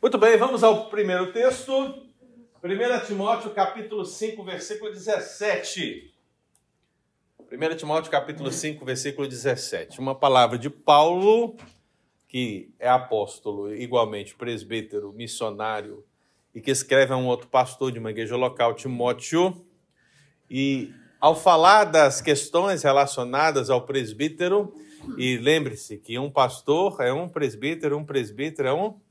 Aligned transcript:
Muito 0.00 0.18
bem, 0.18 0.36
vamos 0.36 0.62
ao 0.62 0.90
primeiro 0.90 1.32
texto. 1.32 1.72
1 2.62 3.06
Timóteo 3.06 3.50
capítulo 3.50 4.04
5, 4.04 4.44
versículo 4.44 4.92
17. 4.92 6.12
1 7.50 7.76
Timóteo 7.76 8.10
capítulo 8.10 8.52
5, 8.52 8.84
versículo 8.84 9.26
17. 9.26 9.98
Uma 9.98 10.14
palavra 10.14 10.58
de 10.58 10.68
Paulo, 10.68 11.56
que 12.28 12.70
é 12.78 12.86
apóstolo, 12.86 13.74
igualmente 13.74 14.34
presbítero, 14.34 15.14
missionário, 15.14 16.04
e 16.54 16.60
que 16.60 16.70
escreve 16.70 17.14
a 17.14 17.16
um 17.16 17.26
outro 17.26 17.48
pastor 17.48 17.90
de 17.90 17.98
uma 17.98 18.10
igreja 18.10 18.36
local, 18.36 18.74
Timóteo. 18.74 19.64
E 20.50 20.92
ao 21.18 21.34
falar 21.34 21.84
das 21.84 22.20
questões 22.20 22.82
relacionadas 22.82 23.70
ao 23.70 23.86
presbítero, 23.86 24.74
e 25.16 25.38
lembre-se 25.38 25.96
que 25.96 26.18
um 26.18 26.30
pastor 26.30 27.00
é 27.00 27.14
um 27.14 27.30
presbítero, 27.30 27.96
um 27.96 28.04
presbítero 28.04 28.68
é 28.68 28.74
um 28.74 29.05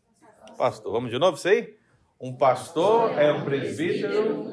pastor. 0.55 0.91
Vamos 0.91 1.11
de 1.11 1.19
novo, 1.19 1.37
sei? 1.37 1.77
Um 2.19 2.35
pastor 2.35 3.11
é 3.11 3.31
um 3.31 3.43
presbítero. 3.43 4.45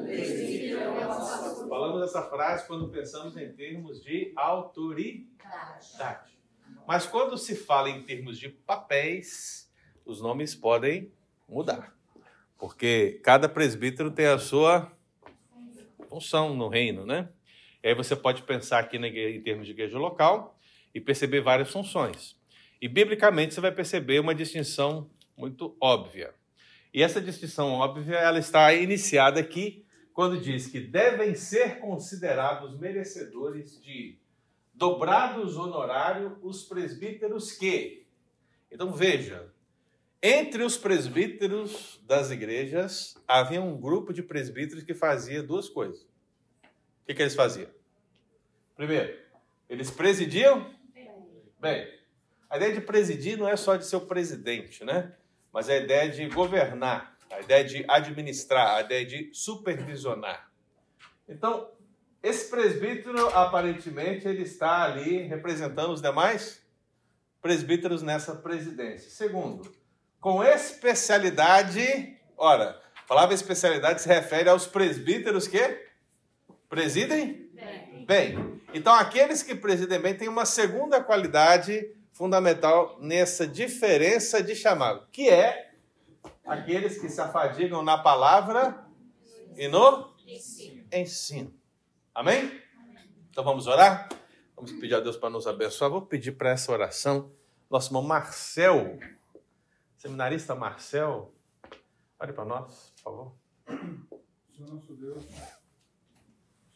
Falamos 1.69 2.03
essa 2.03 2.21
frase 2.23 2.67
quando 2.67 2.89
pensamos 2.89 3.35
em 3.37 3.51
termos 3.53 4.03
de 4.03 4.31
autoridade. 4.35 5.23
Mas 6.85 7.05
quando 7.05 7.37
se 7.37 7.55
fala 7.55 7.89
em 7.89 8.03
termos 8.03 8.37
de 8.37 8.49
papéis, 8.49 9.71
os 10.05 10.21
nomes 10.21 10.53
podem 10.53 11.11
mudar. 11.47 11.95
Porque 12.57 13.19
cada 13.23 13.47
presbítero 13.47 14.11
tem 14.11 14.25
a 14.27 14.37
sua 14.37 14.91
função 16.09 16.53
no 16.53 16.67
reino, 16.67 17.05
né? 17.05 17.29
E 17.81 17.87
aí 17.87 17.95
você 17.95 18.15
pode 18.15 18.43
pensar 18.43 18.79
aqui 18.79 18.97
em 18.97 19.41
termos 19.41 19.65
de 19.65 19.71
igreja 19.71 19.97
local 19.97 20.57
e 20.93 21.01
perceber 21.01 21.41
várias 21.41 21.71
funções. 21.71 22.37
E 22.81 22.87
biblicamente 22.87 23.53
você 23.53 23.61
vai 23.61 23.71
perceber 23.71 24.19
uma 24.19 24.35
distinção 24.35 25.09
muito 25.37 25.75
óbvia. 25.79 26.33
E 26.93 27.01
essa 27.01 27.19
distinção 27.19 27.71
óbvia 27.71 28.15
ela 28.15 28.39
está 28.39 28.73
iniciada 28.73 29.39
aqui 29.39 29.85
quando 30.13 30.39
diz 30.39 30.67
que 30.67 30.79
devem 30.79 31.33
ser 31.33 31.79
considerados 31.79 32.79
merecedores 32.79 33.81
de 33.81 34.19
dobrados 34.73 35.57
honorário 35.57 36.37
os 36.41 36.63
presbíteros 36.63 37.51
que. 37.51 38.05
Então 38.71 38.91
veja, 38.91 39.51
entre 40.21 40.63
os 40.63 40.77
presbíteros 40.77 41.99
das 42.05 42.31
igrejas 42.31 43.17
havia 43.27 43.61
um 43.61 43.79
grupo 43.79 44.13
de 44.13 44.21
presbíteros 44.21 44.83
que 44.83 44.93
fazia 44.93 45.41
duas 45.41 45.67
coisas. 45.67 46.01
O 46.03 47.05
que, 47.07 47.15
que 47.15 47.21
eles 47.21 47.35
faziam? 47.35 47.69
Primeiro, 48.75 49.19
eles 49.67 49.91
presidiam 49.91 50.71
bem. 51.59 51.87
A 52.49 52.57
ideia 52.57 52.73
de 52.73 52.81
presidir 52.81 53.37
não 53.37 53.47
é 53.47 53.55
só 53.55 53.75
de 53.75 53.85
ser 53.85 53.95
o 53.95 54.05
presidente, 54.05 54.83
né? 54.85 55.15
Mas 55.53 55.69
a 55.69 55.77
ideia 55.77 56.09
de 56.09 56.27
governar, 56.29 57.15
a 57.31 57.39
ideia 57.39 57.63
de 57.63 57.85
administrar, 57.87 58.77
a 58.77 58.81
ideia 58.81 59.05
de 59.05 59.29
supervisionar. 59.31 60.49
Então, 61.29 61.69
esse 62.23 62.49
presbítero, 62.49 63.27
aparentemente, 63.29 64.27
ele 64.27 64.41
está 64.41 64.83
ali 64.83 65.21
representando 65.21 65.91
os 65.91 66.01
demais 66.01 66.61
presbíteros 67.41 68.01
nessa 68.01 68.35
presidência. 68.35 69.11
Segundo, 69.11 69.71
com 70.19 70.43
especialidade, 70.43 72.17
ora, 72.35 72.81
a 72.95 73.07
palavra 73.07 73.35
especialidade 73.35 74.01
se 74.01 74.07
refere 74.07 74.49
aos 74.49 74.65
presbíteros 74.65 75.47
que 75.47 75.85
presidem 76.69 77.49
bem. 77.53 78.05
bem. 78.05 78.61
Então, 78.73 78.93
aqueles 78.93 79.43
que 79.43 79.53
presidem 79.53 79.99
bem 79.99 80.15
têm 80.15 80.29
uma 80.29 80.45
segunda 80.45 81.03
qualidade 81.03 81.93
fundamental 82.13 82.97
nessa 83.01 83.45
diferença 83.45 84.41
de 84.41 84.55
chamado, 84.55 85.07
que 85.11 85.27
é 85.29 85.73
aqueles 86.45 86.99
que 87.01 87.09
se 87.09 87.19
afadigam 87.19 87.83
na 87.83 87.97
palavra 87.97 88.85
e 89.57 89.67
no 89.67 90.15
ensino. 90.25 90.85
ensino. 90.91 91.53
Amém? 92.15 92.61
Então 93.29 93.43
vamos 93.43 93.67
orar? 93.67 94.07
Vamos 94.55 94.71
pedir 94.73 94.95
a 94.95 94.99
Deus 94.99 95.17
para 95.17 95.29
nos 95.29 95.47
abençoar. 95.47 95.91
Vou 95.91 96.03
pedir 96.03 96.33
para 96.33 96.51
essa 96.51 96.71
oração 96.71 97.31
nosso 97.73 97.89
irmão 97.89 98.03
Marcel, 98.03 98.99
seminarista 99.97 100.53
Marcel, 100.53 101.33
olhe 102.19 102.31
para 102.31 102.45
nós, 102.45 102.93
por 102.97 103.01
favor. 103.01 103.35
Senhor 104.55 104.69
nosso 104.71 104.93
Deus, 104.93 105.25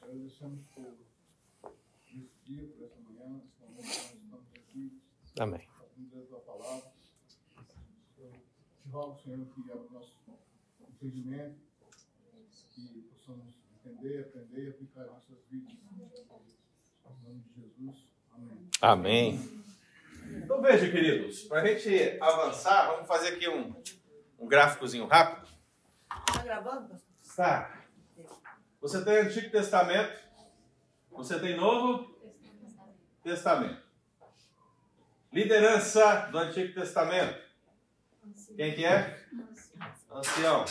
agradecemos 0.01 0.65
por 0.73 0.97
esse 2.03 2.27
dia, 2.43 2.67
por 2.69 2.83
essa 2.83 2.99
manhã, 3.01 3.43
esse 3.45 3.61
momento 3.61 3.83
que 3.83 4.25
nós 4.31 4.41
estamos 4.41 4.53
aqui 4.55 4.99
Amém. 5.39 5.67
Te 8.81 8.89
rogo, 8.89 9.19
Senhor, 9.21 9.45
que 9.47 9.71
abra 9.71 9.83
o 9.83 9.93
nosso 9.93 10.13
entendimento, 10.89 11.59
que 12.73 13.09
possamos 13.13 13.53
entender, 13.75 14.21
aprender 14.21 14.65
e 14.65 14.69
aplicar 14.69 15.03
em 15.03 15.07
nossas 15.07 15.37
vidas. 15.49 15.73
Em 15.73 17.23
nome 17.23 17.41
de 17.41 17.61
Jesus. 17.61 18.07
Amém. 18.33 18.69
Amém. 18.81 19.63
Então 20.43 20.61
veja, 20.61 20.89
queridos, 20.91 21.43
para 21.43 21.61
a 21.61 21.67
gente 21.67 22.19
avançar, 22.21 22.91
vamos 22.91 23.07
fazer 23.07 23.29
aqui 23.29 23.47
um, 23.47 23.75
um 24.39 24.47
gráficozinho 24.47 25.05
rápido. 25.05 25.47
Está 26.29 26.43
gravando? 26.43 26.95
Está. 27.21 27.85
Você 28.81 29.03
tem 29.03 29.17
Antigo 29.17 29.51
Testamento, 29.51 30.19
você 31.11 31.39
tem 31.39 31.55
Novo 31.55 32.15
Testamento. 33.23 33.86
Liderança 35.31 36.29
do 36.31 36.37
Antigo 36.37 36.73
Testamento. 36.73 37.37
Quem 38.55 38.73
que 38.73 38.85
é? 38.85 39.23
Ancião. 40.11 40.65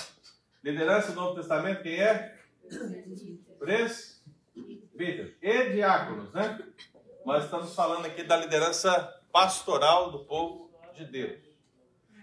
Liderança 0.65 1.12
do 1.12 1.21
Novo 1.21 1.34
Testamento, 1.37 1.83
quem 1.83 2.00
é? 2.00 2.37
Presbítero. 3.59 5.34
E 5.41 5.71
diáconos, 5.71 6.33
né? 6.33 6.59
Nós 7.25 7.44
estamos 7.44 7.75
falando 7.75 8.06
aqui 8.06 8.22
da 8.22 8.37
liderança 8.37 9.21
pastoral 9.31 10.11
do 10.11 10.25
povo 10.25 10.71
de 10.94 11.05
Deus. 11.05 11.41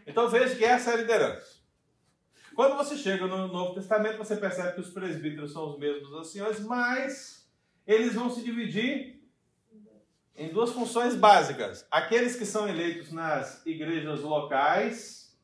Então 0.06 0.28
veja 0.28 0.56
que 0.56 0.66
essa 0.66 0.92
é 0.92 0.94
a 0.96 0.98
liderança. 0.98 1.54
Quando 2.56 2.76
você 2.76 2.98
chega 2.98 3.26
no 3.26 3.48
Novo 3.48 3.74
Testamento, 3.74 4.18
você 4.18 4.36
percebe 4.36 4.74
que 4.74 4.82
os 4.82 4.90
presbíteros 4.90 5.54
são 5.54 5.72
os 5.72 5.80
mesmos 5.80 6.14
anciões, 6.14 6.60
mas 6.60 7.48
eles 7.88 8.14
vão 8.16 8.30
se 8.30 8.44
dividir 8.44 9.23
em 10.36 10.52
duas 10.52 10.72
funções 10.72 11.16
básicas. 11.16 11.86
Aqueles 11.92 12.36
que 12.36 12.46
são 12.46 12.68
eleitos 12.68 13.12
nas 13.12 13.66
igrejas 13.66 14.22
locais, 14.22 15.36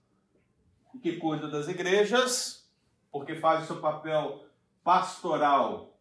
que 1.01 1.17
cuidam 1.17 1.49
das 1.49 1.67
igrejas, 1.67 2.69
porque 3.11 3.35
fazem 3.35 3.65
seu 3.65 3.77
papel 3.77 4.45
pastoral 4.83 5.97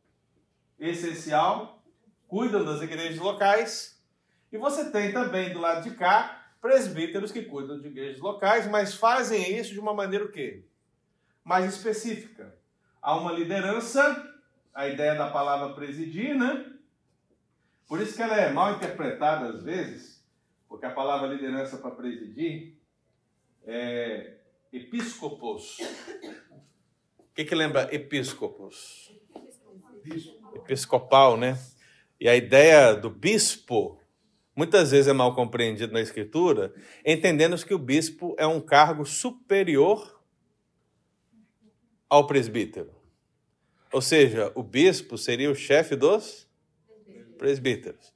essencial, 0.79 1.83
cuidam 2.27 2.65
das 2.65 2.81
igrejas 2.83 3.19
locais. 3.19 4.03
E 4.51 4.57
você 4.57 4.91
tem 4.91 5.13
também 5.13 5.53
do 5.53 5.59
lado 5.59 5.89
de 5.89 5.95
cá 5.95 6.53
presbíteros 6.61 7.31
que 7.31 7.43
cuidam 7.43 7.81
de 7.81 7.89
igrejas 7.89 8.21
locais, 8.21 8.67
mas 8.67 8.95
fazem 8.95 9.57
isso 9.57 9.73
de 9.73 9.81
uma 9.81 9.95
maneira 9.95 10.25
o 10.25 10.33
quê? 10.33 10.65
Mais 11.45 11.73
específica. 11.73 12.57
Há 13.01 13.17
uma 13.17 13.33
liderança, 13.33 14.35
a 14.75 14.89
ideia 14.89 15.15
da 15.15 15.31
palavra 15.31 15.75
presidir, 15.75 16.37
né? 16.37 16.78
Por 17.89 18.03
isso 18.03 18.15
que 18.15 18.23
ela 18.23 18.37
é 18.37 18.53
mal 18.53 18.75
interpretada 18.75 19.47
às 19.47 19.63
vezes, 19.63 20.23
porque 20.69 20.85
a 20.85 20.91
palavra 20.91 21.27
liderança 21.27 21.79
para 21.79 21.91
presidir 21.91 22.77
é 23.67 24.35
episcopos. 24.71 25.79
O 27.19 27.35
que, 27.35 27.47
que 27.47 27.55
lembra 27.55 27.89
episcopos? 27.95 29.11
Episcopal, 30.55 31.39
né? 31.39 31.59
E 32.21 32.29
a 32.29 32.37
ideia 32.37 32.95
do 32.95 33.09
bispo 33.09 33.99
muitas 34.55 34.91
vezes 34.91 35.07
é 35.07 35.13
mal 35.13 35.35
compreendido 35.35 35.93
na 35.93 36.01
escritura, 36.01 36.75
entendendo 37.07 37.57
que 37.65 37.73
o 37.73 37.79
bispo 37.79 38.35
é 38.37 38.47
um 38.47 38.61
cargo 38.61 39.07
superior 39.07 40.21
ao 42.11 42.27
presbítero. 42.27 42.93
Ou 43.93 44.03
seja, 44.03 44.53
o 44.55 44.63
bispo 44.63 45.17
seria 45.17 45.51
o 45.51 45.55
chefe 45.55 45.95
dos 45.95 46.48
presbíteros. 47.39 48.13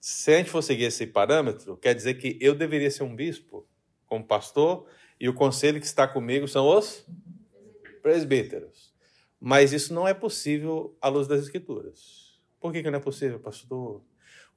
Se 0.00 0.34
a 0.34 0.36
gente 0.36 0.50
for 0.50 0.60
seguir 0.60 0.84
esse 0.84 1.06
parâmetro, 1.06 1.78
quer 1.78 1.94
dizer 1.94 2.14
que 2.14 2.36
eu 2.40 2.54
deveria 2.54 2.90
ser 2.90 3.04
um 3.04 3.16
bispo, 3.16 3.66
como 4.04 4.22
pastor, 4.22 4.86
e 5.18 5.26
o 5.28 5.34
conselho 5.34 5.80
que 5.80 5.86
está 5.86 6.06
comigo 6.06 6.46
são 6.46 6.68
os 6.68 7.06
presbíteros. 8.02 8.92
Mas 9.40 9.72
isso 9.72 9.94
não 9.94 10.06
é 10.06 10.12
possível 10.12 10.94
à 11.00 11.08
luz 11.08 11.26
das 11.26 11.40
Escrituras. 11.40 12.38
Por 12.60 12.70
que, 12.72 12.82
que 12.82 12.90
não 12.90 12.98
é 12.98 13.02
possível, 13.02 13.40
pastor? 13.40 14.04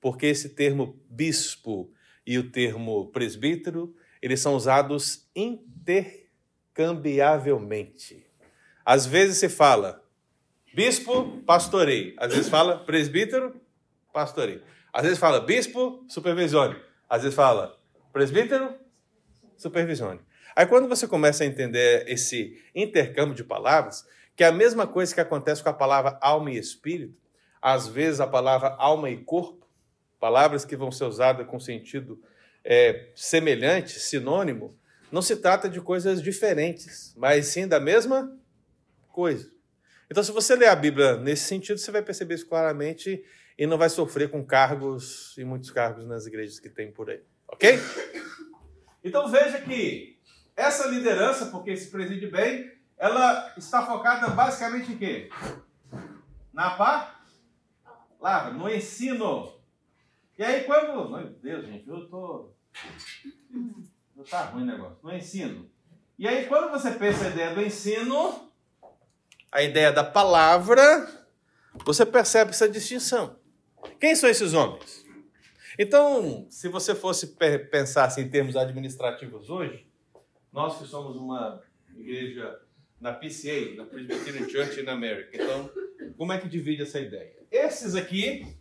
Porque 0.01 0.25
esse 0.25 0.49
termo 0.49 1.01
bispo 1.09 1.89
e 2.25 2.37
o 2.37 2.51
termo 2.51 3.09
presbítero, 3.11 3.95
eles 4.21 4.41
são 4.41 4.53
usados 4.55 5.29
intercambiavelmente. 5.35 8.25
Às 8.83 9.05
vezes 9.05 9.37
se 9.37 9.47
fala 9.47 10.03
bispo, 10.73 11.41
pastorei. 11.45 12.13
Às 12.17 12.33
vezes 12.33 12.49
fala 12.49 12.77
presbítero, 12.77 13.61
pastoreio. 14.17 14.63
Às 14.91 15.03
vezes 15.03 15.19
fala 15.19 15.39
bispo, 15.39 16.03
supervisione. 16.07 16.75
Às 17.07 17.21
vezes 17.21 17.35
fala 17.35 17.79
presbítero, 18.11 18.73
supervisione. 19.55 20.19
Aí 20.55 20.65
quando 20.65 20.87
você 20.87 21.07
começa 21.07 21.43
a 21.43 21.47
entender 21.47 22.03
esse 22.07 22.59
intercâmbio 22.73 23.35
de 23.35 23.43
palavras, 23.43 24.07
que 24.35 24.43
é 24.43 24.47
a 24.47 24.51
mesma 24.51 24.87
coisa 24.87 25.13
que 25.13 25.21
acontece 25.21 25.61
com 25.61 25.69
a 25.69 25.73
palavra 25.73 26.17
alma 26.19 26.49
e 26.49 26.57
espírito, 26.57 27.15
às 27.61 27.87
vezes 27.87 28.19
a 28.19 28.25
palavra 28.25 28.75
alma 28.79 29.07
e 29.11 29.17
corpo, 29.17 29.67
palavras 30.19 30.65
que 30.65 30.75
vão 30.75 30.91
ser 30.91 31.03
usadas 31.03 31.45
com 31.45 31.59
sentido 31.59 32.19
é, 32.65 33.11
semelhante, 33.13 33.99
sinônimo, 33.99 34.75
não 35.11 35.21
se 35.21 35.35
trata 35.35 35.69
de 35.69 35.79
coisas 35.79 36.23
diferentes, 36.23 37.13
mas 37.15 37.45
sim 37.45 37.67
da 37.67 37.79
mesma 37.79 38.35
coisa. 39.09 39.47
Então, 40.09 40.23
se 40.23 40.31
você 40.31 40.55
ler 40.55 40.69
a 40.69 40.75
Bíblia 40.75 41.17
nesse 41.17 41.43
sentido, 41.43 41.77
você 41.77 41.91
vai 41.91 42.01
perceber 42.01 42.33
isso 42.33 42.47
claramente 42.47 43.23
e 43.57 43.65
não 43.65 43.77
vai 43.77 43.89
sofrer 43.89 44.29
com 44.29 44.45
cargos 44.45 45.35
e 45.37 45.43
muitos 45.43 45.71
cargos 45.71 46.05
nas 46.05 46.25
igrejas 46.27 46.59
que 46.59 46.69
tem 46.69 46.91
por 46.91 47.09
aí. 47.09 47.23
Ok? 47.47 47.79
Então 49.03 49.29
veja 49.29 49.61
que 49.61 50.19
essa 50.55 50.87
liderança, 50.87 51.47
porque 51.47 51.75
se 51.77 51.89
preside 51.89 52.27
bem, 52.27 52.71
ela 52.97 53.53
está 53.57 53.85
focada 53.85 54.27
basicamente 54.29 54.91
em 54.91 54.97
quê? 54.97 55.29
Na 56.51 56.71
palavra, 56.71 58.53
no 58.53 58.69
ensino. 58.69 59.57
E 60.37 60.43
aí 60.43 60.63
quando. 60.65 61.09
Meu 61.09 61.29
Deus, 61.29 61.65
gente, 61.65 61.87
eu 61.87 62.07
tô. 62.09 62.51
Não 64.15 64.23
tá 64.23 64.45
ruim 64.45 64.63
o 64.63 64.65
negócio. 64.65 64.97
No 65.01 65.15
ensino. 65.15 65.69
E 66.17 66.27
aí, 66.27 66.47
quando 66.47 66.71
você 66.71 66.89
pensa 66.91 67.25
a 67.25 67.29
ideia 67.29 67.53
do 67.53 67.61
ensino, 67.61 68.51
a 69.51 69.61
ideia 69.61 69.91
da 69.91 70.03
palavra, 70.03 71.07
você 71.85 72.03
percebe 72.07 72.49
essa 72.49 72.67
distinção. 72.67 73.37
Quem 73.99 74.15
são 74.15 74.29
esses 74.29 74.53
homens? 74.53 75.05
Então, 75.77 76.47
se 76.49 76.67
você 76.67 76.95
fosse 76.95 77.35
pensar 77.69 78.05
assim, 78.05 78.21
em 78.21 78.29
termos 78.29 78.55
administrativos 78.55 79.49
hoje, 79.49 79.87
nós 80.51 80.77
que 80.79 80.87
somos 80.87 81.15
uma 81.15 81.61
igreja 81.95 82.59
na 82.99 83.13
PCA, 83.13 83.75
na 83.75 83.85
Presbyterian 83.85 84.49
Church 84.49 84.81
in 84.81 84.89
America, 84.89 85.29
então, 85.33 85.69
como 86.17 86.33
é 86.33 86.39
que 86.39 86.49
divide 86.49 86.81
essa 86.81 86.99
ideia? 86.99 87.35
Esses 87.51 87.93
aqui, 87.93 88.57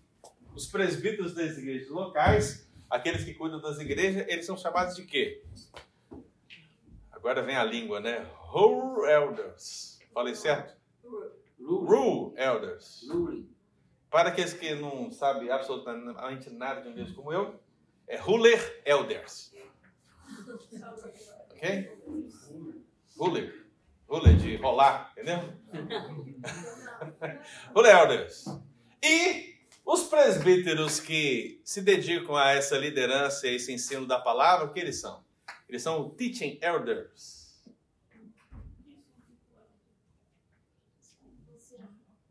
os 0.55 0.67
presbíteros 0.67 1.35
das 1.35 1.57
igrejas 1.57 1.89
locais, 1.89 2.69
aqueles 2.91 3.25
que 3.25 3.33
cuidam 3.33 3.61
das 3.61 3.79
igrejas, 3.79 4.27
eles 4.29 4.45
são 4.45 4.57
chamados 4.57 4.95
de 4.95 5.05
quê? 5.05 5.43
Agora 7.11 7.43
vem 7.43 7.57
a 7.57 7.65
língua, 7.65 7.99
né? 7.99 8.27
Rule 8.35 9.11
Elders. 9.11 9.99
Falei 10.13 10.35
certo? 10.35 10.77
Rule 11.59 12.35
Elders. 12.37 13.07
Para 14.11 14.31
aqueles 14.31 14.55
que 14.55 14.75
não 14.75 15.11
sabem 15.11 15.51
absolutamente 15.51 16.51
nada 16.51 16.83
de 16.83 16.89
inglês 16.89 17.13
como 17.13 17.33
eu, 17.33 17.61
é 18.07 18.17
Ruler 18.17 18.83
Elders. 18.85 19.53
Ok? 21.51 21.93
Ruler. 23.17 23.67
Ruler 24.09 24.37
de 24.37 24.57
rolar, 24.57 25.13
entendeu? 25.13 25.53
Ruler 27.75 27.97
Elders. 27.97 28.45
E 29.03 29.57
os 29.85 30.05
presbíteros 30.05 31.01
que 31.01 31.61
se 31.65 31.83
dedicam 31.83 32.37
a 32.37 32.53
essa 32.53 32.79
liderança 32.79 33.49
e 33.49 33.57
esse 33.57 33.73
ensino 33.73 34.07
da 34.07 34.21
palavra, 34.21 34.67
o 34.67 34.73
que 34.73 34.81
eles 34.81 35.01
são? 35.01 35.25
Eles 35.69 35.83
são 35.83 36.11
teaching 36.11 36.59
elders. 36.61 37.45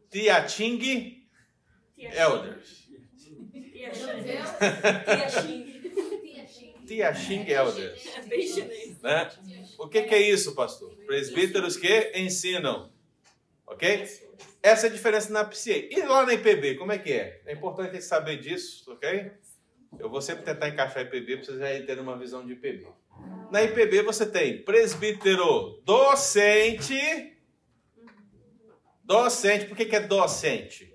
Tiating 0.10 1.25
Elders. 1.98 2.86
Tia 6.86 7.14
Xing 7.14 7.50
Elders. 7.50 8.04
Né? 9.02 9.32
O 9.78 9.88
que, 9.88 10.04
que, 10.04 10.16
é 10.16 10.22
isso, 10.22 10.54
pastor? 10.54 10.94
Presbíteros 11.06 11.78
que 11.78 12.12
ensinam. 12.16 12.92
Ok? 13.66 14.06
Essa 14.62 14.88
é 14.88 14.90
a 14.90 14.94
diferença 14.94 15.32
na 15.32 15.46
PCA. 15.46 15.78
E 15.92 16.02
lá 16.02 16.26
na 16.26 16.34
IPB, 16.34 16.76
como 16.76 16.92
é 16.92 16.98
que 16.98 17.12
é? 17.12 17.42
É 17.46 17.54
importante 17.54 18.02
saber 18.02 18.38
disso, 18.40 18.92
ok? 18.92 19.32
Eu 19.98 20.10
vou 20.10 20.22
sempre 20.22 20.44
tentar 20.44 20.70
encaixar 20.70 21.04
IPB 21.04 21.38
para 21.38 21.46
vocês 21.46 21.60
já 21.60 21.86
terem 21.86 22.04
uma 22.04 22.18
visão 22.18 22.46
de 22.46 22.54
IPB. 22.54 22.88
Na 23.52 23.64
IPB 23.64 24.02
você 24.02 24.26
tem 24.26 24.62
presbítero 24.64 25.82
docente. 25.84 27.00
Docente, 29.04 29.66
por 29.66 29.78
que, 29.78 29.86
que 29.86 29.96
é 29.96 30.02
docente? 30.02 30.95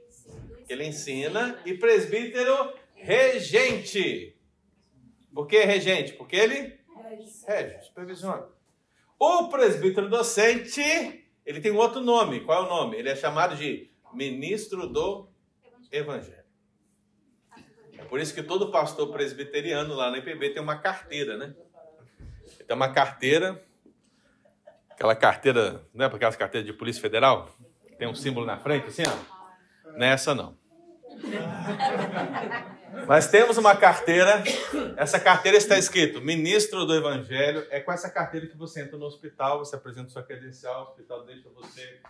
Ele 0.72 0.86
ensina, 0.86 1.58
e 1.64 1.74
presbítero 1.74 2.74
regente. 2.94 4.36
Por 5.32 5.46
que 5.46 5.64
regente? 5.64 6.12
Porque 6.12 6.36
ele 6.36 6.78
rege, 7.46 7.84
supervisiona. 7.84 8.46
O 9.18 9.48
presbítero 9.48 10.08
docente, 10.08 11.24
ele 11.44 11.60
tem 11.60 11.72
um 11.72 11.76
outro 11.76 12.00
nome. 12.00 12.40
Qual 12.40 12.62
é 12.62 12.66
o 12.66 12.68
nome? 12.68 12.96
Ele 12.96 13.08
é 13.08 13.16
chamado 13.16 13.56
de 13.56 13.90
ministro 14.12 14.86
do 14.86 15.28
evangelho. 15.92 16.40
É 17.98 18.04
por 18.04 18.18
isso 18.18 18.34
que 18.34 18.42
todo 18.42 18.70
pastor 18.70 19.12
presbiteriano 19.12 19.94
lá 19.94 20.10
na 20.10 20.18
IPB 20.18 20.50
tem 20.50 20.62
uma 20.62 20.78
carteira, 20.78 21.36
né? 21.36 21.54
Tem 22.66 22.74
uma 22.74 22.92
carteira, 22.92 23.62
aquela 24.88 25.14
carteira, 25.14 25.86
não 25.92 26.06
é 26.06 26.08
aquelas 26.08 26.36
carteiras 26.36 26.66
de 26.66 26.72
Polícia 26.72 27.02
Federal? 27.02 27.54
Tem 27.98 28.08
um 28.08 28.14
símbolo 28.14 28.46
na 28.46 28.56
frente, 28.56 28.88
assim, 28.88 29.02
ó. 29.06 29.39
Nessa 29.96 30.34
não. 30.34 30.56
Nós 33.06 33.26
temos 33.28 33.56
uma 33.58 33.76
carteira, 33.76 34.42
essa 34.96 35.18
carteira 35.18 35.56
está 35.56 35.78
escrito 35.78 36.20
Ministro 36.20 36.84
do 36.84 36.94
Evangelho. 36.94 37.66
É 37.70 37.80
com 37.80 37.92
essa 37.92 38.10
carteira 38.10 38.46
que 38.46 38.56
você 38.56 38.82
entra 38.82 38.96
no 38.96 39.06
hospital, 39.06 39.58
você 39.58 39.76
apresenta 39.76 40.10
sua 40.10 40.22
credencial, 40.22 40.80
o 40.80 40.88
hospital 40.88 41.24
deixa 41.24 41.48
você 41.50 42.00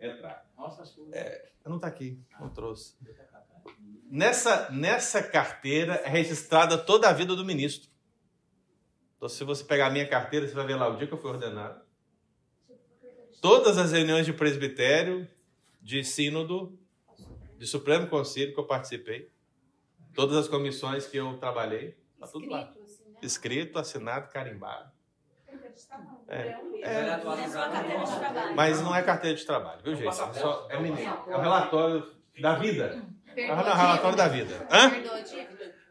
entrar. 0.00 0.46
É, 1.12 1.50
não 1.64 1.76
está 1.76 1.88
aqui, 1.88 2.18
não 2.40 2.48
trouxe. 2.48 2.94
Nessa, 4.10 4.70
nessa 4.70 5.22
carteira 5.22 5.94
é 6.04 6.08
registrada 6.08 6.76
toda 6.76 7.08
a 7.08 7.12
vida 7.12 7.34
do 7.34 7.44
ministro. 7.44 7.90
Então, 9.16 9.28
se 9.28 9.44
você 9.44 9.64
pegar 9.64 9.86
a 9.86 9.90
minha 9.90 10.06
carteira, 10.06 10.46
você 10.46 10.54
vai 10.54 10.66
ver 10.66 10.74
lá 10.74 10.88
o 10.88 10.96
dia 10.96 11.06
que 11.06 11.14
eu 11.14 11.18
fui 11.18 11.30
ordenado. 11.30 11.80
Todas 13.40 13.78
as 13.78 13.92
reuniões 13.92 14.26
de 14.26 14.32
presbitério, 14.32 15.28
de 15.80 16.04
sínodo, 16.04 16.78
de 17.62 17.68
Supremo 17.68 18.08
Conselho 18.08 18.52
que 18.52 18.58
eu 18.58 18.66
participei, 18.66 19.30
todas 20.16 20.36
as 20.36 20.48
comissões 20.48 21.06
que 21.06 21.16
eu 21.16 21.38
trabalhei, 21.38 21.96
tá 22.18 22.26
tudo 22.26 22.50
lá. 22.50 22.62
Assim, 22.62 23.04
né? 23.04 23.18
Escrito, 23.22 23.78
assinado, 23.78 24.32
carimbado. 24.32 24.90
É, 26.26 26.56
é, 26.82 27.20
mas 28.56 28.80
não 28.80 28.92
é 28.92 29.00
carteira 29.00 29.36
de 29.36 29.46
trabalho, 29.46 29.80
viu, 29.80 29.94
gente? 29.94 30.08
É, 30.08 30.12
só, 30.12 30.66
é, 30.70 30.74
é 30.74 31.36
o 31.36 31.40
relatório 31.40 32.12
da 32.40 32.56
vida. 32.56 33.00
É 33.36 33.52
o 33.52 33.54
relatório 33.54 34.16
da 34.16 34.26
vida. 34.26 34.66
Hã? 34.68 34.90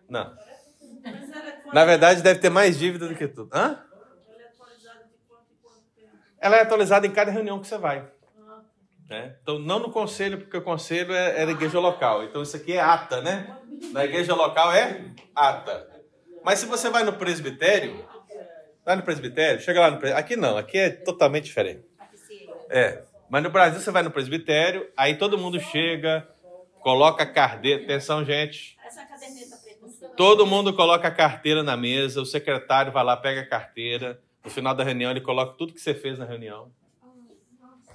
Não. 0.09 0.37
Na 1.71 1.85
verdade, 1.85 2.21
deve 2.21 2.41
ter 2.41 2.49
mais 2.49 2.77
dívida 2.77 3.07
do 3.07 3.15
que 3.15 3.29
tudo. 3.29 3.49
Hã? 3.55 3.81
Ela 6.37 6.57
é 6.57 6.61
atualizada 6.63 7.07
em 7.07 7.11
cada 7.11 7.31
reunião 7.31 7.61
que 7.61 7.67
você 7.67 7.77
vai. 7.77 8.10
Né? 9.11 9.35
Então, 9.43 9.59
não 9.59 9.77
no 9.77 9.91
conselho, 9.91 10.37
porque 10.37 10.55
o 10.55 10.61
conselho 10.61 11.13
é, 11.13 11.41
é 11.41 11.45
da 11.45 11.51
igreja 11.51 11.77
local. 11.81 12.23
Então, 12.23 12.41
isso 12.41 12.55
aqui 12.55 12.71
é 12.71 12.79
ata, 12.79 13.19
né? 13.19 13.57
Na 13.91 14.05
igreja 14.05 14.33
local 14.33 14.71
é 14.71 15.01
ata. 15.35 15.85
Mas 16.45 16.59
se 16.59 16.65
você 16.65 16.89
vai 16.89 17.03
no 17.03 17.11
presbitério, 17.11 18.05
vai 18.85 18.95
no 18.95 19.03
presbitério, 19.03 19.59
chega 19.59 19.81
lá 19.81 19.91
no 19.91 19.97
presbitério. 19.97 20.17
Aqui 20.17 20.37
não, 20.37 20.57
aqui 20.57 20.77
é 20.77 20.89
totalmente 20.89 21.43
diferente. 21.43 21.83
É. 22.69 23.03
Mas 23.29 23.43
no 23.43 23.49
Brasil 23.49 23.81
você 23.81 23.91
vai 23.91 24.01
no 24.01 24.11
presbitério, 24.11 24.89
aí 24.95 25.17
todo 25.17 25.37
mundo 25.37 25.59
chega, 25.59 26.25
coloca 26.79 27.23
a 27.23 27.27
carteira. 27.27 27.83
Atenção, 27.83 28.23
gente. 28.23 28.77
Todo 30.15 30.47
mundo 30.47 30.73
coloca 30.73 31.09
a 31.09 31.11
carteira 31.11 31.61
na 31.61 31.75
mesa, 31.75 32.21
o 32.21 32.25
secretário 32.25 32.93
vai 32.93 33.03
lá, 33.03 33.17
pega 33.17 33.41
a 33.41 33.45
carteira. 33.45 34.21
No 34.41 34.49
final 34.49 34.73
da 34.73 34.85
reunião, 34.85 35.11
ele 35.11 35.19
coloca 35.19 35.57
tudo 35.57 35.73
que 35.73 35.81
você 35.81 35.93
fez 35.93 36.17
na 36.17 36.23
reunião. 36.23 36.71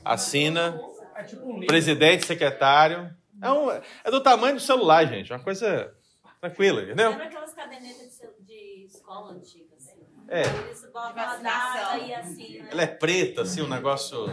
Assina 0.05 0.79
é 1.17 1.25
tipo 1.25 1.51
um 1.51 1.61
Presidente, 1.67 2.27
secretário. 2.27 3.11
É, 3.43 3.51
um, 3.51 3.71
é 3.71 4.11
do 4.11 4.21
tamanho 4.23 4.55
do 4.55 4.61
celular, 4.61 5.07
gente. 5.07 5.33
Uma 5.33 5.41
coisa 5.41 5.95
tranquila, 6.41 6.83
entendeu? 6.83 7.11
Lembra 7.11 7.27
aquelas 7.27 7.53
cadernetas 7.53 8.21
de, 8.47 8.47
de 8.47 8.87
escola 8.87 9.33
antiga, 9.33 9.75
assim? 9.77 10.01
É. 10.29 10.43
Assim, 12.19 12.59
né? 12.59 12.69
Ela 12.71 12.83
é 12.83 12.87
preta, 12.87 13.43
assim, 13.43 13.63
um 13.63 13.69
negócio... 13.69 14.27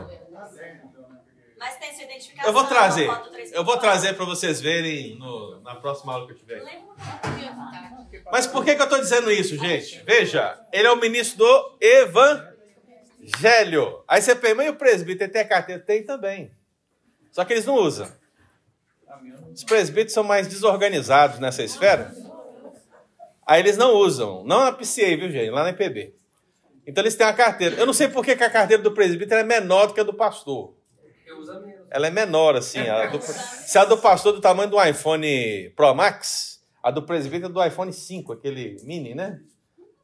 Mas 1.58 1.78
tem 1.78 1.94
sua 1.94 2.04
identificação. 2.04 2.50
Eu 2.50 2.54
vou 2.54 2.66
trazer. 2.66 3.10
Eu 3.54 3.63
vou 3.63 3.78
trazer 3.78 4.16
para 4.16 4.25
vocês 4.25 4.60
verem 4.60 5.18
no, 5.18 5.62
na 5.62 5.75
próxima 5.75 6.12
aula 6.12 6.28
que 6.28 6.34
eu 6.34 6.38
tiver. 6.38 6.62
Mas 8.30 8.46
por 8.46 8.66
que, 8.66 8.75
que 8.75 8.82
eu 8.82 8.86
estou 8.86 9.00
dizendo 9.00 9.32
isso, 9.32 9.58
gente? 9.58 10.04
Veja, 10.04 10.62
ele 10.74 10.88
é 10.88 10.92
o 10.92 10.98
ministro 10.98 11.38
do 11.38 11.78
Evangelho. 11.80 12.54
Aí 14.06 14.22
você 14.22 14.36
pergunta, 14.36 14.66
e 14.66 14.70
o 14.72 14.75
presbítero 14.75 15.32
tem 15.32 15.42
a 15.42 15.48
carteira? 15.48 15.82
Tem 15.82 16.04
também. 16.04 16.52
Só 17.34 17.44
que 17.44 17.52
eles 17.52 17.66
não 17.66 17.75
usam. 17.75 18.08
Os 19.52 19.63
presbíteros 19.63 20.13
são 20.13 20.24
mais 20.24 20.48
desorganizados 20.48 21.40
nessa 21.40 21.63
esfera. 21.63 22.13
Aí 23.46 23.60
eles 23.60 23.75
não 23.75 23.96
usam. 23.96 24.44
Não 24.46 24.63
na 24.63 24.72
PCA, 24.72 25.18
viu, 25.18 25.30
gente? 25.30 25.50
Lá 25.50 25.63
na 25.63 25.72
IPB. 25.72 26.16
Então 26.86 27.04
eles 27.04 27.16
têm 27.16 27.25
uma 27.25 27.34
carteira. 27.34 27.75
Eu 27.75 27.86
não 27.86 27.94
sei 27.94 28.08
por 28.08 28.24
que 28.24 28.32
a 28.32 28.50
carteira 28.50 28.82
do 28.82 28.94
presbítero 28.94 29.42
é 29.42 29.44
menor 29.44 29.88
do 29.88 29.94
que 29.94 30.00
a 30.00 30.04
do 30.04 30.13
pastor. 30.13 30.75
Ela 31.90 32.08
é 32.08 32.12
menor, 32.12 32.56
assim. 32.56 32.80
A 32.80 33.08
do, 33.08 33.20
se 33.22 33.78
a 33.78 33.86
do 33.86 33.98
pastor 33.98 34.34
é 34.34 34.36
do 34.36 34.42
tamanho 34.42 34.70
do 34.70 34.84
iPhone 34.84 35.72
Pro 35.75 35.94
Max, 35.96 36.63
a 36.84 36.92
do 36.92 37.02
presbítero 37.02 37.50
é 37.50 37.54
do 37.54 37.66
iPhone 37.66 37.92
5, 37.92 38.34
aquele 38.34 38.78
mini, 38.84 39.16
né? 39.16 39.40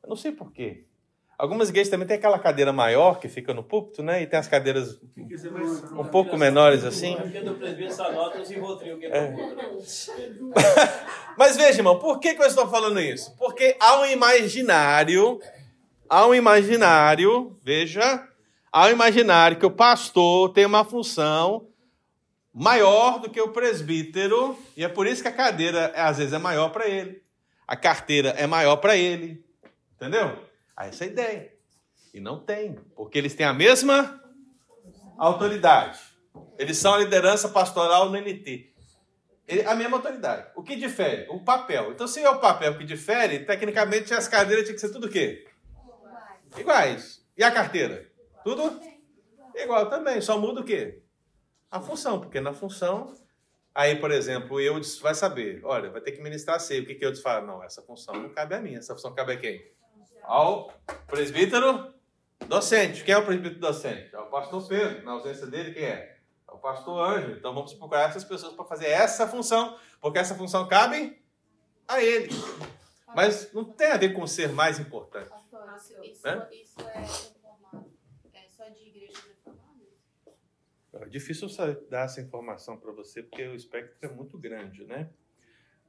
Eu 0.02 0.10
não 0.10 0.16
sei 0.16 0.32
por 0.32 0.52
quê. 0.52 0.86
Algumas 1.40 1.70
igrejas 1.70 1.90
também 1.90 2.06
tem 2.06 2.18
aquela 2.18 2.38
cadeira 2.38 2.74
maior 2.74 3.18
que 3.18 3.30
fica 3.30 3.54
no 3.54 3.64
púlpito, 3.64 4.04
né? 4.04 4.22
E 4.22 4.28
tem 4.28 4.38
as 4.38 4.50
cadeiras 4.50 5.00
um 5.98 6.04
pouco 6.04 6.38
menores 6.38 6.84
assim. 6.84 7.16
É. 9.06 9.34
Mas 11.38 11.56
veja, 11.56 11.80
irmão, 11.80 11.98
por 11.98 12.20
que, 12.20 12.36
que 12.36 12.42
eu 12.42 12.46
estou 12.46 12.68
falando 12.68 13.00
isso? 13.00 13.34
Porque 13.38 13.78
há 13.80 14.02
um 14.02 14.06
imaginário, 14.08 15.40
há 16.10 16.28
um 16.28 16.36
imaginário, 16.36 17.58
veja, 17.64 18.28
há 18.70 18.88
um 18.88 18.90
imaginário 18.90 19.58
que 19.58 19.66
o 19.66 19.72
pastor 19.72 20.52
tem 20.52 20.66
uma 20.66 20.84
função 20.84 21.70
maior 22.54 23.18
do 23.18 23.30
que 23.30 23.40
o 23.40 23.54
presbítero, 23.54 24.60
e 24.76 24.84
é 24.84 24.90
por 24.90 25.08
isso 25.08 25.22
que 25.22 25.30
a 25.30 25.32
cadeira 25.32 25.94
às 25.96 26.18
vezes 26.18 26.34
é 26.34 26.38
maior 26.38 26.68
para 26.68 26.86
ele, 26.86 27.22
a 27.66 27.78
carteira 27.78 28.32
é 28.32 28.46
maior 28.46 28.76
para 28.76 28.98
ele, 28.98 29.42
entendeu? 29.96 30.49
A 30.80 30.88
essa 30.88 31.06
ideia. 31.06 31.54
E 32.14 32.22
não 32.22 32.40
tem, 32.40 32.76
porque 32.96 33.18
eles 33.18 33.36
têm 33.36 33.46
a 33.46 33.54
mesma 33.54 34.24
autoridade. 35.18 36.00
Eles 36.58 36.78
são 36.78 36.94
a 36.94 36.98
liderança 36.98 37.50
pastoral 37.50 38.10
no 38.10 38.18
NT. 38.18 38.74
A 39.68 39.76
mesma 39.76 39.98
autoridade. 39.98 40.50
O 40.56 40.64
que 40.64 40.76
difere? 40.76 41.28
O 41.30 41.44
papel. 41.44 41.92
Então, 41.92 42.08
se 42.08 42.22
é 42.22 42.30
o 42.30 42.40
papel 42.40 42.78
que 42.78 42.86
difere, 42.86 43.40
tecnicamente 43.40 44.14
as 44.14 44.28
cadeiras 44.28 44.64
tinham 44.64 44.76
que 44.76 44.82
ser 44.82 44.92
tudo 44.92 45.08
o 45.08 45.10
quê? 45.10 45.48
Iguais. 46.58 47.26
E 47.36 47.44
a 47.44 47.52
carteira? 47.52 48.10
Tudo? 48.44 48.80
Igual 49.56 49.90
também. 49.90 50.22
Só 50.22 50.38
muda 50.38 50.62
o 50.62 50.64
quê? 50.64 51.02
A 51.70 51.82
função. 51.82 52.22
Porque 52.22 52.40
na 52.40 52.54
função, 52.54 53.14
aí, 53.74 53.96
por 53.96 54.12
exemplo, 54.12 54.62
Eudes 54.62 55.00
vai 55.00 55.16
saber. 55.16 55.62
Olha, 55.64 55.90
vai 55.90 56.00
ter 56.00 56.12
que 56.12 56.22
ministrar 56.22 56.60
ceia. 56.60 56.82
O 56.82 56.86
que, 56.86 56.96
que 56.96 57.04
Eudes 57.04 57.22
fala? 57.22 57.46
Não, 57.46 57.64
essa 57.64 57.82
função 57.82 58.16
não 58.16 58.30
cabe 58.30 58.56
a 58.56 58.62
mim. 58.62 58.76
Essa 58.76 58.94
função 58.94 59.14
cabe 59.14 59.34
a 59.34 59.38
quem? 59.38 59.79
Ao 60.24 60.72
presbítero 61.08 61.94
docente. 62.48 63.04
Quem 63.04 63.14
é 63.14 63.18
o 63.18 63.26
presbítero 63.26 63.60
docente? 63.60 64.14
É 64.14 64.20
o 64.20 64.28
pastor 64.28 64.68
Pedro. 64.68 65.04
Na 65.04 65.12
ausência 65.14 65.48
dele, 65.48 65.74
quem 65.74 65.84
é? 65.84 66.18
É 66.48 66.52
o 66.52 66.58
pastor 66.58 67.00
Anjo. 67.00 67.32
Então 67.32 67.54
vamos 67.54 67.74
procurar 67.74 68.10
essas 68.10 68.24
pessoas 68.24 68.54
para 68.54 68.66
fazer 68.66 68.88
essa 68.88 69.28
função, 69.28 69.78
porque 70.02 70.20
essa 70.20 70.36
função 70.36 70.68
cabe 70.68 71.22
a 71.88 72.02
ele. 72.02 72.30
Mas 73.16 73.52
não 73.54 73.66
tem 73.66 73.92
a 73.92 73.98
ver 73.98 74.14
com 74.14 74.26
ser 74.28 74.50
mais 74.50 74.80
importante. 74.80 75.30
Pastor, 75.30 75.66
isso, 76.04 76.24
né? 76.26 76.48
isso 76.52 76.80
é 76.82 77.00
reformado. 77.00 77.92
É 78.34 78.48
só 78.48 78.70
de 78.70 78.88
igreja 78.88 79.20
reformada? 79.28 79.86
É 80.94 81.06
difícil 81.06 81.48
dar 81.90 82.06
essa 82.06 82.22
informação 82.22 82.78
para 82.78 82.92
você, 82.92 83.24
porque 83.24 83.48
o 83.48 83.56
espectro 83.56 83.98
é 84.02 84.08
muito 84.08 84.38
grande, 84.38 84.84
né? 84.86 85.10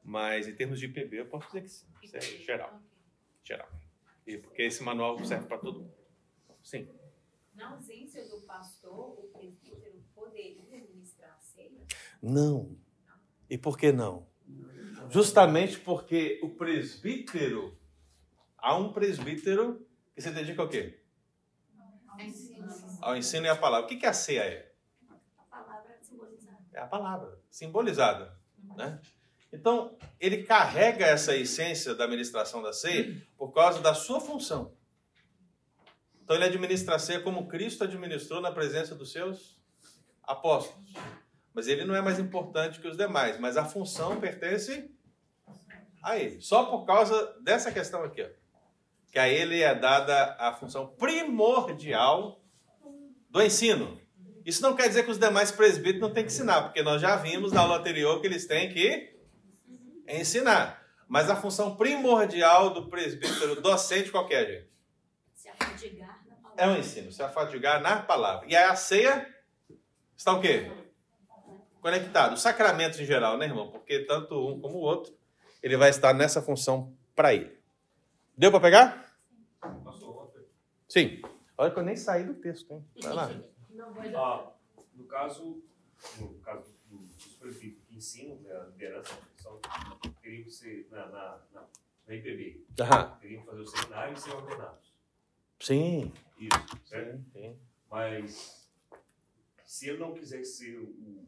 Mas 0.03 0.49
em 0.49 0.55
termos 0.55 0.81
de 0.81 0.87
IPB, 0.87 1.21
eu 1.21 1.27
posso 1.27 1.47
dizer 1.49 1.63
que 1.63 1.69
sim. 1.69 1.87
Isso 2.03 2.17
é 2.17 2.21
geral. 2.21 2.81
Geral. 3.45 3.69
E 4.31 4.39
porque 4.39 4.63
esse 4.63 4.81
manual 4.85 5.19
serve 5.25 5.49
para 5.49 5.59
todo 5.59 5.81
mundo. 5.81 5.95
Sim. 6.63 6.89
Na 7.53 7.73
ausência 7.75 8.29
do 8.29 8.41
pastor, 8.43 9.19
o 9.19 9.29
presbítero 9.33 10.05
poderia 10.15 10.63
administrar 10.63 11.37
a 11.37 11.41
ceia? 11.41 11.81
Não. 12.23 12.77
E 13.49 13.59
por 13.59 13.77
que 13.77 13.91
não? 13.91 14.29
Justamente 15.09 15.81
porque 15.81 16.39
o 16.45 16.51
presbítero, 16.51 17.77
há 18.57 18.77
um 18.77 18.93
presbítero 18.93 19.85
que 20.15 20.23
se 20.23 20.31
dedica 20.31 20.63
ao 20.63 20.69
quê? 20.69 21.03
Ao 23.01 23.17
ensino 23.17 23.47
e 23.47 23.49
à 23.49 23.57
palavra. 23.57 23.87
O 23.87 23.89
que, 23.89 23.97
que 23.97 24.07
a 24.07 24.13
ceia 24.13 24.45
é? 24.45 24.73
A 25.37 25.45
palavra 25.45 25.99
simbolizada. 26.01 26.65
É 26.73 26.81
a 26.81 26.87
palavra 26.87 27.43
simbolizada. 27.51 28.41
Né? 28.77 29.01
Então, 29.53 29.97
ele 30.21 30.45
carrega 30.45 31.05
essa 31.05 31.37
essência 31.37 31.95
da 31.95 32.05
administração 32.05 32.63
da 32.63 32.73
ceia 32.73 33.21
por 33.37 33.53
causa 33.53 33.81
da 33.81 33.95
sua 33.95 34.21
função. 34.21 34.73
Então, 36.23 36.37
ele 36.37 36.45
administra 36.45 36.95
a 36.95 36.99
ceia 36.99 37.21
como 37.21 37.49
Cristo 37.49 37.83
administrou 37.83 38.41
na 38.41 38.53
presença 38.53 38.95
dos 38.95 39.11
seus 39.11 39.61
apóstolos. 40.23 40.93
Mas 41.53 41.67
ele 41.67 41.85
não 41.85 41.97
é 41.97 42.01
mais 42.01 42.21
importante 42.21 42.81
que 42.81 42.87
os 42.87 42.97
demais, 42.97 43.41
mas 43.41 43.57
a 43.57 43.65
função 43.65 44.21
pertence 44.21 44.89
a 46.03 46.17
ele. 46.17 46.41
Só 46.41 46.67
por 46.67 46.85
causa 46.85 47.37
dessa 47.43 47.73
questão 47.73 48.05
aqui, 48.05 48.23
ó, 48.23 48.29
que 49.11 49.19
a 49.19 49.29
ele 49.29 49.61
é 49.61 49.75
dada 49.75 50.37
a 50.39 50.53
função 50.53 50.87
primordial 50.87 52.41
do 53.29 53.43
ensino. 53.43 54.01
Isso 54.47 54.63
não 54.63 54.75
quer 54.75 54.89
dizer 54.89 55.05
que 55.05 55.11
os 55.11 55.19
demais 55.19 55.51
presbíteros 55.51 56.01
não 56.01 56.13
têm 56.13 56.25
que 56.25 56.31
ensinar, 56.31 56.63
porque 56.63 56.83
nós 56.83 57.03
já 57.03 57.17
vimos 57.17 57.53
na 57.53 57.61
aula 57.63 57.79
anterior 57.79 58.21
que 58.21 58.27
eles 58.29 58.47
têm 58.47 58.73
que 58.73 59.20
é 60.11 60.21
ensinar. 60.21 60.85
Mas 61.09 61.31
a 61.31 61.37
função 61.37 61.77
primordial 61.77 62.71
do 62.71 62.89
presbítero 62.89 63.61
docente 63.61 64.11
qualquer, 64.11 64.45
é, 64.45 64.53
gente? 64.53 64.71
Se 65.35 65.49
afadigar 65.49 66.23
na 66.27 66.35
palavra. 66.37 66.65
É 66.65 66.69
o 66.69 66.77
ensino, 66.79 67.13
se 67.13 67.23
afadigar 67.23 67.81
na 67.81 68.03
palavra. 68.03 68.47
E 68.49 68.57
aí 68.57 68.65
a 68.65 68.77
ceia 68.77 69.35
está 70.17 70.33
o 70.33 70.41
quê? 70.41 70.71
Conectado. 71.81 72.35
Os 72.35 72.43
sacramentos 72.43 73.01
em 73.01 73.05
geral, 73.05 73.39
né, 73.39 73.47
irmão? 73.47 73.71
Porque 73.71 74.01
tanto 74.01 74.35
um 74.35 74.61
como 74.61 74.77
o 74.77 74.83
outro, 74.83 75.17
ele 75.63 75.77
vai 75.77 75.91
estar 75.91 76.13
nessa 76.13 76.43
função 76.43 76.95
para 77.15 77.35
ele. 77.35 77.59
Deu 78.37 78.51
para 78.51 78.61
pegar? 78.61 79.17
Sim. 80.89 81.23
Olha 81.57 81.71
que 81.71 81.79
eu 81.79 81.85
nem 81.85 81.97
saí 81.97 82.25
do 82.25 82.35
texto, 82.35 82.73
hein? 82.73 82.85
Vai 83.03 83.13
lá. 83.13 83.31
Ah, 84.17 84.53
no 84.95 85.05
caso, 85.05 85.63
no 86.19 86.35
caso 86.41 86.75
dos 86.89 87.35
presbíteros 87.35 87.85
que 87.87 87.97
ensinam 87.97 88.37
né, 88.37 88.53
a 88.53 88.65
liderança, 88.65 89.15
são, 89.37 89.61
teriam 90.31 90.45
que 90.45 90.51
ser 90.51 90.87
na, 90.91 91.07
na, 91.07 91.41
na, 91.53 91.67
na 92.07 92.15
IPB. 92.15 92.65
Aham. 92.81 93.19
Teriam 93.21 93.41
que 93.43 93.47
fazer 93.47 93.61
o 93.61 93.67
seminário 93.67 94.15
e 94.15 94.21
ser 94.21 94.31
ordenados. 94.31 94.95
Sim. 95.59 96.13
Isso, 96.39 96.87
certo? 96.87 97.17
Sim, 97.17 97.25
sim. 97.33 97.59
Mas 97.91 98.71
se 99.65 99.89
ele 99.89 99.99
não 99.99 100.15
quiser 100.15 100.45
ser, 100.45 100.79
o, 100.79 101.27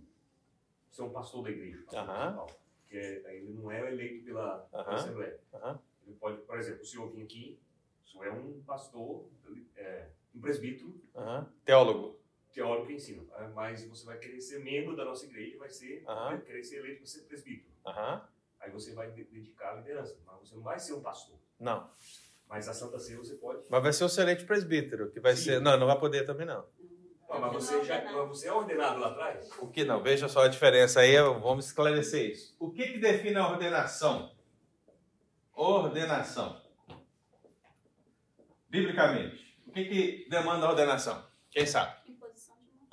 ser 0.90 1.02
um 1.02 1.10
pastor 1.10 1.42
da 1.42 1.50
igreja, 1.50 1.82
pastor 1.84 2.00
Aham. 2.08 2.22
principal, 2.36 2.60
que 2.88 2.96
é, 2.96 3.36
ele 3.36 3.52
não 3.52 3.70
é 3.70 3.92
eleito 3.92 4.24
pela, 4.24 4.58
pela 4.70 4.82
Aham. 4.82 4.94
Assembleia. 4.94 5.40
Aham. 5.54 5.80
Ele 6.06 6.16
pode, 6.16 6.42
por 6.42 6.58
exemplo, 6.58 6.82
o 6.82 6.86
senhor 6.86 7.10
vir 7.10 7.22
aqui, 7.22 7.58
o 8.04 8.08
senhor 8.08 8.26
é 8.26 8.32
um 8.32 8.62
pastor, 8.62 9.28
é, 9.76 10.08
um 10.34 10.40
presbítero, 10.40 11.00
Aham. 11.16 11.52
Teólogo. 11.64 12.20
teórico 12.52 12.86
que 12.86 12.94
ensina, 12.94 13.24
ah, 13.34 13.48
mas 13.48 13.84
você 13.84 14.04
vai 14.06 14.18
querer 14.18 14.40
ser 14.40 14.58
membro 14.60 14.94
da 14.94 15.04
nossa 15.04 15.26
igreja, 15.26 15.58
vai 15.58 15.70
ser, 15.70 16.04
Aham. 16.06 16.30
vai 16.30 16.40
querer 16.42 16.62
ser 16.64 16.78
eleito 16.78 16.98
para 16.98 17.06
ser 17.06 17.22
presbítero. 17.22 17.72
Aham. 17.86 18.28
Aí 18.62 18.70
você 18.70 18.94
vai 18.94 19.10
de- 19.10 19.24
dedicar 19.24 19.72
à 19.72 19.74
liderança, 19.74 20.16
mas 20.24 20.38
você 20.40 20.54
não 20.54 20.62
vai 20.62 20.78
ser 20.78 20.94
um 20.94 21.02
pastor. 21.02 21.36
Não. 21.58 21.90
Mas 22.48 22.68
a 22.68 22.72
Santa 22.74 22.98
Ceia 22.98 23.18
você 23.18 23.34
pode. 23.34 23.64
Mas 23.68 23.82
vai 23.82 23.92
ser 23.92 24.04
o 24.04 24.06
excelente 24.06 24.44
presbítero, 24.44 25.10
que 25.10 25.20
vai 25.20 25.34
Sim. 25.36 25.42
ser. 25.44 25.60
Não, 25.60 25.76
não 25.76 25.86
vai 25.86 25.98
poder 25.98 26.24
também, 26.24 26.46
não. 26.46 26.64
Ah, 27.28 27.38
mas 27.38 27.52
você 27.54 27.82
já 27.82 28.02
mas 28.04 28.28
você 28.28 28.48
é 28.48 28.52
ordenado 28.52 29.00
lá 29.00 29.08
atrás? 29.08 29.50
O 29.58 29.68
que 29.68 29.84
não? 29.84 30.02
Veja 30.02 30.28
só 30.28 30.44
a 30.44 30.48
diferença 30.48 31.00
aí, 31.00 31.16
vamos 31.16 31.66
esclarecer 31.66 32.30
isso. 32.30 32.54
O 32.60 32.70
que, 32.70 32.86
que 32.92 32.98
define 32.98 33.36
a 33.36 33.48
ordenação? 33.48 34.36
Ordenação. 35.54 36.60
Biblicamente. 38.68 39.58
O 39.66 39.72
que, 39.72 39.84
que 39.86 40.28
demanda 40.28 40.66
a 40.66 40.70
ordenação? 40.70 41.26
Quem 41.50 41.66
sabe? 41.66 41.96
Imposição 42.06 42.56
de 42.60 42.70
mão. 42.78 42.88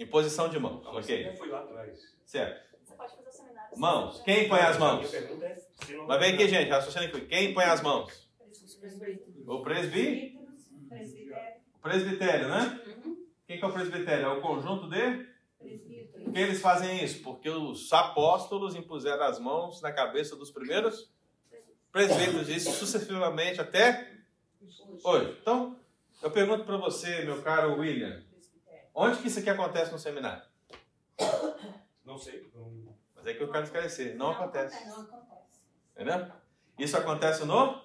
Imposição 0.00 0.48
de 0.48 0.58
mãos. 0.58 0.84
Não, 0.84 0.92
Você 0.94 1.22
já 1.22 1.28
Ok. 1.28 1.38
foi 1.38 1.48
lá 1.50 1.60
atrás. 1.60 2.16
Certo. 2.24 2.74
Você 2.84 2.94
pode 2.94 3.16
fazer 3.16 3.28
o 3.28 3.32
seminário. 3.32 3.63
Mãos. 3.76 4.22
Quem 4.22 4.48
põe 4.48 4.60
as 4.60 4.78
mãos? 4.78 5.10
Pergunta 5.10 5.46
é, 5.46 5.56
Mas 6.06 6.20
vem 6.20 6.34
aqui, 6.34 6.48
gente. 6.48 6.72
Aqui. 6.72 7.20
Quem 7.22 7.54
põe 7.54 7.64
as 7.64 7.82
mãos? 7.82 8.24
Presbítero. 8.80 9.44
O 9.46 9.62
presbi? 9.62 10.38
Presbitério. 10.88 11.60
O 11.74 11.78
presbitério, 11.78 12.48
né? 12.48 12.80
Quem 13.46 13.58
que 13.58 13.64
é 13.64 13.68
o 13.68 13.72
presbitério? 13.72 14.26
É 14.26 14.28
o 14.28 14.40
conjunto 14.40 14.88
de? 14.88 15.26
Presbítero. 15.58 16.24
Por 16.24 16.32
que 16.32 16.38
eles 16.38 16.60
fazem 16.60 17.02
isso? 17.04 17.22
Porque 17.22 17.48
os 17.48 17.92
apóstolos 17.92 18.74
impuseram 18.74 19.24
as 19.24 19.38
mãos 19.38 19.80
na 19.80 19.92
cabeça 19.92 20.36
dos 20.36 20.50
primeiros 20.50 21.12
presbíteros, 21.94 22.48
isso 22.48 22.72
sucessivamente 22.72 23.60
até 23.60 24.10
hoje. 25.04 25.38
Então, 25.40 25.78
eu 26.20 26.30
pergunto 26.30 26.64
para 26.64 26.76
você, 26.76 27.24
meu 27.24 27.40
caro 27.40 27.78
William, 27.78 28.20
onde 28.92 29.18
que 29.18 29.28
isso 29.28 29.38
aqui 29.38 29.48
acontece 29.48 29.92
no 29.92 29.98
seminário? 29.98 30.42
Não 32.04 32.18
sei. 32.18 32.50
Não... 32.52 32.94
Mas 33.24 33.34
é 33.34 33.38
que 33.38 33.42
eu 33.42 33.50
quero 33.50 33.64
esclarecer, 33.64 34.16
não 34.16 34.32
acontece. 34.32 34.86
Não 34.86 35.00
acontece. 35.00 35.60
Entendeu? 35.94 36.26
Isso 36.78 36.94
acontece 36.94 37.44
no, 37.46 37.80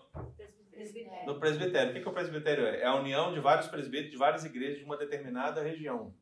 Presbitério. 0.69 1.25
no 1.25 1.39
presbitério. 1.39 1.91
O 1.91 1.93
que, 1.93 2.01
que 2.01 2.09
o 2.09 2.13
presbitério 2.13 2.65
é? 2.65 2.81
É 2.81 2.85
a 2.85 2.95
união 2.95 3.33
de 3.33 3.39
vários 3.39 3.67
presbíteros 3.67 4.11
de 4.11 4.17
várias 4.17 4.43
igrejas 4.43 4.79
de 4.79 4.83
uma 4.83 4.97
determinada 4.97 5.63
região. 5.63 6.13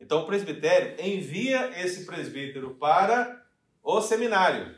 Então 0.00 0.22
o 0.22 0.26
presbitério 0.26 1.00
envia 1.00 1.80
esse 1.80 2.04
presbítero 2.04 2.74
para 2.74 3.40
o 3.80 4.00
seminário. 4.00 4.76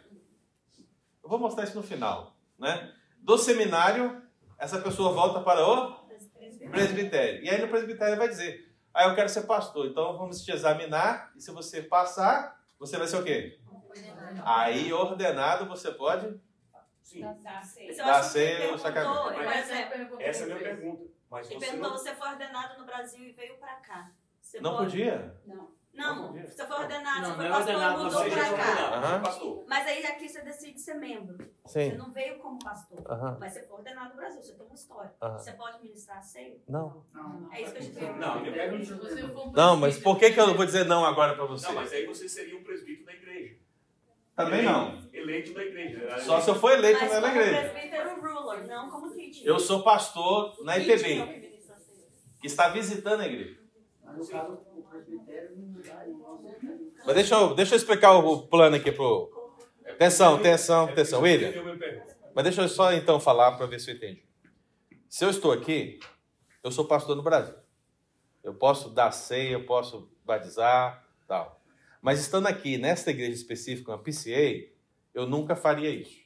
Eu 1.22 1.30
vou 1.30 1.38
mostrar 1.38 1.64
isso 1.64 1.76
no 1.76 1.82
final, 1.82 2.36
né? 2.58 2.94
Do 3.18 3.38
seminário 3.38 4.22
essa 4.58 4.80
pessoa 4.80 5.12
volta 5.12 5.40
para 5.40 5.66
o 5.66 6.08
presbitério. 6.70 7.42
E 7.42 7.48
aí 7.48 7.58
no 7.58 7.68
presbitério 7.68 8.18
vai 8.18 8.28
dizer: 8.28 8.70
Ah, 8.92 9.04
eu 9.04 9.14
quero 9.14 9.30
ser 9.30 9.42
pastor, 9.42 9.86
então 9.86 10.18
vamos 10.18 10.44
te 10.44 10.50
examinar. 10.50 11.32
E 11.34 11.40
se 11.40 11.50
você 11.50 11.82
passar, 11.82 12.57
você 12.78 12.96
vai 12.96 13.06
ser 13.06 13.16
o 13.16 13.24
quê? 13.24 13.58
Aí, 14.44 14.92
ordenado, 14.92 15.66
você 15.66 15.90
pode 15.90 16.40
Sim, 17.02 17.22
Dá 17.42 17.62
ceia. 18.22 18.56
Perguntou, 18.58 18.78
sacramento? 18.78 19.40
essa 20.20 20.42
é 20.42 20.42
a 20.42 20.46
minha 20.46 20.58
pergunta. 20.58 21.04
Mas 21.30 21.50
ele 21.50 21.58
você 21.58 21.66
perguntou, 21.66 21.90
não... 21.90 21.98
você 21.98 22.14
foi 22.14 22.28
ordenado 22.28 22.78
no 22.78 22.84
Brasil 22.84 23.24
e 23.24 23.32
veio 23.32 23.56
pra 23.56 23.76
cá. 23.76 24.10
Você 24.40 24.60
Não 24.60 24.72
pode- 24.76 24.90
podia? 24.90 25.34
Não. 25.46 25.72
Não, 25.98 26.32
Não 26.32 26.46
você 26.46 26.64
foi 26.64 26.76
ordenado, 26.76 27.20
Não, 27.22 27.28
você 27.30 27.34
foi 27.34 27.44
não 27.44 27.44
é 27.44 27.58
pastor 27.58 27.74
ordenado, 27.74 28.00
e 28.00 28.04
não 28.04 28.04
mudou 28.04 28.30
pra 28.30 28.56
cá. 28.56 29.18
pastor. 29.18 29.64
Mas 29.66 29.86
aí 29.88 30.06
aqui 30.06 30.28
você 30.28 30.42
decide 30.42 30.80
ser 30.80 30.94
membro. 30.94 31.38
Sim. 31.66 31.90
Você 31.90 31.96
não 31.96 32.12
veio 32.12 32.38
como 32.38 32.58
pastor. 32.60 33.02
Aham. 33.10 33.36
Mas 33.40 33.52
você 33.52 33.66
foi 33.66 33.78
ordenado 33.78 34.10
no 34.10 34.16
Brasil, 34.16 34.40
você 34.40 34.52
tem 34.52 34.64
uma 34.66 34.74
história. 34.76 35.12
Aham. 35.20 35.38
Você 35.38 35.52
pode 35.52 35.82
ministrar 35.82 36.18
a 36.18 36.22
ceia? 36.22 36.56
Não. 36.68 37.04
É 37.52 37.62
isso 37.62 37.72
que 37.72 37.78
a 37.78 37.82
gente 37.82 37.98
pergunta. 37.98 38.18
Não, 38.18 39.28
for 39.34 39.48
um 39.48 39.52
Não, 39.52 39.76
mas 39.76 39.98
por 39.98 40.18
que, 40.18 40.30
que 40.30 40.38
eu 40.38 40.46
não 40.46 40.54
vou 40.54 40.64
dizer 40.64 40.84
não 40.84 41.04
agora 41.04 41.34
para 41.34 41.46
você? 41.46 41.66
Não, 41.66 41.74
mas 41.74 41.92
aí 41.92 42.06
você 42.06 42.28
seria 42.28 42.56
um 42.56 42.62
presbítero 42.62 43.04
da 43.04 43.12
igreja. 43.14 43.56
Também 44.36 44.62
não. 44.62 45.02
Eleito 45.12 45.52
da 45.52 45.64
igreja. 45.64 46.16
Só 46.20 46.40
se 46.40 46.48
eu 46.48 46.54
for 46.54 46.70
eleito 46.70 47.00
Mas 47.00 47.10
na 47.12 47.20
como 47.20 47.32
igreja. 47.32 47.70
presbítero 47.70 48.20
ruler, 48.20 48.66
não 48.68 48.88
como 48.88 49.10
teacher. 49.10 49.44
Eu 49.44 49.58
sou 49.58 49.82
pastor 49.82 50.62
na 50.62 50.76
é 50.76 50.80
IPB, 50.80 51.50
que 52.40 52.46
está 52.46 52.68
visitando 52.68 53.20
a 53.20 53.26
igreja. 53.26 53.57
Mas 57.04 57.14
deixa 57.14 57.34
eu, 57.34 57.54
deixa 57.54 57.74
eu 57.74 57.76
explicar 57.76 58.12
o 58.12 58.46
plano 58.46 58.76
aqui 58.76 58.92
pro. 58.92 59.30
Atenção, 59.86 60.36
atenção, 60.36 60.84
atenção, 60.84 61.22
William. 61.22 61.52
Mas 62.34 62.44
deixa 62.44 62.62
eu 62.62 62.68
só 62.68 62.92
então 62.92 63.18
falar 63.18 63.52
para 63.52 63.66
ver 63.66 63.80
se 63.80 63.90
eu 63.90 63.96
entendi. 63.96 64.24
Se 65.08 65.24
eu 65.24 65.30
estou 65.30 65.52
aqui, 65.52 65.98
eu 66.62 66.70
sou 66.70 66.84
pastor 66.84 67.16
no 67.16 67.22
Brasil. 67.22 67.54
Eu 68.44 68.54
posso 68.54 68.90
dar 68.90 69.10
ceia, 69.10 69.52
eu 69.52 69.64
posso 69.64 70.10
batizar, 70.24 71.04
tal. 71.26 71.60
Mas 72.00 72.20
estando 72.20 72.46
aqui 72.46 72.78
nesta 72.78 73.10
igreja 73.10 73.32
específica, 73.32 73.90
uma 73.90 73.98
PCA, 73.98 74.70
eu 75.14 75.26
nunca 75.26 75.56
faria 75.56 75.90
isso. 75.90 76.20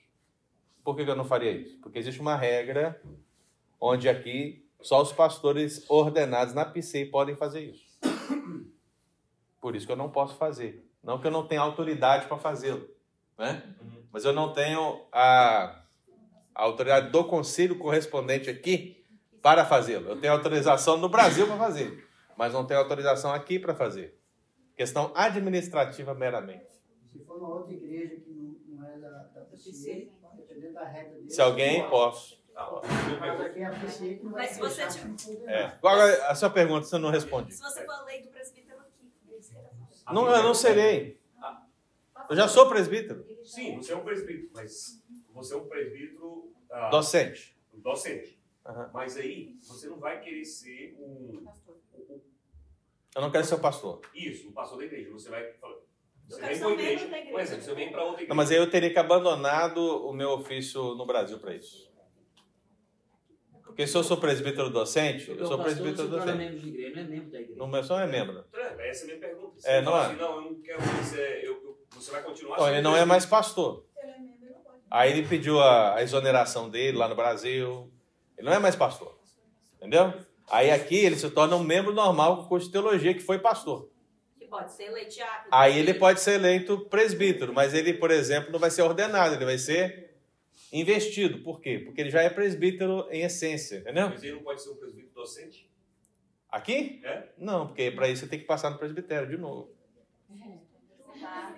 Por 0.84 0.96
que 0.96 1.02
eu 1.02 1.16
não 1.16 1.24
faria 1.24 1.52
isso? 1.52 1.78
Porque 1.80 1.98
existe 1.98 2.20
uma 2.20 2.36
regra 2.36 3.00
onde 3.80 4.08
aqui 4.08 4.68
só 4.80 5.00
os 5.00 5.12
pastores 5.12 5.88
ordenados 5.88 6.54
na 6.54 6.64
PCA 6.64 7.06
podem 7.10 7.36
fazer 7.36 7.60
isso. 7.60 7.81
Por 9.60 9.76
isso 9.76 9.86
que 9.86 9.92
eu 9.92 9.96
não 9.96 10.10
posso 10.10 10.36
fazer. 10.36 10.88
Não 11.02 11.20
que 11.20 11.26
eu 11.26 11.30
não 11.30 11.46
tenha 11.46 11.60
autoridade 11.60 12.26
para 12.26 12.38
fazê-lo, 12.38 12.88
né? 13.38 13.74
Mas 14.12 14.24
eu 14.24 14.32
não 14.32 14.52
tenho 14.52 15.04
a, 15.10 15.82
a 16.54 16.62
autoridade 16.62 17.10
do 17.10 17.24
conselho 17.24 17.78
correspondente 17.78 18.48
aqui 18.48 19.04
para 19.40 19.64
fazê-lo. 19.64 20.08
Eu 20.10 20.20
tenho 20.20 20.32
autorização 20.32 20.96
no 20.96 21.08
Brasil 21.08 21.46
para 21.46 21.56
fazer, 21.56 22.06
mas 22.36 22.52
não 22.52 22.64
tenho 22.64 22.80
autorização 22.80 23.32
aqui 23.32 23.58
para 23.58 23.74
fazer. 23.74 24.18
Questão 24.76 25.12
administrativa 25.14 26.14
meramente. 26.14 26.66
Se 27.12 27.24
for 27.24 27.38
uma 27.38 27.48
outra 27.48 27.72
igreja 27.72 28.16
que 28.16 28.30
não, 28.30 28.56
não 28.66 28.88
é 28.88 28.98
da, 28.98 29.08
da 29.08 29.40
PCA, 29.42 30.08
dependendo 30.36 30.74
da 30.74 30.84
regra 30.84 31.14
dele. 31.14 31.30
Se 31.30 31.40
alguém, 31.40 31.88
posso. 31.88 32.41
Mas 34.30 34.50
é 34.50 34.54
se 34.54 34.60
você 34.60 34.86
tiver- 34.88 35.50
É. 35.50 35.64
Agora, 35.78 36.26
a 36.28 36.34
sua 36.34 36.50
pergunta 36.50 36.86
você 36.86 36.98
não 36.98 37.10
responde. 37.10 37.52
Se 37.54 37.62
você 37.62 37.84
for 37.84 37.94
eleito 38.02 38.28
presbítero 38.28 38.78
aqui. 38.80 39.10
Não, 40.12 40.30
eu 40.30 40.42
não 40.42 40.54
serei. 40.54 41.20
Eu 42.30 42.36
já 42.36 42.46
sou 42.48 42.68
presbítero, 42.68 43.26
Sim, 43.44 43.76
você 43.76 43.92
é 43.92 43.96
um 43.96 44.04
presbítero, 44.04 44.48
mas 44.54 45.02
você 45.34 45.54
é 45.54 45.56
um 45.56 45.66
presbítero 45.66 46.52
ah, 46.70 46.88
docente. 46.88 47.58
docente. 47.74 48.40
Aham. 48.64 48.90
Mas 48.94 49.16
aí 49.16 49.56
você 49.60 49.88
não 49.88 49.98
vai 49.98 50.20
querer 50.20 50.44
ser 50.44 50.94
um, 50.98 51.44
Eu 53.14 53.20
não 53.20 53.30
quero 53.30 53.44
ser 53.44 53.56
o 53.56 53.58
pastor. 53.58 54.00
isso, 54.14 54.48
um 54.48 54.52
pastor 54.52 54.78
da 54.78 54.84
igreja. 54.84 55.10
Você 55.10 55.28
vai. 55.28 55.52
Você 56.28 56.40
vem 56.40 56.58
para 56.58 56.70
igreja. 56.70 57.04
igreja. 57.04 57.30
Por 57.30 57.40
exemplo, 57.40 57.64
você 57.64 57.74
vem 57.74 57.90
para 57.90 58.00
outra 58.02 58.14
igreja. 58.22 58.28
Não, 58.28 58.36
mas 58.36 58.50
aí 58.50 58.56
eu 58.56 58.70
teria 58.70 58.90
que 58.90 58.98
abandonar 58.98 59.76
o 59.76 60.12
meu 60.12 60.30
ofício 60.30 60.94
no 60.94 61.04
Brasil 61.04 61.38
para 61.38 61.54
isso. 61.54 61.91
Porque 63.72 63.86
se 63.86 63.96
eu 63.96 64.04
sou 64.04 64.18
presbítero 64.18 64.68
docente, 64.68 65.30
eu 65.30 65.36
o 65.36 65.38
sou 65.46 65.56
pastor 65.56 65.64
presbítero 65.64 65.96
se 65.96 66.10
torna 66.10 66.24
docente. 66.26 66.38
membro 66.38 66.58
de 66.60 66.68
igreja, 66.68 66.94
não 66.94 67.00
é 67.02 67.04
membro 67.06 67.30
da 67.32 67.40
igreja. 67.40 67.58
No 67.58 67.66
meu 67.66 67.82
só 67.82 68.00
é 68.00 68.06
membro. 68.06 68.44
É, 68.52 68.88
essa 68.90 69.00
é 69.00 69.04
a 69.04 69.06
minha 69.06 69.18
pergunta. 69.18 69.52
Você 69.60 69.68
É, 69.70 69.80
não 69.80 69.92
falar 69.92 70.02
é? 70.04 70.06
assim, 70.08 70.16
não, 70.16 70.34
eu 70.36 70.40
não 70.42 70.54
quero 70.60 70.80
é, 70.82 71.38
eu, 71.46 71.52
eu- 71.52 71.78
você 71.94 72.10
vai 72.10 72.22
continuar 72.22 72.54
Então, 72.56 72.68
ele 72.68 72.82
não 72.82 72.90
é 72.90 72.92
presbítero. 72.96 73.08
mais 73.08 73.26
pastor. 73.26 73.86
Ele 74.02 74.10
é 74.10 74.18
membro, 74.18 74.34
ele 74.42 74.50
não 74.54 74.60
pode. 74.60 74.78
Aí 74.90 75.10
ele 75.10 75.26
pediu 75.26 75.58
a, 75.60 75.94
a 75.96 76.02
exoneração 76.02 76.68
dele 76.68 76.98
lá 76.98 77.08
no 77.08 77.14
Brasil. 77.14 77.90
Ele 78.36 78.46
não 78.46 78.54
é 78.54 78.58
mais 78.58 78.76
pastor. 78.76 79.18
Entendeu? 79.78 80.12
Aí 80.50 80.70
aqui 80.70 80.96
ele 80.96 81.16
se 81.16 81.30
torna 81.30 81.56
um 81.56 81.64
membro 81.64 81.94
normal 81.94 82.36
com 82.42 82.48
curso 82.48 82.66
de 82.66 82.72
teologia 82.72 83.14
que 83.14 83.20
foi 83.20 83.38
pastor. 83.38 83.88
Que 84.38 84.46
pode 84.46 84.70
ser 84.72 84.84
eleito. 84.84 85.16
Aí 85.50 85.78
ele 85.78 85.94
pode 85.94 86.20
ser 86.20 86.32
eleito 86.34 86.78
presbítero, 86.90 87.54
mas 87.54 87.72
ele, 87.72 87.94
por 87.94 88.10
exemplo, 88.10 88.52
não 88.52 88.58
vai 88.58 88.70
ser 88.70 88.82
ordenado, 88.82 89.34
ele 89.34 89.44
vai 89.46 89.56
ser 89.58 90.11
investido. 90.72 91.42
Por 91.42 91.60
quê? 91.60 91.78
Porque 91.84 92.00
ele 92.00 92.10
já 92.10 92.22
é 92.22 92.30
presbítero 92.30 93.06
em 93.10 93.22
essência, 93.22 93.78
entendeu? 93.78 94.08
Mas 94.08 94.22
ele 94.22 94.34
não 94.34 94.42
pode 94.42 94.62
ser 94.62 94.70
um 94.70 94.76
presbítero 94.76 95.14
docente? 95.14 95.70
Aqui? 96.48 97.00
É? 97.04 97.28
Não, 97.38 97.68
porque 97.68 97.90
para 97.90 98.08
isso 98.08 98.22
você 98.22 98.28
tem 98.28 98.38
que 98.38 98.44
passar 98.44 98.70
no 98.70 98.78
presbitério 98.78 99.28
de 99.28 99.36
novo. 99.36 99.70
Tá? 101.20 101.54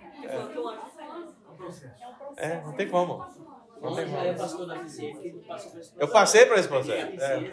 Fez. 1.58 1.92
É, 2.36 2.60
não 2.60 2.72
tem 2.74 2.88
como. 2.88 3.24
O 3.80 3.88
Anjo 3.88 4.10
já 4.10 4.24
é 4.24 4.32
pastor 4.32 4.66
da 4.66 4.76
PCA, 4.76 5.10
porque 5.12 5.28
ele 5.28 5.44
passou 5.46 5.70
por 5.70 5.80
esse 5.80 5.92
Eu 5.98 6.08
passei 6.08 6.46
por 6.46 6.58
esse 6.58 6.68
processo. 6.68 7.22
É. 7.22 7.52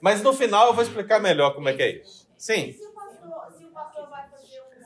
Mas 0.00 0.22
no 0.22 0.32
final 0.32 0.68
eu 0.68 0.74
vou 0.74 0.82
explicar 0.82 1.20
melhor 1.20 1.54
como 1.54 1.68
é 1.68 1.72
que 1.72 1.82
é 1.82 1.90
isso. 1.98 2.28
Sim. 2.36 2.74
Um. 2.80 2.90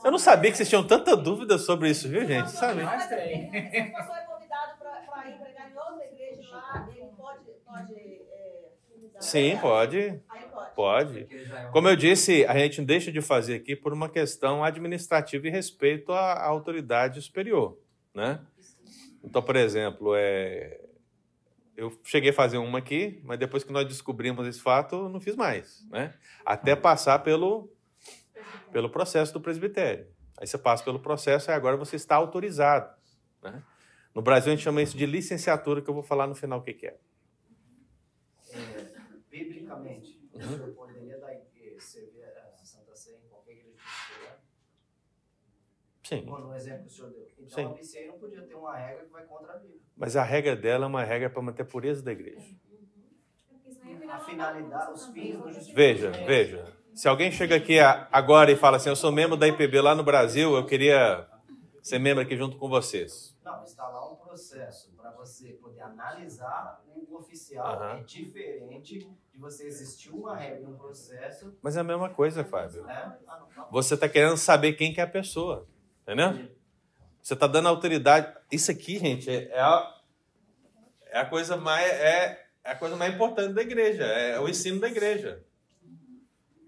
Eu 0.04 0.10
não 0.10 0.18
sabia 0.18 0.50
que 0.50 0.56
vocês 0.58 0.68
tinham 0.68 0.86
tanta 0.86 1.16
dúvida 1.16 1.56
sobre 1.56 1.88
isso, 1.88 2.08
viu, 2.08 2.26
gente? 2.26 2.50
Sabe? 2.50 2.82
Mas 2.82 3.08
tem. 3.08 3.50
Se 3.50 3.80
o 3.88 3.92
pastor 3.92 4.16
é 4.18 4.22
convidado 4.22 4.78
para 4.78 5.30
ir 5.30 5.38
pregar 5.38 5.70
em 5.70 5.76
outra 5.78 6.04
igreja 6.04 6.42
lá, 6.50 6.88
ele 6.94 7.08
pode. 7.16 7.44
pode 7.64 7.94
é, 7.94 8.68
Sim, 9.24 9.58
pode. 9.58 10.20
Pode. 10.74 11.26
É 11.30 11.70
Como 11.72 11.88
eu 11.88 11.96
disse, 11.96 12.44
a 12.46 12.58
gente 12.58 12.82
deixa 12.82 13.10
de 13.10 13.20
fazer 13.20 13.54
aqui 13.54 13.76
por 13.76 13.92
uma 13.92 14.08
questão 14.08 14.62
administrativa 14.62 15.46
e 15.46 15.50
respeito 15.50 16.12
à 16.12 16.44
autoridade 16.44 17.20
superior, 17.22 17.78
né? 18.14 18.40
Então, 19.22 19.40
por 19.42 19.56
exemplo, 19.56 20.14
é... 20.14 20.80
eu 21.76 21.96
cheguei 22.04 22.30
a 22.30 22.34
fazer 22.34 22.58
uma 22.58 22.78
aqui, 22.78 23.20
mas 23.24 23.38
depois 23.38 23.64
que 23.64 23.72
nós 23.72 23.86
descobrimos 23.86 24.46
esse 24.46 24.60
fato, 24.60 24.96
eu 24.96 25.08
não 25.08 25.20
fiz 25.20 25.36
mais, 25.36 25.86
né? 25.90 26.12
Até 26.44 26.76
passar 26.76 27.20
pelo, 27.20 27.72
pelo 28.72 28.90
processo 28.90 29.32
do 29.32 29.40
presbitério. 29.40 30.06
Aí 30.36 30.46
você 30.46 30.58
passa 30.58 30.82
pelo 30.84 30.98
processo 30.98 31.50
e 31.50 31.54
agora 31.54 31.76
você 31.76 31.96
está 31.96 32.16
autorizado, 32.16 32.92
né? 33.42 33.62
No 34.14 34.22
Brasil 34.22 34.52
a 34.52 34.54
gente 34.54 34.64
chama 34.64 34.82
isso 34.82 34.96
de 34.96 35.06
licenciatura, 35.06 35.82
que 35.82 35.90
eu 35.90 35.94
vou 35.94 36.02
falar 36.02 36.26
no 36.26 36.34
final 36.34 36.60
o 36.60 36.62
que 36.62 36.72
que. 36.72 36.86
É, 36.86 36.96
biblicamente, 39.74 40.20
o 40.32 40.38
Uhum. 40.38 40.56
senhor 40.56 40.74
poderia 40.74 41.18
dar, 41.18 41.32
eh, 41.32 41.76
servir 41.78 42.24
a 42.24 42.64
Santa 42.64 42.94
Ceia 42.94 43.18
em 43.24 43.28
qualquer 43.28 43.52
igreja 43.52 43.76
que 43.76 44.12
estiver? 44.12 44.38
Sim. 46.02 46.26
Como 46.26 46.38
no 46.38 46.54
exemplo 46.54 46.82
que 46.82 46.88
o 46.88 46.90
senhor 46.90 47.10
deu. 47.10 47.28
Então 47.38 47.48
Sim. 47.48 47.64
a 47.66 47.74
PCA 47.74 48.06
não 48.06 48.18
podia 48.18 48.42
ter 48.42 48.54
uma 48.54 48.76
regra 48.76 49.04
que 49.04 49.10
vai 49.10 49.24
contra 49.24 49.52
a 49.54 49.56
Bíblia. 49.58 49.80
Mas 49.96 50.16
a 50.16 50.22
regra 50.22 50.54
dela 50.56 50.84
é 50.84 50.88
uma 50.88 51.02
regra 51.02 51.30
para 51.30 51.42
manter 51.42 51.62
a 51.62 51.66
pureza 51.66 52.02
da 52.02 52.12
igreja. 52.12 52.54
A 54.10 54.18
finalidade, 54.20 54.92
os 54.92 55.06
fins 55.08 55.40
do 55.40 55.50
justiça. 55.50 55.74
Veja, 55.74 56.10
veja. 56.10 56.72
Se 56.94 57.08
alguém 57.08 57.32
chega 57.32 57.56
aqui 57.56 57.78
agora 57.80 58.52
e 58.52 58.56
fala 58.56 58.76
assim, 58.76 58.88
eu 58.88 58.96
sou 58.96 59.10
membro 59.10 59.36
da 59.36 59.48
IPB 59.48 59.80
lá 59.80 59.94
no 59.94 60.04
Brasil, 60.04 60.54
eu 60.54 60.64
queria 60.64 61.26
ser 61.82 61.98
membro 61.98 62.22
aqui 62.22 62.36
junto 62.36 62.56
com 62.56 62.68
vocês. 62.68 63.36
Não, 63.42 63.62
está 63.64 63.88
lá 63.88 64.10
um 64.12 64.16
processo 64.16 64.92
para 64.92 65.10
você 65.10 65.54
poder 65.54 65.80
analisar 65.80 66.82
o 66.86 67.16
oficial. 67.16 67.66
Aham. 67.66 67.98
É 67.98 68.02
diferente 68.04 69.08
de 69.34 69.40
você 69.40 69.64
existir 69.64 70.10
uma 70.10 70.36
regra 70.36 70.68
um 70.68 70.76
processo. 70.76 71.52
Mas 71.60 71.76
é 71.76 71.80
a 71.80 71.84
mesma 71.84 72.08
coisa, 72.08 72.44
Fábio. 72.44 72.84
Né? 72.84 72.94
Ah, 73.26 73.42
tá. 73.54 73.68
Você 73.70 73.94
está 73.94 74.08
querendo 74.08 74.36
saber 74.36 74.74
quem 74.74 74.94
que 74.94 75.00
é 75.00 75.04
a 75.04 75.08
pessoa, 75.08 75.66
entendeu? 76.02 76.48
Você 77.20 77.34
está 77.34 77.46
dando 77.46 77.68
autoridade. 77.68 78.32
Isso 78.52 78.70
aqui, 78.70 78.98
gente, 78.98 79.28
é, 79.28 79.48
é 79.50 79.60
a, 79.60 80.00
é 81.06 81.18
a 81.18 81.26
coisa 81.26 81.56
mais 81.56 81.84
é, 81.84 82.46
é 82.62 82.70
a 82.70 82.76
coisa 82.76 82.94
mais 82.96 83.12
importante 83.12 83.52
da 83.52 83.62
igreja, 83.62 84.04
é 84.04 84.38
o 84.38 84.48
ensino 84.48 84.80
da 84.80 84.88
igreja. 84.88 85.42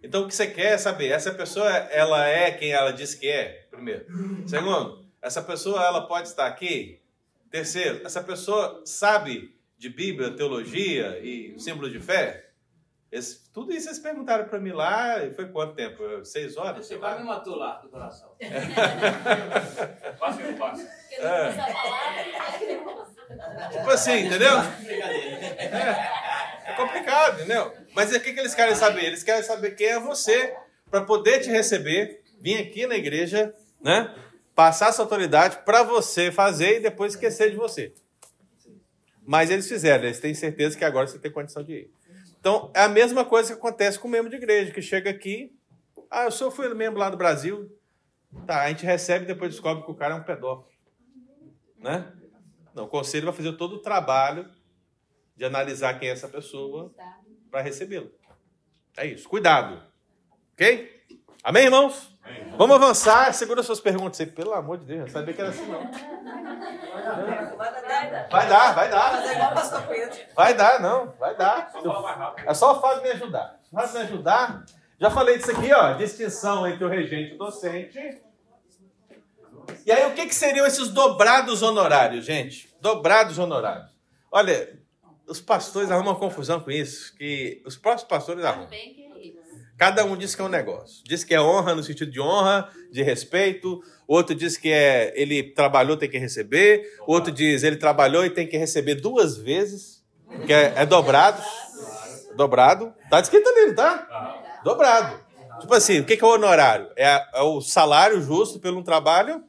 Então 0.03 0.25
o 0.25 0.29
que 0.29 0.35
você 0.35 0.47
quer 0.47 0.73
é 0.73 0.79
saber, 0.79 1.09
essa 1.09 1.33
pessoa 1.33 1.69
ela 1.71 2.27
é 2.27 2.51
quem 2.51 2.73
ela 2.73 2.93
diz 2.93 3.15
que 3.15 3.29
é, 3.29 3.67
primeiro. 3.71 4.07
Segundo, 4.47 5.05
essa 5.23 5.43
pessoa 5.43 5.85
ela 5.85 6.07
pode 6.07 6.29
estar 6.29 6.47
aqui. 6.47 7.01
Terceiro, 7.51 8.05
essa 8.05 8.23
pessoa 8.23 8.83
sabe 8.85 9.57
de 9.79 9.89
Bíblia, 9.89 10.31
teologia 10.33 11.19
e 11.21 11.55
símbolo 11.59 11.91
de 11.91 12.01
fé. 12.01 12.46
Esse- 13.17 13.41
tudo 13.53 13.73
isso 13.73 13.89
eles 13.89 13.99
perguntaram 13.99 14.45
para 14.47 14.59
mim 14.59 14.73
lá, 14.73 15.23
e 15.25 15.31
foi 15.33 15.47
quanto 15.49 15.75
tempo? 15.75 16.25
Seis 16.25 16.57
horas? 16.57 16.87
Você 16.87 16.97
lá. 16.97 17.19
me 17.19 17.25
matou 17.25 17.57
lá 17.57 17.77
do 17.77 17.89
coração. 17.89 18.31
Que 18.39 18.49
não 20.43 20.55
passa. 20.59 20.85
Porque 20.85 21.19
não 21.23 21.29
É. 21.29 21.53
precisa 21.53 21.73
falar, 21.73 23.71
Tipo 23.71 23.91
assim, 23.91 24.27
entendeu? 24.27 24.51
Brincadeira. 24.83 25.97
complicado, 26.77 27.35
entendeu? 27.41 27.73
Mas 27.95 28.15
o 28.15 28.21
que, 28.21 28.33
que 28.33 28.41
eles 28.41 28.55
querem 28.55 28.75
saber? 28.75 29.05
Eles 29.05 29.23
querem 29.23 29.43
saber 29.43 29.73
quem 29.73 29.87
é 29.89 30.01
você 30.01 30.55
para 30.91 31.03
poder 31.03 31.41
te 31.41 31.51
receber, 31.51 32.23
vir 32.41 32.59
aqui 32.61 32.87
na 32.87 32.97
igreja, 32.97 33.55
né? 33.81 34.15
Passar 34.55 34.89
essa 34.89 35.03
autoridade 35.03 35.59
para 35.65 35.83
você 35.83 36.31
fazer 36.33 36.79
e 36.79 36.81
depois 36.81 37.13
esquecer 37.15 37.51
de 37.51 37.57
você. 37.57 37.93
Mas 39.27 39.51
eles 39.51 39.69
fizeram, 39.69 40.05
eles 40.05 40.21
têm 40.21 40.35
certeza 40.35 40.77
que 40.79 40.85
agora 40.85 41.07
você 41.07 41.19
tem 41.19 41.31
condição 41.31 41.63
de 41.63 41.73
ir. 41.73 41.91
Então, 42.47 42.71
é 42.73 42.83
a 42.83 42.89
mesma 42.89 43.25
coisa 43.25 43.53
que 43.53 43.59
acontece 43.59 43.99
com 43.99 44.07
o 44.07 44.11
membro 44.11 44.31
de 44.31 44.37
igreja, 44.37 44.73
que 44.73 44.81
chega 44.81 45.11
aqui, 45.11 45.53
ah, 46.09 46.27
eu 46.27 46.31
sou 46.31 46.49
fui 46.49 46.73
membro 46.75 47.01
lá 47.01 47.11
do 47.11 47.17
Brasil, 47.17 47.77
tá, 48.47 48.63
a 48.63 48.69
gente 48.69 48.87
recebe 48.87 49.25
e 49.25 49.27
depois 49.27 49.51
descobre 49.51 49.85
que 49.85 49.91
o 49.91 49.97
cara 49.97 50.15
é 50.15 50.17
um 50.17 50.23
pedófilo. 50.23 50.71
Né? 51.77 52.09
Não, 52.73 52.85
o 52.85 52.87
conselho 52.87 53.25
vai 53.25 53.35
fazer 53.35 53.55
todo 53.55 53.75
o 53.75 53.83
trabalho 53.83 54.49
de 55.35 55.45
analisar 55.45 55.99
quem 55.99 56.09
é 56.09 56.13
essa 56.13 56.29
pessoa 56.29 56.95
para 57.51 57.63
recebê-lo. 57.63 58.13
É 58.97 59.05
isso. 59.07 59.29
Cuidado. 59.29 59.83
Ok? 60.53 61.03
Amém, 61.43 61.65
irmãos? 61.65 62.17
Vamos 62.57 62.77
avançar. 62.77 63.35
Segura 63.35 63.61
suas 63.65 63.81
perguntas 63.81 64.21
aí. 64.21 64.27
Pelo 64.29 64.53
amor 64.53 64.79
de 64.79 64.85
Deus, 64.85 65.01
não 65.01 65.09
sabia 65.09 65.35
que 65.35 65.41
era 65.41 65.51
assim, 65.51 65.67
não. 65.67 65.81
Vai 68.31 68.49
dar, 68.49 68.75
vai 68.75 68.91
dar. 68.91 69.11
Fazer 69.13 69.33
igual 69.33 69.51
o 69.51 69.55
pastor 69.55 69.83
Pedro. 69.83 70.19
Vai 70.35 70.55
dar, 70.55 70.81
não. 70.81 71.15
Vai 71.19 71.37
dar. 71.37 71.73
É 72.45 72.55
só 72.55 72.77
o 72.77 72.81
Fábio 72.81 73.03
me 73.03 73.11
ajudar. 73.11 73.61
O 73.71 73.77
Fábio 73.77 73.93
me 73.95 74.01
ajudar. 74.01 74.65
Já 74.99 75.11
falei 75.11 75.39
disso 75.39 75.51
aqui, 75.51 75.73
ó. 75.73 75.93
Distinção 75.95 76.67
entre 76.67 76.85
o 76.85 76.89
regente 76.89 77.33
e 77.33 77.35
o 77.35 77.39
docente. 77.39 78.23
E 79.85 79.93
aí, 79.93 80.11
o 80.11 80.15
que, 80.15 80.27
que 80.27 80.35
seriam 80.35 80.67
esses 80.67 80.89
dobrados 80.89 81.63
honorários, 81.63 82.25
gente? 82.25 82.75
Dobrados 82.81 83.39
honorários. 83.39 83.91
Olha, 84.31 84.79
os 85.27 85.41
pastores 85.41 85.91
arrumam 85.91 86.15
confusão 86.15 86.61
com 86.61 86.71
isso, 86.71 87.17
que 87.17 87.63
os 87.67 87.77
próprios 87.77 88.07
pastores 88.07 88.45
arrumam. 88.45 88.69
Bem 88.69 88.95
queridos. 88.95 89.43
Cada 89.77 90.05
um 90.05 90.17
diz 90.17 90.35
que 90.35 90.41
é 90.41 90.45
um 90.45 90.49
negócio. 90.49 91.05
Diz 91.05 91.23
que 91.23 91.35
é 91.35 91.41
honra 91.41 91.75
no 91.75 91.83
sentido 91.83 92.11
de 92.11 92.21
honra, 92.21 92.71
de 92.91 93.03
respeito. 93.03 93.83
O 94.09 94.15
outro 94.15 94.35
diz 94.35 94.57
que 94.57 94.71
é 94.71 95.13
ele 95.17 95.43
trabalhou, 95.43 95.97
tem 95.97 96.09
que 96.09 96.19
receber. 96.19 96.97
O 97.07 97.13
outro 97.13 97.33
diz 97.33 97.63
ele 97.65 97.77
trabalhou 97.77 98.25
e 98.25 98.31
tem 98.31 98.47
que 98.47 98.57
receber 98.57 98.95
duas 98.97 99.37
vezes, 99.37 100.03
que 100.47 100.53
é, 100.53 100.73
é 100.77 100.87
dobrado. 100.87 101.43
Dobrado. 102.37 102.93
Tá 103.11 103.19
escrito 103.21 103.49
ali, 103.49 103.67
não 103.69 103.75
tá? 103.75 104.61
Dobrado. 104.65 105.21
Tipo 105.61 105.75
assim, 105.75 106.01
o 106.01 106.05
que 106.05 106.15
é 106.15 106.25
o 106.25 106.29
honorário? 106.35 106.91
É, 106.97 107.07
a- 107.07 107.31
é 107.35 107.41
o 107.43 107.61
salário 107.61 108.21
justo 108.21 108.61
pelo 108.61 108.79
um 108.79 108.83
trabalho 108.83 109.43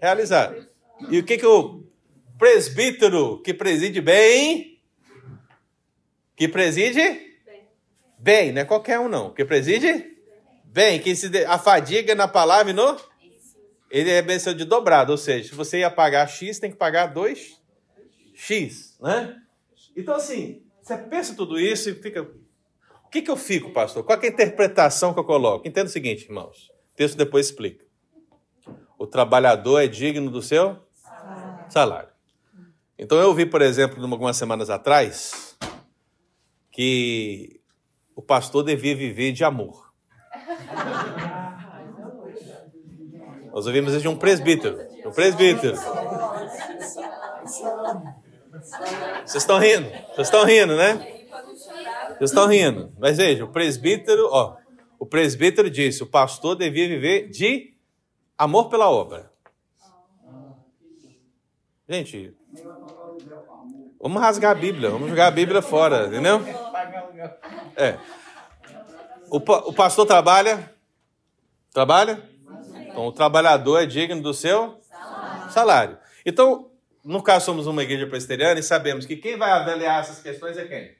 realizado. 0.00 0.66
E 1.10 1.18
o 1.18 1.24
que 1.24 1.36
que 1.36 1.46
o 1.46 1.84
presbítero 2.38 3.40
que 3.42 3.52
preside 3.52 4.00
bem, 4.00 4.80
que 6.34 6.48
preside 6.48 7.20
bem, 8.18 8.50
não 8.52 8.62
é 8.62 8.64
qualquer 8.64 8.98
um 8.98 9.08
não, 9.08 9.30
que 9.32 9.44
preside 9.44 10.16
bem, 10.64 10.98
que 11.00 11.14
se 11.14 11.28
de- 11.28 11.44
afadiga 11.44 12.14
na 12.14 12.26
palavra 12.26 12.70
e 12.70 12.74
no 12.74 12.96
ele 13.92 14.10
é 14.10 14.22
vencedor 14.22 14.56
de 14.56 14.64
dobrado, 14.64 15.12
ou 15.12 15.18
seja, 15.18 15.50
se 15.50 15.54
você 15.54 15.80
ia 15.80 15.90
pagar 15.90 16.26
X, 16.26 16.58
tem 16.58 16.70
que 16.70 16.78
pagar 16.78 17.12
2X, 17.12 18.98
né? 18.98 19.36
Então 19.94 20.14
assim, 20.14 20.62
você 20.80 20.96
pensa 20.96 21.34
tudo 21.36 21.60
isso 21.60 21.90
e 21.90 21.94
fica 21.94 22.22
o 22.22 23.08
que 23.10 23.20
que 23.20 23.30
eu 23.30 23.36
fico, 23.36 23.70
pastor? 23.70 24.02
Qual 24.02 24.18
é 24.18 24.24
a 24.24 24.28
interpretação 24.28 25.12
que 25.12 25.20
eu 25.20 25.24
coloco? 25.24 25.68
Entenda 25.68 25.88
o 25.88 25.92
seguinte, 25.92 26.24
irmãos. 26.24 26.70
O 26.92 26.96
texto 26.96 27.18
depois 27.18 27.46
explica. 27.46 27.84
O 28.98 29.06
trabalhador 29.06 29.78
é 29.78 29.86
digno 29.86 30.30
do 30.30 30.40
seu 30.40 30.78
salário. 31.68 32.08
Então 32.98 33.18
eu 33.18 33.34
vi, 33.34 33.44
por 33.44 33.60
exemplo, 33.60 34.02
algumas 34.02 34.38
semanas 34.38 34.70
atrás, 34.70 35.58
que 36.70 37.60
o 38.16 38.22
pastor 38.22 38.64
devia 38.64 38.96
viver 38.96 39.32
de 39.32 39.44
amor. 39.44 39.92
Nós 43.52 43.66
ouvimos 43.66 43.92
isso 43.92 44.00
de 44.02 44.08
um 44.08 44.16
presbítero. 44.16 44.78
Um 45.04 45.12
presbítero. 45.12 45.76
Vocês 49.26 49.42
estão 49.42 49.58
rindo? 49.58 49.90
Vocês 50.14 50.26
estão 50.28 50.44
rindo, 50.44 50.74
né? 50.74 50.94
Vocês 52.16 52.30
estão 52.30 52.46
rindo. 52.46 52.92
Mas 52.98 53.18
veja, 53.18 53.44
o 53.44 53.48
presbítero, 53.48 54.28
ó, 54.30 54.56
o 54.98 55.04
presbítero 55.04 55.68
disse, 55.68 56.02
o 56.02 56.06
pastor 56.06 56.56
devia 56.56 56.88
viver 56.88 57.28
de 57.28 57.74
amor 58.38 58.70
pela 58.70 58.88
obra. 58.90 59.30
Gente, 61.88 62.34
vamos 64.00 64.22
rasgar 64.22 64.52
a 64.52 64.54
Bíblia, 64.54 64.88
vamos 64.88 65.10
jogar 65.10 65.26
a 65.26 65.30
Bíblia 65.30 65.60
fora, 65.60 66.06
entendeu? 66.06 66.40
É. 67.76 67.98
O, 69.28 69.36
o 69.36 69.72
pastor 69.74 70.06
trabalha? 70.06 70.72
Trabalha? 71.72 72.31
Então, 72.92 73.06
o 73.06 73.12
trabalhador 73.12 73.82
é 73.82 73.86
digno 73.86 74.22
do 74.22 74.34
seu 74.34 74.78
salário. 75.50 75.98
Então, 76.24 76.70
no 77.02 77.22
caso, 77.22 77.46
somos 77.46 77.66
uma 77.66 77.82
igreja 77.82 78.06
presbiteriana 78.06 78.60
e 78.60 78.62
sabemos 78.62 79.06
que 79.06 79.16
quem 79.16 79.36
vai 79.36 79.50
avaliar 79.50 80.00
essas 80.00 80.22
questões 80.22 80.56
é 80.56 80.66
quem? 80.66 80.94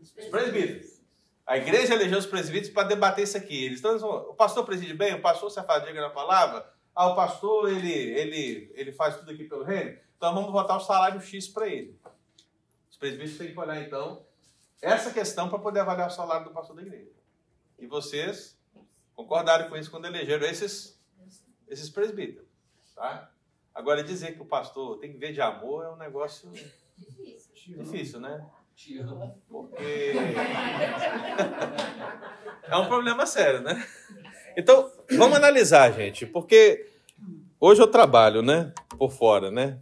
Os 0.00 0.10
presbíteros. 0.10 0.98
A 1.46 1.58
igreja 1.58 1.94
elegeu 1.94 2.18
os 2.18 2.26
presbíteros 2.26 2.70
para 2.70 2.88
debater 2.88 3.24
isso 3.24 3.36
aqui. 3.36 3.64
Eles 3.64 3.76
estão, 3.76 3.96
o 3.96 4.34
pastor 4.34 4.64
preside 4.64 4.94
bem, 4.94 5.14
o 5.14 5.20
pastor 5.20 5.50
se 5.50 5.60
afadiga 5.60 6.00
na 6.00 6.10
palavra, 6.10 6.66
ah, 6.94 7.08
o 7.08 7.14
pastor 7.14 7.70
ele, 7.70 7.92
ele, 7.92 8.72
ele 8.74 8.92
faz 8.92 9.16
tudo 9.16 9.30
aqui 9.30 9.44
pelo 9.44 9.64
reino, 9.64 9.98
então 10.16 10.34
vamos 10.34 10.50
votar 10.50 10.76
o 10.76 10.80
salário 10.80 11.20
X 11.20 11.48
para 11.48 11.68
ele. 11.68 11.98
Os 12.90 12.96
presbíteros 12.96 13.38
têm 13.38 13.52
que 13.52 13.58
olhar, 13.58 13.80
então, 13.80 14.24
essa 14.80 15.10
questão 15.10 15.48
para 15.48 15.58
poder 15.58 15.80
avaliar 15.80 16.08
o 16.08 16.12
salário 16.12 16.44
do 16.46 16.52
pastor 16.52 16.76
da 16.76 16.82
igreja. 16.82 17.10
E 17.78 17.86
vocês 17.86 18.58
concordaram 19.14 19.68
com 19.68 19.76
isso 19.76 19.90
quando 19.90 20.06
elegeram 20.06 20.46
esses, 20.46 20.99
esses 21.70 21.88
presbíteros. 21.88 22.48
Tá? 22.94 23.30
Agora, 23.74 24.02
dizer 24.02 24.34
que 24.34 24.42
o 24.42 24.44
pastor 24.44 24.98
tem 24.98 25.12
que 25.12 25.18
ver 25.18 25.32
de 25.32 25.40
amor 25.40 25.84
é 25.84 25.90
um 25.90 25.96
negócio 25.96 26.50
difícil, 27.78 28.20
né? 28.20 28.44
Porque 29.48 30.12
é 32.64 32.76
um 32.76 32.88
problema 32.88 33.24
sério, 33.26 33.60
né? 33.60 33.86
Então, 34.56 34.90
vamos 35.10 35.36
analisar, 35.36 35.92
gente, 35.92 36.26
porque 36.26 36.90
hoje 37.58 37.80
eu 37.80 37.86
trabalho, 37.86 38.42
né, 38.42 38.72
por 38.98 39.10
fora, 39.12 39.50
né? 39.50 39.80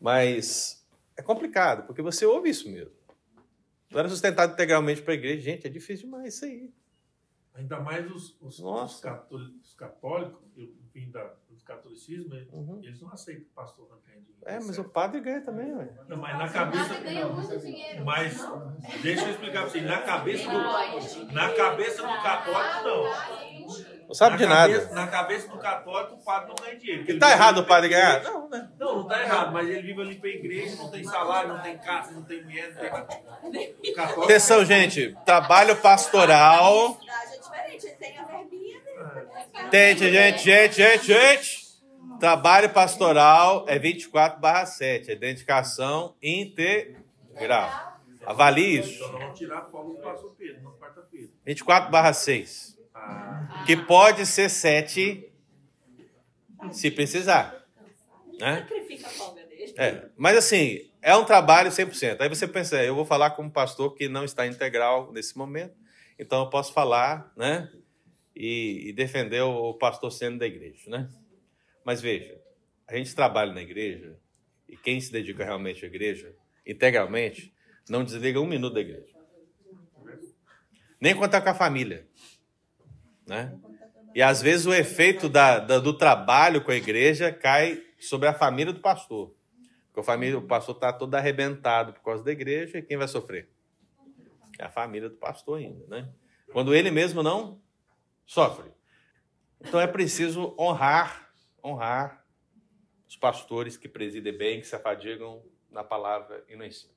Mas 0.00 0.86
é 1.16 1.22
complicado, 1.22 1.86
porque 1.86 2.02
você 2.02 2.26
ouve 2.26 2.50
isso 2.50 2.68
mesmo. 2.70 2.92
Não 3.90 4.00
era 4.00 4.08
sustentado 4.08 4.52
integralmente 4.52 5.02
para 5.02 5.12
a 5.12 5.16
igreja. 5.16 5.42
Gente, 5.42 5.66
é 5.66 5.70
difícil 5.70 6.06
demais 6.06 6.34
isso 6.34 6.44
aí. 6.44 6.72
Ainda 7.54 7.80
mais 7.80 8.10
os, 8.10 8.36
os, 8.40 8.60
os 8.60 9.00
católicos, 9.00 9.68
os 9.68 9.74
católicos, 9.74 10.40
eu 10.56 10.68
vim 10.92 11.10
da, 11.10 11.22
do 11.48 11.64
catolicismo, 11.64 12.34
eles, 12.34 12.48
Uhum. 12.52 12.80
eles 12.82 13.00
não 13.00 13.12
aceitam 13.12 13.44
que 13.44 13.50
o 13.50 13.54
pastor 13.54 13.88
não 13.90 13.98
ganhe 14.06 14.20
dinheiro. 14.22 14.40
É, 14.44 14.58
mas 14.58 14.78
o 14.78 14.84
padre 14.84 15.20
ganha 15.20 15.40
também, 15.42 15.72
ué. 15.74 15.88
Não, 16.08 16.16
mas 16.16 16.32
na 16.32 16.38
Nada 16.40 16.52
cabeça. 16.52 16.94
ganha 17.00 17.26
muito 17.26 17.58
dinheiro. 17.58 18.04
Mas 18.04 18.38
deixa 19.02 19.24
eu 19.26 19.30
explicar 19.30 19.60
pra 19.62 19.70
vocês, 19.70 19.84
na 19.84 19.98
cabeça 20.02 20.50
do, 20.50 21.32
na 21.32 21.52
cabeça 21.54 22.02
do 22.02 22.22
católico, 22.22 22.84
não. 22.84 23.90
Não 24.08 24.14
sabe 24.14 24.38
de 24.38 24.44
na 24.46 24.54
nada. 24.54 24.72
Cabeça, 24.72 24.94
na 24.94 25.06
cabeça 25.06 25.48
do 25.48 25.58
católico, 25.58 26.14
o 26.14 26.24
padre 26.24 26.48
não 26.48 26.54
ganha 26.56 26.76
dinheiro. 26.76 26.98
porque 27.00 27.12
ele 27.12 27.20
Tá 27.20 27.30
errado 27.30 27.58
o 27.58 27.64
padre 27.66 27.88
ganhar? 27.90 28.22
Não, 28.24 28.48
né? 28.48 28.68
Não, 28.76 28.96
não 28.96 29.06
tá 29.06 29.22
errado, 29.22 29.52
mas 29.52 29.68
ele 29.68 29.82
vive 29.82 30.00
ali 30.00 30.14
pra 30.16 30.28
igreja, 30.30 30.74
não 30.82 30.90
tem 30.90 31.04
salário, 31.04 31.50
não 31.50 31.60
tem 31.62 31.78
casa, 31.78 32.10
não 32.10 32.22
tem 32.24 32.42
mulher, 32.42 32.72
não 32.74 32.80
tem 32.80 32.90
nada. 32.90 33.20
O 33.90 33.94
católico- 33.94 34.24
Atenção, 34.24 34.64
gente. 34.64 35.16
Trabalho 35.24 35.76
pastoral. 35.76 36.98
É 37.00 37.38
diferente, 37.38 37.86
ele 37.86 37.94
tem 37.96 38.18
a 38.18 38.24
verbinha. 38.24 38.59
Gente, 39.72 40.10
gente, 40.10 40.44
gente, 40.44 40.76
gente, 40.76 41.06
gente. 41.06 41.70
Trabalho 42.18 42.68
pastoral 42.70 43.64
é 43.68 43.78
24 43.78 44.40
barra 44.40 44.66
7. 44.66 45.12
É 45.12 45.14
dedicação 45.14 46.14
integral. 46.22 47.98
Avalie 48.26 48.80
isso. 48.80 48.94
Então 48.94 49.12
nós 49.12 49.20
vamos 49.22 49.38
tirar 49.38 49.58
a 49.58 49.64
folga 49.64 49.94
do 49.94 50.02
pastor 50.02 50.34
Pedro, 50.36 50.62
na 50.62 50.70
quarta-feira. 50.72 51.28
24 51.46 51.90
barra 51.90 52.12
6. 52.12 52.78
Ah, 52.94 53.64
Que 53.66 53.76
pode 53.76 54.26
ser 54.26 54.50
7 54.50 55.26
se 56.70 56.90
precisar. 56.90 57.64
Né? 58.38 58.58
Sacrifica 58.58 59.06
a 59.06 59.10
folga 59.10 59.42
dele. 59.46 59.74
É, 59.76 60.04
mas 60.16 60.36
assim, 60.36 60.90
é 61.00 61.16
um 61.16 61.24
trabalho 61.24 61.70
100%. 61.70 62.20
Aí 62.20 62.28
você 62.28 62.46
pensa, 62.46 62.82
eu 62.82 62.94
vou 62.94 63.06
falar 63.06 63.30
como 63.30 63.50
pastor 63.50 63.94
que 63.94 64.08
não 64.08 64.24
está 64.24 64.46
integral 64.46 65.10
nesse 65.12 65.36
momento, 65.38 65.74
então 66.18 66.40
eu 66.40 66.50
posso 66.50 66.72
falar, 66.72 67.32
né? 67.36 67.70
E, 68.34 68.88
e 68.88 68.92
defender 68.92 69.42
o 69.42 69.74
pastor 69.74 70.10
sendo 70.12 70.38
da 70.38 70.46
igreja, 70.46 70.88
né? 70.88 71.10
Mas 71.84 72.00
veja, 72.00 72.40
a 72.86 72.96
gente 72.96 73.14
trabalha 73.14 73.52
na 73.52 73.60
igreja 73.62 74.18
e 74.68 74.76
quem 74.76 75.00
se 75.00 75.10
dedica 75.10 75.44
realmente 75.44 75.84
à 75.84 75.88
igreja, 75.88 76.34
integralmente, 76.66 77.52
não 77.88 78.04
desliga 78.04 78.40
um 78.40 78.46
minuto 78.46 78.74
da 78.74 78.80
igreja. 78.80 79.14
Nem 81.00 81.14
quando 81.14 81.26
está 81.26 81.40
com 81.40 81.48
a 81.48 81.54
família, 81.54 82.06
né? 83.26 83.58
E 84.14 84.22
às 84.22 84.42
vezes 84.42 84.66
o 84.66 84.74
efeito 84.74 85.28
da, 85.28 85.58
da- 85.58 85.78
do 85.78 85.96
trabalho 85.96 86.62
com 86.64 86.70
a 86.70 86.76
igreja 86.76 87.32
cai 87.32 87.82
sobre 87.98 88.28
a 88.28 88.34
família 88.34 88.72
do 88.72 88.80
pastor. 88.80 89.34
Porque 89.86 90.00
a 90.00 90.02
família, 90.04 90.38
o 90.38 90.42
pastor 90.46 90.74
está 90.74 90.92
todo 90.92 91.14
arrebentado 91.14 91.92
por 91.92 92.02
causa 92.02 92.22
da 92.24 92.32
igreja 92.32 92.78
e 92.78 92.82
quem 92.82 92.96
vai 92.96 93.08
sofrer? 93.08 93.48
É 94.58 94.64
a 94.64 94.70
família 94.70 95.08
do 95.08 95.16
pastor 95.16 95.58
ainda, 95.58 95.86
né? 95.86 96.08
Quando 96.52 96.74
ele 96.74 96.90
mesmo 96.90 97.22
não 97.22 97.60
sofre. 98.30 98.70
Então 99.60 99.80
é 99.80 99.88
preciso 99.88 100.54
honrar, 100.56 101.32
honrar 101.64 102.24
os 103.08 103.16
pastores 103.16 103.76
que 103.76 103.88
presidem 103.88 104.32
bem, 104.32 104.60
que 104.60 104.68
se 104.68 104.76
afadigam 104.76 105.42
na 105.68 105.82
palavra 105.82 106.44
e 106.48 106.54
no 106.54 106.64
ensino. 106.64 106.92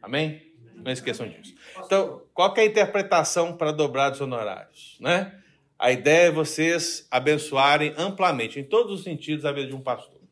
Amém? 0.00 0.54
Não 0.76 0.90
esqueçam 0.90 1.28
disso. 1.28 1.54
Então, 1.84 2.24
qual 2.32 2.54
é 2.56 2.60
a 2.62 2.64
interpretação 2.64 3.58
para 3.58 3.72
dobrar 3.72 4.12
os 4.12 4.22
honorários? 4.22 4.96
Né? 5.00 5.38
A 5.78 5.92
ideia 5.92 6.28
é 6.28 6.30
vocês 6.30 7.06
abençoarem 7.10 7.92
amplamente, 7.98 8.58
em 8.58 8.64
todos 8.64 9.00
os 9.00 9.04
sentidos, 9.04 9.44
a 9.44 9.52
vida 9.52 9.68
de 9.68 9.74
um 9.74 9.82
pastor. 9.82 10.22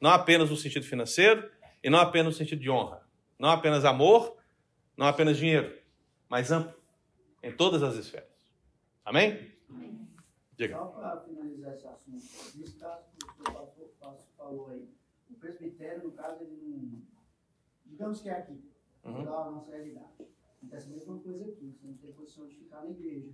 Não 0.00 0.10
apenas 0.10 0.50
no 0.50 0.56
sentido 0.56 0.86
financeiro 0.86 1.50
e 1.82 1.90
não 1.90 1.98
apenas 1.98 2.26
no 2.26 2.38
sentido 2.38 2.60
de 2.60 2.70
honra. 2.70 3.02
Não 3.36 3.48
apenas 3.48 3.84
amor, 3.84 4.36
não 4.96 5.08
apenas 5.08 5.36
dinheiro, 5.36 5.76
mas 6.28 6.52
amplo, 6.52 6.80
em 7.42 7.50
todas 7.50 7.82
as 7.82 7.96
esferas. 7.96 8.30
Amém? 9.04 9.55
Diga. 10.56 10.76
Só 10.76 10.86
para 10.86 11.20
finalizar 11.20 11.74
esse 11.74 11.86
assunto, 11.86 12.24
nesse 12.58 12.76
caso 12.78 13.04
que 13.10 13.24
o 13.26 13.44
pastor 13.52 13.88
pastor 14.00 14.26
falou 14.36 14.68
aí, 14.68 14.88
o 15.30 15.34
presbitério, 15.34 16.04
no 16.04 16.12
caso, 16.12 16.42
ele 16.42 16.56
não. 16.56 17.02
Digamos 17.84 18.20
que 18.20 18.28
é 18.28 18.38
aqui, 18.38 18.64
Uhum. 19.04 19.24
da 19.24 19.50
nossa 19.50 19.70
realidade. 19.70 20.08
Acontece 20.56 20.86
a 20.88 20.90
mesma 20.90 21.18
coisa 21.20 21.44
aqui, 21.44 21.70
você 21.72 21.86
não 21.86 21.94
tem 21.98 22.12
condição 22.12 22.46
de 22.48 22.56
ficar 22.56 22.82
na 22.82 22.90
igreja. 22.90 23.32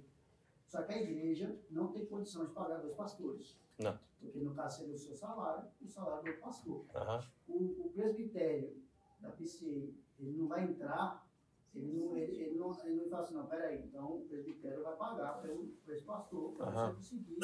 Só 0.66 0.82
que 0.82 0.92
a 0.92 1.02
igreja 1.02 1.58
não 1.70 1.92
tem 1.92 2.04
condição 2.06 2.44
de 2.44 2.52
pagar 2.52 2.78
dois 2.78 2.94
pastores. 2.94 3.56
Não. 3.78 3.98
Porque 4.20 4.38
no 4.40 4.54
caso 4.54 4.78
seria 4.80 4.94
o 4.94 4.98
seu 4.98 5.14
salário 5.16 5.68
e 5.80 5.84
o 5.84 5.88
salário 5.88 6.30
do 6.32 6.38
pastor. 6.40 6.84
Aham. 6.94 7.26
O, 7.48 7.86
o 7.86 7.92
presbitério 7.94 8.82
da 9.20 9.30
PCE, 9.30 9.94
ele 10.18 10.36
não 10.36 10.46
vai 10.48 10.64
entrar, 10.64 11.26
ele 11.74 11.92
não, 11.92 12.16
ele, 12.16 12.36
ele 12.42 12.56
não, 12.56 12.70
ele 12.84 12.96
não 12.96 13.08
fala 13.08 13.22
assim, 13.22 13.34
não, 13.34 13.46
peraí, 13.46 13.82
então 13.84 14.04
o 14.04 14.20
presbitério 14.28 14.82
vai 14.82 14.96
pagar 14.96 15.40
pelo, 15.40 15.72
esse 15.88 16.04
pastor 16.04 16.52
para 16.56 16.70
você 16.70 16.92
conseguir 16.94 17.36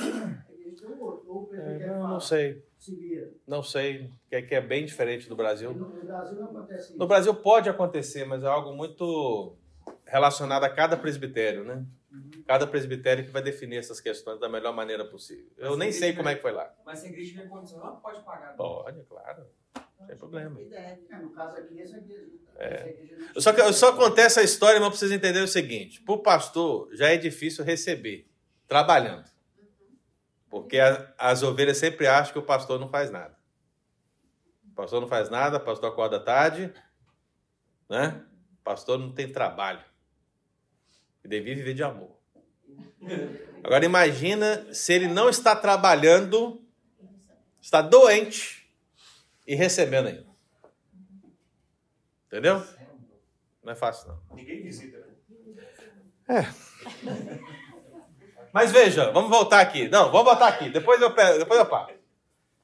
a 0.46 0.52
igreja 0.52 0.86
do 0.86 1.00
outro. 1.00 1.30
Ou 1.30 1.42
o 1.42 1.46
presbitério 1.46 1.86
É, 1.86 1.92
fala, 1.92 2.08
não 2.08 2.20
sei, 2.20 2.62
se 2.78 2.94
vira. 2.94 3.30
não 3.46 3.62
sei, 3.62 4.10
que 4.28 4.36
é, 4.36 4.42
que 4.42 4.54
é 4.54 4.60
bem 4.60 4.84
diferente 4.84 5.28
do 5.28 5.36
Brasil. 5.36 5.72
No, 5.72 5.78
no 5.78 6.04
Brasil 6.06 6.36
não 6.38 6.44
acontece 6.46 6.90
isso. 6.90 6.98
No 6.98 7.06
Brasil 7.06 7.34
pode 7.34 7.68
acontecer, 7.68 8.24
mas 8.24 8.42
é 8.42 8.46
algo 8.46 8.72
muito 8.74 9.56
relacionado 10.06 10.64
a 10.64 10.70
cada 10.70 10.96
presbitério, 10.96 11.64
né? 11.64 11.84
Cada 12.46 12.66
presbitério 12.66 13.24
que 13.24 13.30
vai 13.30 13.42
definir 13.42 13.76
essas 13.76 14.00
questões 14.00 14.40
da 14.40 14.48
melhor 14.48 14.72
maneira 14.72 15.04
possível. 15.04 15.50
Eu 15.58 15.76
nem 15.76 15.92
sei 15.92 16.14
como 16.14 16.28
é 16.28 16.34
que 16.34 16.40
foi 16.42 16.52
lá. 16.52 16.72
Mas 16.84 16.98
se 17.00 17.06
a 17.06 17.08
igreja 17.10 17.30
tiver 17.32 17.48
condição, 17.48 17.78
ela 17.80 17.96
pode 17.96 18.22
pagar. 18.22 18.56
Pode, 18.56 19.02
claro. 19.04 19.46
Sem 20.06 20.16
problema. 20.16 20.60
É, 20.72 20.96
no 21.20 21.30
caso 21.30 21.56
aqui, 21.56 21.80
essa 21.80 21.96
igreja, 21.98 22.26
É. 22.56 22.96
Só 23.36 23.52
que 23.52 23.72
só 23.72 23.94
contei 23.94 24.24
essa 24.24 24.42
história, 24.42 24.80
mas 24.80 24.88
pra 24.90 24.98
vocês 24.98 25.12
entenderem 25.12 25.44
o 25.44 25.48
seguinte: 25.48 26.00
para 26.02 26.14
o 26.14 26.18
pastor 26.22 26.88
já 26.94 27.08
é 27.08 27.16
difícil 27.16 27.64
receber, 27.64 28.28
trabalhando. 28.66 29.28
Porque 30.50 30.78
a- 30.78 31.12
as 31.18 31.42
ovelhas 31.42 31.76
sempre 31.76 32.06
acham 32.06 32.32
que 32.32 32.38
o 32.38 32.42
pastor 32.42 32.80
não 32.80 32.88
faz 32.88 33.10
nada. 33.10 33.36
O 34.72 34.74
pastor 34.74 35.00
não 35.00 35.08
faz 35.08 35.28
nada, 35.28 35.58
o 35.58 35.60
pastor 35.60 35.90
acorda 35.92 36.18
tarde, 36.18 36.72
né? 37.88 38.24
O 38.60 38.64
pastor 38.64 38.98
não 38.98 39.12
tem 39.12 39.30
trabalho. 39.30 39.84
E 41.22 41.28
devia 41.28 41.54
viver 41.54 41.74
de 41.74 41.82
amor. 41.82 42.16
Agora 43.62 43.84
imagina 43.84 44.72
se 44.72 44.92
ele 44.92 45.06
não 45.08 45.28
está 45.28 45.54
trabalhando, 45.54 46.60
está 47.60 47.82
doente 47.82 48.57
e 49.48 49.54
recebendo 49.54 50.08
ainda. 50.08 50.26
Entendeu? 52.26 52.62
Não 53.64 53.72
é 53.72 53.74
fácil, 53.74 54.08
não. 54.08 54.36
Ninguém 54.36 54.62
visita, 54.62 54.98
né? 56.28 56.54
Mas 58.52 58.70
veja, 58.70 59.10
vamos 59.10 59.30
voltar 59.30 59.60
aqui. 59.60 59.88
Não, 59.88 60.12
vamos 60.12 60.26
voltar 60.26 60.48
aqui. 60.48 60.68
Depois 60.68 61.00
eu 61.00 61.14
pego, 61.14 61.38
depois 61.38 61.58
eu 61.58 61.64
paro. 61.66 61.94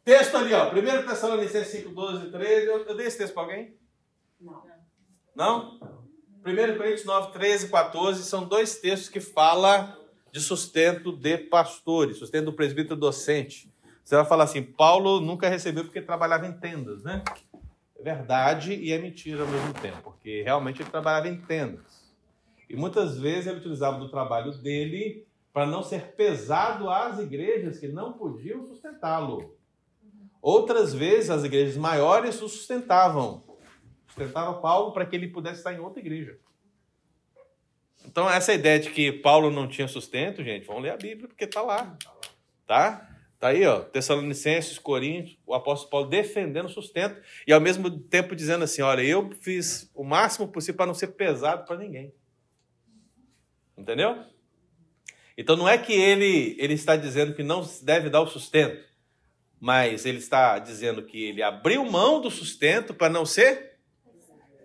Texto 0.04 0.36
ali, 0.36 0.52
ó. 0.52 0.70
1 0.70 1.06
Tessalonicenses 1.06 1.68
5, 1.68 1.88
12 1.88 2.26
e 2.26 2.30
13. 2.30 2.66
Eu, 2.66 2.84
eu 2.84 2.94
dei 2.94 3.06
esse 3.06 3.16
texto 3.16 3.32
para 3.32 3.44
alguém? 3.44 3.74
Não. 4.38 4.62
Não? 5.34 5.80
1 6.44 6.76
Coríntios 6.76 7.06
9, 7.06 7.32
13 7.32 7.66
e 7.66 7.68
14 7.70 8.22
são 8.24 8.46
dois 8.46 8.78
textos 8.78 9.08
que 9.08 9.20
falam 9.20 9.96
de 10.30 10.40
sustento 10.40 11.10
de 11.16 11.38
pastores, 11.38 12.18
sustento 12.18 12.46
do 12.46 12.52
presbítero 12.52 12.96
docente. 12.96 13.73
Você 14.04 14.16
vai 14.16 14.24
falar 14.26 14.44
assim, 14.44 14.62
Paulo 14.62 15.18
nunca 15.20 15.48
recebeu 15.48 15.84
porque 15.84 16.02
trabalhava 16.02 16.46
em 16.46 16.52
tendas, 16.52 17.02
né? 17.02 17.24
É 17.98 18.02
verdade 18.02 18.74
e 18.74 18.92
é 18.92 18.98
mentira 18.98 19.42
ao 19.42 19.48
mesmo 19.48 19.72
tempo, 19.74 20.02
porque 20.02 20.42
realmente 20.42 20.82
ele 20.82 20.90
trabalhava 20.90 21.26
em 21.26 21.40
tendas. 21.40 22.04
E 22.68 22.76
muitas 22.76 23.18
vezes 23.18 23.46
ele 23.46 23.60
utilizava 23.60 23.98
do 23.98 24.10
trabalho 24.10 24.52
dele 24.58 25.26
para 25.54 25.64
não 25.64 25.82
ser 25.82 26.12
pesado 26.12 26.90
às 26.90 27.18
igrejas 27.18 27.78
que 27.78 27.88
não 27.88 28.12
podiam 28.12 28.66
sustentá-lo. 28.66 29.56
Outras 30.42 30.92
vezes 30.92 31.30
as 31.30 31.44
igrejas 31.44 31.76
maiores 31.76 32.42
o 32.42 32.48
sustentavam. 32.48 33.42
Sustentava 34.08 34.60
Paulo 34.60 34.92
para 34.92 35.06
que 35.06 35.16
ele 35.16 35.28
pudesse 35.28 35.58
estar 35.58 35.72
em 35.72 35.78
outra 35.78 36.00
igreja. 36.00 36.38
Então, 38.04 38.28
essa 38.28 38.52
ideia 38.52 38.78
de 38.78 38.90
que 38.90 39.10
Paulo 39.10 39.50
não 39.50 39.66
tinha 39.66 39.88
sustento, 39.88 40.44
gente, 40.44 40.66
vamos 40.66 40.82
ler 40.82 40.90
a 40.90 40.96
Bíblia, 40.96 41.26
porque 41.26 41.44
está 41.44 41.62
lá. 41.62 41.96
Tá? 42.66 43.13
Tá 43.44 43.50
aí, 43.50 43.66
ó, 43.66 43.80
Tessalonicenses, 43.80 44.78
Coríntios, 44.78 45.38
o 45.46 45.52
apóstolo 45.52 45.90
Paulo 45.90 46.08
defendendo 46.08 46.64
o 46.64 46.70
sustento 46.70 47.20
e 47.46 47.52
ao 47.52 47.60
mesmo 47.60 47.90
tempo 47.90 48.34
dizendo 48.34 48.64
assim: 48.64 48.80
olha, 48.80 49.02
eu 49.02 49.32
fiz 49.38 49.90
o 49.94 50.02
máximo 50.02 50.48
possível 50.48 50.78
para 50.78 50.86
não 50.86 50.94
ser 50.94 51.08
pesado 51.08 51.66
para 51.66 51.76
ninguém. 51.76 52.10
Entendeu? 53.76 54.24
Então 55.36 55.56
não 55.56 55.68
é 55.68 55.76
que 55.76 55.92
ele, 55.92 56.56
ele 56.58 56.72
está 56.72 56.96
dizendo 56.96 57.34
que 57.34 57.42
não 57.42 57.62
deve 57.82 58.08
dar 58.08 58.22
o 58.22 58.26
sustento, 58.26 58.82
mas 59.60 60.06
ele 60.06 60.16
está 60.16 60.58
dizendo 60.58 61.02
que 61.02 61.24
ele 61.24 61.42
abriu 61.42 61.84
mão 61.84 62.22
do 62.22 62.30
sustento 62.30 62.94
para 62.94 63.12
não 63.12 63.26
ser. 63.26 63.76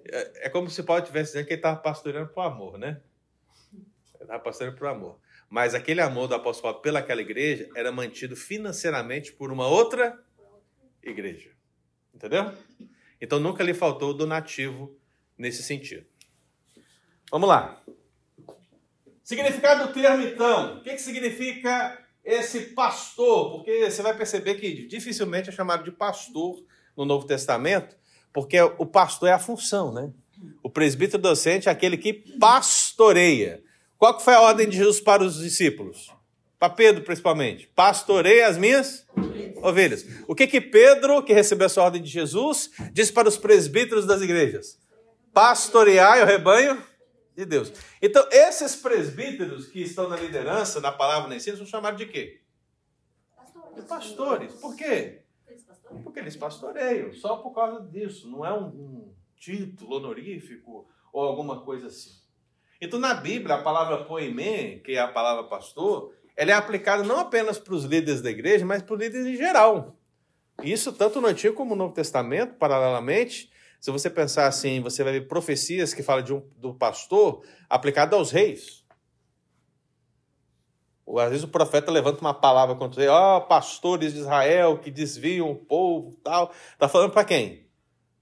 É, 0.10 0.46
é 0.46 0.50
como 0.50 0.70
se 0.70 0.84
Paulo 0.84 1.02
estivesse 1.02 1.34
dizendo 1.34 1.48
que 1.48 1.52
ele 1.52 1.60
estava 1.60 1.82
pastoreando 1.82 2.30
por 2.30 2.46
amor, 2.46 2.78
né? 2.78 3.02
Ele 3.74 4.22
estava 4.22 4.40
pastoreando 4.40 4.78
por 4.78 4.88
amor. 4.88 5.20
Mas 5.50 5.74
aquele 5.74 6.00
amor 6.00 6.28
do 6.28 6.36
apóstolo 6.36 6.74
Paulo 6.74 6.84
pelaquela 6.84 7.22
igreja 7.22 7.70
era 7.76 7.92
mantido 7.92 8.36
financeiramente 8.36 9.32
por 9.32 9.52
uma 9.52 9.68
outra 9.68 10.18
igreja. 11.02 11.52
Entendeu? 12.14 12.54
Então 13.20 13.40
nunca 13.40 13.64
lhe 13.64 13.74
faltou 13.74 14.14
donativo 14.14 14.96
nesse 15.38 15.64
sentido. 15.64 16.06
Vamos 17.32 17.50
lá. 17.50 17.82
Significado 19.24 19.88
do 19.88 19.94
termo, 19.94 20.24
então. 20.24 20.78
O 20.78 20.84
que, 20.84 20.92
que 20.92 21.02
significa 21.02 22.04
esse 22.24 22.74
pastor? 22.74 23.52
Porque 23.52 23.90
você 23.90 24.02
vai 24.02 24.16
perceber 24.16 24.56
que 24.56 24.88
dificilmente 24.88 25.50
é 25.50 25.52
chamado 25.52 25.84
de 25.84 25.92
pastor 25.92 26.64
no 26.98 27.06
Novo 27.06 27.26
Testamento, 27.26 27.96
porque 28.34 28.60
o 28.62 28.86
pastor 28.86 29.30
é 29.30 29.34
a 29.34 29.40
função, 29.40 29.94
né? 29.94 30.12
O 30.64 30.70
presbítero 30.70 31.22
docente 31.22 31.70
é 31.70 31.72
aquele 31.72 31.98
que 31.98 32.14
pastoreia. 32.40 33.64
Qual 34.00 34.16
que 34.16 34.24
foi 34.24 34.34
a 34.34 34.40
ordem 34.40 34.70
de 34.70 34.78
Jesus 34.78 35.02
para 35.02 35.22
os 35.22 35.40
discípulos? 35.40 36.10
Para 36.58 36.70
Pedro, 36.70 37.04
principalmente. 37.04 37.68
Pastoreia 37.76 38.48
as 38.48 38.58
minhas 38.58 39.06
ovelhas. 39.62 40.06
O 40.26 40.34
que 40.34 40.48
que 40.48 40.62
Pedro, 40.62 41.22
que 41.22 41.34
recebeu 41.34 41.66
essa 41.66 41.82
ordem 41.82 42.02
de 42.02 42.10
Jesus, 42.10 42.72
disse 42.94 43.12
para 43.12 43.28
os 43.28 43.38
presbíteros 43.38 44.06
das 44.06 44.22
igrejas? 44.22 44.80
Pastoreai 45.34 46.24
o 46.24 46.26
rebanho 46.26 46.82
de 47.36 47.46
Deus. 47.46 47.74
Então, 48.02 48.26
esses 48.32 48.78
presbíteros 48.78 49.68
que 49.68 49.82
estão 49.82 50.08
na 50.08 50.16
liderança, 50.16 50.80
na 50.80 50.94
palavra, 50.94 51.28
na 51.28 51.36
ensino, 51.36 51.58
são 51.58 51.66
chamados 51.66 52.00
de 52.00 52.06
quê? 52.06 52.40
De 53.76 53.82
pastores. 53.82 54.54
Por 54.54 54.78
quê? 54.78 55.24
Porque 56.06 56.20
eles 56.20 56.38
pastoreiam, 56.38 57.12
só 57.12 57.36
por 57.38 57.52
causa 57.52 57.86
disso. 57.86 58.30
Não 58.30 58.46
é 58.46 58.54
um, 58.54 58.68
um 58.68 59.14
título 59.36 59.98
honorífico 59.98 60.88
ou 61.12 61.22
alguma 61.22 61.62
coisa 61.62 61.88
assim. 61.88 62.19
Então, 62.82 63.00
na 63.00 63.14
Bíblia, 63.14 63.56
a 63.56 63.62
palavra 63.62 64.06
poimê, 64.06 64.78
que 64.78 64.94
é 64.94 65.00
a 65.00 65.08
palavra 65.08 65.44
pastor, 65.44 66.14
ela 66.36 66.52
é 66.52 66.54
aplicada 66.54 67.04
não 67.04 67.20
apenas 67.20 67.60
para 67.60 67.74
os 67.74 67.84
líderes 67.84 68.22
da 68.22 68.30
igreja, 68.30 68.66
mas 68.66 68.82
para 68.82 68.94
os 68.94 69.00
líderes 69.00 69.28
em 69.28 69.36
geral. 69.36 69.98
Isso 70.64 70.94
tanto 70.94 71.20
no 71.20 71.28
Antigo 71.28 71.54
como 71.54 71.72
no 71.72 71.84
Novo 71.84 71.94
Testamento, 71.94 72.56
paralelamente. 72.56 73.52
Se 73.80 73.92
você 73.92 74.10
pensar 74.10 74.48
assim, 74.48 74.82
você 74.82 75.04
vai 75.04 75.14
ver 75.14 75.28
profecias 75.28 75.94
que 75.94 76.04
falam 76.04 76.24
de 76.24 76.34
um, 76.34 76.42
do 76.58 76.74
pastor 76.74 77.44
aplicado 77.70 78.16
aos 78.16 78.32
reis. 78.32 78.86
Ou, 81.06 81.20
às 81.20 81.30
vezes 81.30 81.44
o 81.44 81.50
profeta 81.50 81.92
levanta 81.92 82.22
uma 82.22 82.34
palavra 82.34 82.76
contra 82.76 83.02
ele, 83.02 83.10
ó, 83.10 83.38
oh, 83.38 83.42
pastores 83.42 84.14
de 84.14 84.20
Israel 84.20 84.78
que 84.78 84.92
desviam 84.92 85.50
o 85.50 85.56
povo 85.56 86.16
tal. 86.24 86.54
Está 86.74 86.88
falando 86.88 87.12
para 87.12 87.26
quem? 87.26 87.68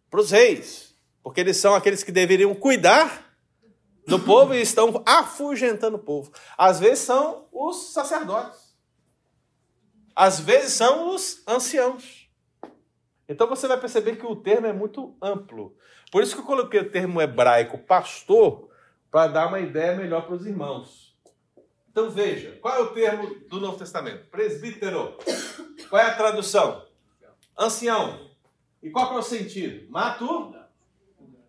Para 0.10 0.22
os 0.22 0.32
reis. 0.32 0.96
Porque 1.22 1.42
eles 1.42 1.58
são 1.58 1.76
aqueles 1.76 2.04
que 2.04 2.12
deveriam 2.12 2.56
cuidar 2.56 3.27
do 4.08 4.18
povo 4.20 4.56
e 4.56 4.62
estão 4.62 5.04
afugentando 5.06 5.98
o 5.98 6.00
povo. 6.00 6.32
Às 6.58 6.80
vezes 6.80 7.00
são 7.00 7.46
os 7.52 7.92
sacerdotes. 7.92 8.74
Às 10.16 10.40
vezes 10.40 10.74
são 10.74 11.14
os 11.14 11.44
anciãos. 11.46 12.28
Então 13.28 13.46
você 13.48 13.68
vai 13.68 13.78
perceber 13.78 14.16
que 14.16 14.26
o 14.26 14.36
termo 14.36 14.66
é 14.66 14.74
muito 14.74 15.16
amplo. 15.22 15.76
Por 16.10 16.24
isso 16.24 16.34
que 16.34 16.42
eu 16.42 16.46
coloquei 16.46 16.80
o 16.80 16.90
termo 16.90 17.22
hebraico 17.22 17.78
pastor 17.80 18.70
para 19.12 19.28
dar 19.28 19.48
uma 19.48 19.60
ideia 19.60 19.98
melhor 19.98 20.26
para 20.26 20.36
os 20.36 20.46
irmãos. 20.46 21.16
Então 21.92 22.10
veja, 22.10 22.58
qual 22.62 22.76
é 22.76 22.80
o 22.80 22.94
termo 22.94 23.36
do 23.50 23.60
Novo 23.60 23.78
Testamento? 23.78 24.30
Presbítero. 24.30 25.18
Qual 25.90 26.02
é 26.02 26.06
a 26.06 26.16
tradução? 26.16 26.86
Ancião. 27.58 28.30
E 28.82 28.90
qual 28.90 29.16
é 29.16 29.20
o 29.20 29.24
sentido? 29.24 29.92
Matu? 29.92 30.56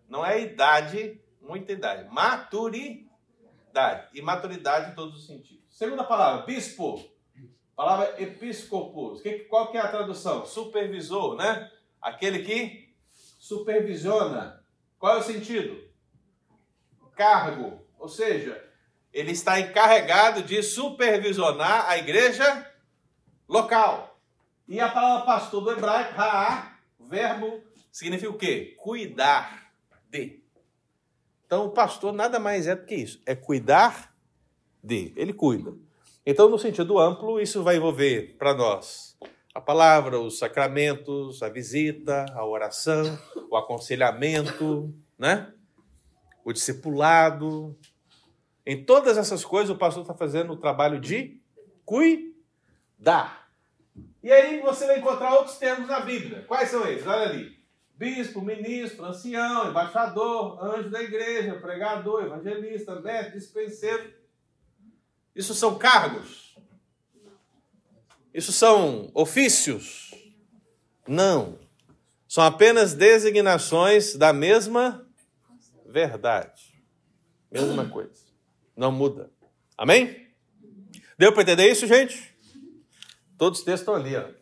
Não 0.09 0.25
é 0.25 0.41
idade, 0.41 1.21
muita 1.49 1.71
idade. 1.73 2.07
Maturidade. 2.13 4.07
E 4.13 4.21
maturidade 4.21 4.91
em 4.91 4.95
todos 4.95 5.19
os 5.19 5.25
sentidos. 5.27 5.63
Segunda 5.69 6.03
palavra, 6.03 6.45
bispo. 6.45 7.03
Palavra 7.75 8.21
episcopos. 8.21 9.21
Que- 9.21 9.39
Qual 9.45 9.71
que 9.71 9.77
é 9.77 9.81
a 9.81 9.87
tradução? 9.87 10.45
Supervisor, 10.45 11.35
né? 11.35 11.71
Aquele 12.01 12.43
que 12.43 12.93
supervisiona. 13.39 14.63
Qual 14.97 15.15
é 15.15 15.19
o 15.19 15.23
sentido? 15.23 15.89
Cargo. 17.15 17.85
Ou 17.97 18.07
seja, 18.07 18.63
ele 19.11 19.31
está 19.31 19.59
encarregado 19.59 20.43
de 20.43 20.61
supervisionar 20.63 21.89
a 21.89 21.97
igreja 21.97 22.69
local. 23.47 24.19
E 24.67 24.79
a 24.79 24.89
palavra 24.89 25.25
pastor 25.25 25.61
do 25.63 25.71
hebraico, 25.71 26.13
raá, 26.13 26.77
verbo, 26.99 27.63
significa 27.91 28.29
o 28.29 28.37
quê? 28.37 28.75
Cuidar 28.77 29.71
de. 30.09 30.38
Então, 31.49 31.65
o 31.65 31.71
pastor 31.71 32.13
nada 32.13 32.39
mais 32.39 32.67
é 32.67 32.75
do 32.75 32.85
que 32.85 32.93
isso. 32.93 33.19
É 33.25 33.33
cuidar 33.33 34.13
de. 34.83 35.11
Ele 35.15 35.33
cuida. 35.33 35.73
Então, 36.23 36.47
no 36.47 36.59
sentido 36.59 36.99
amplo, 36.99 37.41
isso 37.41 37.63
vai 37.63 37.77
envolver 37.77 38.35
para 38.37 38.53
nós 38.53 39.17
a 39.51 39.59
palavra, 39.59 40.19
os 40.19 40.37
sacramentos, 40.37 41.41
a 41.41 41.49
visita, 41.49 42.23
a 42.35 42.45
oração, 42.45 43.17
o 43.49 43.57
aconselhamento, 43.57 44.93
né? 45.17 45.51
o 46.45 46.53
discipulado. 46.53 47.75
Em 48.63 48.85
todas 48.85 49.17
essas 49.17 49.43
coisas, 49.43 49.71
o 49.75 49.79
pastor 49.79 50.03
está 50.03 50.13
fazendo 50.13 50.53
o 50.53 50.57
trabalho 50.57 50.99
de 50.99 51.41
cuidar. 51.83 53.49
E 54.21 54.31
aí 54.31 54.61
você 54.61 54.85
vai 54.85 54.99
encontrar 54.99 55.33
outros 55.33 55.57
termos 55.57 55.87
na 55.87 56.01
Bíblia. 56.01 56.45
Quais 56.47 56.69
são 56.69 56.85
eles? 56.85 57.07
Olha 57.07 57.27
ali. 57.27 57.58
Bispo, 57.99 58.41
ministro, 58.41 59.03
ancião, 59.03 59.69
embaixador, 59.69 60.57
anjo 60.63 60.89
da 60.89 61.03
igreja, 61.03 61.59
pregador, 61.59 62.23
evangelista, 62.23 62.97
mestre, 63.01 63.37
dispenseiro. 63.37 64.13
Isso 65.35 65.53
são 65.53 65.77
cargos? 65.77 66.55
Isso 68.33 68.53
são 68.53 69.11
ofícios? 69.13 70.11
Não. 71.05 71.59
São 72.25 72.45
apenas 72.45 72.93
designações 72.93 74.15
da 74.15 74.31
mesma 74.31 75.05
verdade. 75.85 76.81
Mesma 77.51 77.89
coisa. 77.89 78.23
Não 78.77 78.93
muda. 78.93 79.29
Amém? 79.77 80.29
Deu 81.17 81.33
para 81.33 81.41
entender 81.41 81.69
isso, 81.69 81.85
gente? 81.85 82.33
Todos 83.37 83.59
os 83.59 83.65
textos 83.65 83.81
estão 83.81 83.95
ali, 83.95 84.15
ó. 84.15 84.38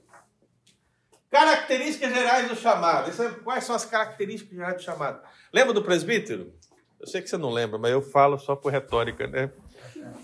Características 1.29 2.13
gerais 2.13 2.47
do 2.49 2.55
chamado. 2.55 3.09
É- 3.09 3.29
quais 3.43 3.63
são 3.63 3.75
as 3.75 3.85
características 3.85 4.55
gerais 4.55 4.75
do 4.77 4.81
chamado? 4.83 5.21
Lembra 5.53 5.73
do 5.73 5.83
presbítero? 5.83 6.53
Eu 6.99 7.07
sei 7.07 7.21
que 7.21 7.29
você 7.29 7.37
não 7.37 7.51
lembra, 7.51 7.77
mas 7.77 7.91
eu 7.91 8.01
falo 8.01 8.37
só 8.39 8.55
por 8.55 8.71
retórica, 8.71 9.27
né? 9.27 9.51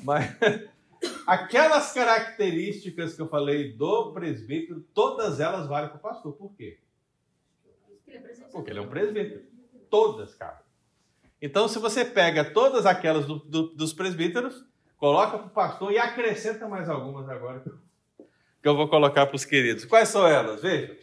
Mas 0.04 0.26
aquelas 1.28 1.92
características 1.94 3.16
que 3.16 3.22
eu 3.22 3.28
falei 3.28 3.74
do 3.74 4.12
presbítero, 4.14 4.82
todas 4.94 5.40
elas 5.40 5.68
valem 5.68 5.90
para 5.90 5.98
o 5.98 6.02
pastor. 6.02 6.34
Por 6.34 6.54
quê? 6.56 6.80
Porque 8.52 8.70
ele 8.72 8.80
é 8.80 8.82
um 8.82 8.88
presbítero. 8.88 9.44
Todas, 9.90 10.34
cara. 10.36 10.62
Então, 11.42 11.68
se 11.68 11.78
você 11.80 12.06
pega 12.06 12.46
todas 12.46 12.86
aquelas 12.86 13.26
do- 13.26 13.40
do- 13.40 13.68
dos 13.76 13.92
presbíteros, 13.94 14.64
coloca 14.98 15.38
para 15.38 15.48
o 15.48 15.50
pastor 15.50 15.92
e 15.92 15.98
acrescenta 15.98 16.68
mais 16.68 16.88
algumas 16.90 17.28
agora 17.30 17.60
que 17.60 17.70
eu- 17.70 17.78
que 18.64 18.70
eu 18.70 18.78
vou 18.78 18.88
colocar 18.88 19.26
para 19.26 19.36
os 19.36 19.44
queridos. 19.44 19.84
Quais 19.84 20.08
são 20.08 20.26
elas? 20.26 20.62
Veja. 20.62 20.98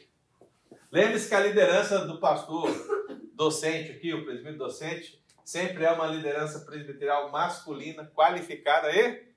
Lembre-se 0.91 1.29
que 1.29 1.35
a 1.35 1.41
liderança 1.41 2.07
do 2.07 2.19
pastor 2.19 2.71
docente 3.35 3.93
aqui, 3.93 4.15
o 4.15 4.25
presbítero 4.25 4.57
docente, 4.57 5.23
sempre 5.45 5.85
é 5.85 5.91
uma 5.93 6.07
liderança 6.07 6.61
presbiterial 6.61 7.31
masculina, 7.31 8.11
qualificada 8.15 8.91
e 8.91 9.29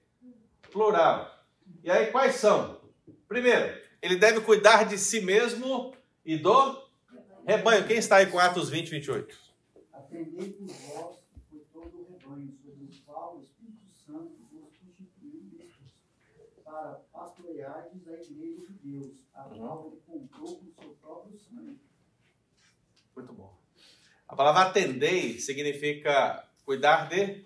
plural. 0.72 1.38
E 1.84 1.92
aí, 1.92 2.12
quais 2.12 2.36
são? 2.36 2.80
Primeiro, 3.28 3.78
ele 4.02 4.16
deve 4.16 4.40
cuidar 4.40 4.86
de 4.86 4.98
si 4.98 5.20
mesmo 5.20 5.94
e 6.26 6.38
do 6.38 6.82
rebanho. 7.46 7.86
Quem 7.86 7.98
está 7.98 8.18
aí 8.18 8.28
com 8.28 8.40
Atos 8.40 8.70
20, 8.70 8.90
28? 8.90 9.38
Atendei 9.92 10.50
por 10.52 10.68
vós 10.68 11.18
e 11.52 11.58
por 11.58 11.66
todo 11.74 11.98
o 11.98 12.08
rebanho, 12.10 12.54
sobre 12.64 12.86
o 12.86 13.02
qual 13.06 13.36
o 13.36 13.42
Espírito 13.42 13.84
Santo 14.06 14.32
vos 14.50 14.72
constituiu 14.78 15.42
bispos, 15.52 15.92
para 16.64 17.02
pastoreardes 17.64 18.08
a 18.08 18.14
igreja 18.14 18.62
de 18.68 18.74
Deus, 18.84 19.14
a 19.34 19.44
qual 19.44 19.88
ele 19.88 20.02
comprou 20.06 20.58
com 20.58 20.82
seu 20.82 20.90
próprio 21.02 21.38
sangue. 21.40 21.80
Muito 23.16 23.34
bom. 23.34 23.58
A 24.28 24.36
palavra 24.36 24.64
atendei 24.64 25.40
significa 25.40 26.48
cuidar 26.66 27.08
de 27.08 27.46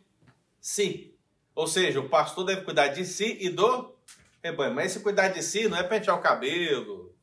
si. 0.59 1.13
Ou 1.53 1.67
seja, 1.67 1.99
o 1.99 2.09
pastor 2.09 2.45
deve 2.45 2.61
cuidar 2.61 2.87
de 2.87 3.05
si 3.05 3.37
e 3.41 3.49
do 3.49 3.95
rebanho. 4.43 4.73
Mas 4.73 4.91
esse 4.91 5.03
cuidar 5.03 5.29
de 5.29 5.43
si 5.43 5.67
não 5.67 5.77
é 5.77 5.83
pentear 5.83 6.17
o 6.17 6.21
cabelo, 6.21 7.15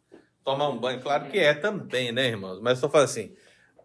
tomar 0.44 0.68
um 0.68 0.78
banho. 0.78 1.00
Claro 1.00 1.30
que 1.30 1.38
é 1.38 1.54
também, 1.54 2.12
né, 2.12 2.28
irmãos? 2.28 2.60
Mas 2.60 2.74
estou 2.74 2.90
falando 2.90 3.08
assim, 3.08 3.34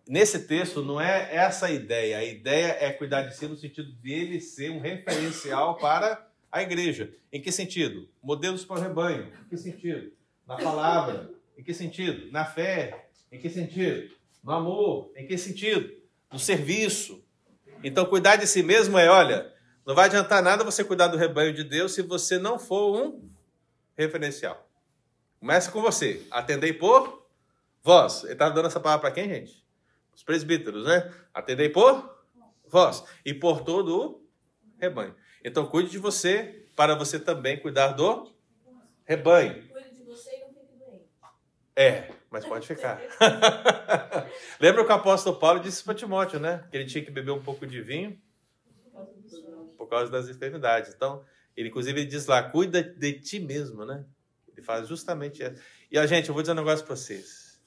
nesse 0.07 0.47
texto 0.47 0.83
não 0.83 0.99
é 0.99 1.33
essa 1.35 1.67
a 1.67 1.71
ideia. 1.71 2.17
A 2.17 2.23
ideia 2.23 2.77
é 2.79 2.91
cuidar 2.91 3.23
de 3.23 3.35
si 3.35 3.47
no 3.47 3.55
sentido 3.55 3.91
de 3.91 4.11
ele 4.11 4.41
ser 4.41 4.71
um 4.71 4.79
referencial 4.79 5.77
para 5.77 6.28
a 6.51 6.62
igreja. 6.62 7.13
Em 7.31 7.41
que 7.41 7.51
sentido? 7.51 8.07
Modelos 8.21 8.65
para 8.65 8.79
o 8.79 8.81
rebanho. 8.81 9.31
Em 9.45 9.49
que 9.49 9.57
sentido? 9.57 10.12
Na 10.47 10.57
palavra. 10.57 11.29
Em 11.57 11.63
que 11.63 11.73
sentido? 11.73 12.31
Na 12.31 12.45
fé. 12.45 13.09
Em 13.31 13.39
que 13.39 13.49
sentido? 13.49 14.15
No 14.43 14.51
amor. 14.51 15.12
Em 15.15 15.27
que 15.27 15.38
sentido? 15.38 15.91
No 16.31 16.39
serviço. 16.39 17.23
Então, 17.83 18.05
cuidar 18.05 18.35
de 18.35 18.47
si 18.47 18.63
mesmo 18.63 18.97
é, 18.97 19.09
olha, 19.09 19.53
não 19.85 19.95
vai 19.95 20.05
adiantar 20.05 20.43
nada 20.43 20.63
você 20.63 20.83
cuidar 20.83 21.07
do 21.07 21.17
rebanho 21.17 21.53
de 21.53 21.63
Deus 21.63 21.93
se 21.93 22.01
você 22.01 22.38
não 22.38 22.59
for 22.59 22.95
um 22.95 23.29
referencial. 23.97 24.69
Começa 25.39 25.71
com 25.71 25.81
você. 25.81 26.25
Atendei 26.29 26.73
por 26.73 27.27
vós. 27.81 28.23
Ele 28.23 28.33
estava 28.33 28.53
dando 28.53 28.67
essa 28.67 28.79
palavra 28.79 29.01
para 29.01 29.12
quem, 29.12 29.29
gente? 29.29 29.65
Os 30.13 30.23
presbíteros, 30.23 30.85
né? 30.85 31.13
Atendei 31.33 31.69
por 31.69 32.17
vós. 32.67 33.03
E 33.25 33.33
por 33.33 33.62
todo 33.62 33.97
o 33.97 34.27
rebanho. 34.79 35.15
Então, 35.49 35.65
cuide 35.65 35.89
de 35.89 35.97
você 35.97 36.63
para 36.75 36.93
você 36.93 37.19
também 37.19 37.59
cuidar 37.59 37.93
do 37.93 38.31
rebanho. 39.03 39.67
Cuide 39.67 39.95
de 39.95 40.03
você 40.03 40.35
e 40.35 40.39
não 40.41 40.49
fique 40.49 40.75
doente. 40.77 41.09
É, 41.75 42.12
mas 42.29 42.45
pode 42.45 42.67
ficar. 42.67 43.01
Lembra 44.62 44.85
que 44.85 44.91
o 44.91 44.95
apóstolo 44.95 45.39
Paulo 45.39 45.59
disse 45.59 45.83
para 45.83 45.95
Timóteo, 45.95 46.39
né? 46.39 46.67
Que 46.69 46.77
ele 46.77 46.85
tinha 46.85 47.03
que 47.03 47.09
beber 47.09 47.31
um 47.31 47.41
pouco 47.41 47.65
de 47.65 47.81
vinho 47.81 48.21
por 49.75 49.88
causa 49.88 50.12
das 50.12 50.29
enfermidades. 50.29 50.93
Então, 50.93 51.25
ele 51.57 51.69
inclusive 51.69 51.99
ele 51.99 52.07
diz 52.07 52.27
lá, 52.27 52.43
cuida 52.43 52.83
de 52.83 53.13
ti 53.13 53.39
mesmo, 53.39 53.83
né? 53.83 54.05
Ele 54.49 54.62
faz 54.62 54.88
justamente 54.88 55.41
isso. 55.41 55.55
E 55.89 55.97
a 55.97 56.05
gente, 56.05 56.29
eu 56.29 56.33
vou 56.35 56.43
dizer 56.43 56.51
um 56.51 56.55
negócio 56.55 56.85
para 56.85 56.95
vocês. 56.95 57.59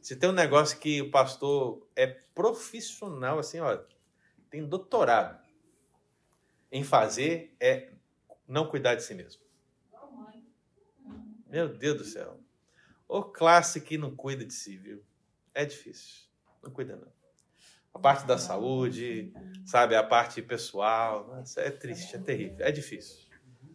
Se 0.00 0.16
tem 0.16 0.28
um 0.28 0.32
negócio 0.32 0.76
que 0.76 1.00
o 1.00 1.10
pastor 1.12 1.86
é 1.94 2.08
profissional, 2.08 3.38
assim, 3.38 3.60
ó, 3.60 3.78
tem 4.50 4.66
doutorado 4.66 5.41
em 6.72 6.82
fazer, 6.82 7.54
é 7.60 7.90
não 8.48 8.66
cuidar 8.66 8.94
de 8.94 9.02
si 9.02 9.14
mesmo. 9.14 9.42
Meu 11.46 11.68
Deus 11.68 11.98
do 11.98 12.04
céu. 12.04 12.40
Ô 13.06 13.22
classe 13.22 13.78
que 13.78 13.98
não 13.98 14.16
cuida 14.16 14.42
de 14.42 14.54
si, 14.54 14.78
viu? 14.78 15.04
É 15.54 15.66
difícil. 15.66 16.22
Não 16.62 16.70
cuida, 16.70 16.96
não. 16.96 17.12
A 17.92 17.98
parte 17.98 18.26
da 18.26 18.38
saúde, 18.38 19.34
sabe? 19.66 19.94
A 19.94 20.02
parte 20.02 20.40
pessoal. 20.40 21.26
Nossa, 21.26 21.60
é 21.60 21.70
triste, 21.70 22.16
é 22.16 22.18
terrível, 22.18 22.64
é 22.64 22.72
difícil. 22.72 23.30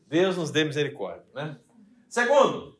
Deus 0.07 0.35
nos 0.35 0.49
dê 0.49 0.63
misericórdia, 0.63 1.23
né? 1.35 1.59
Segundo, 2.09 2.79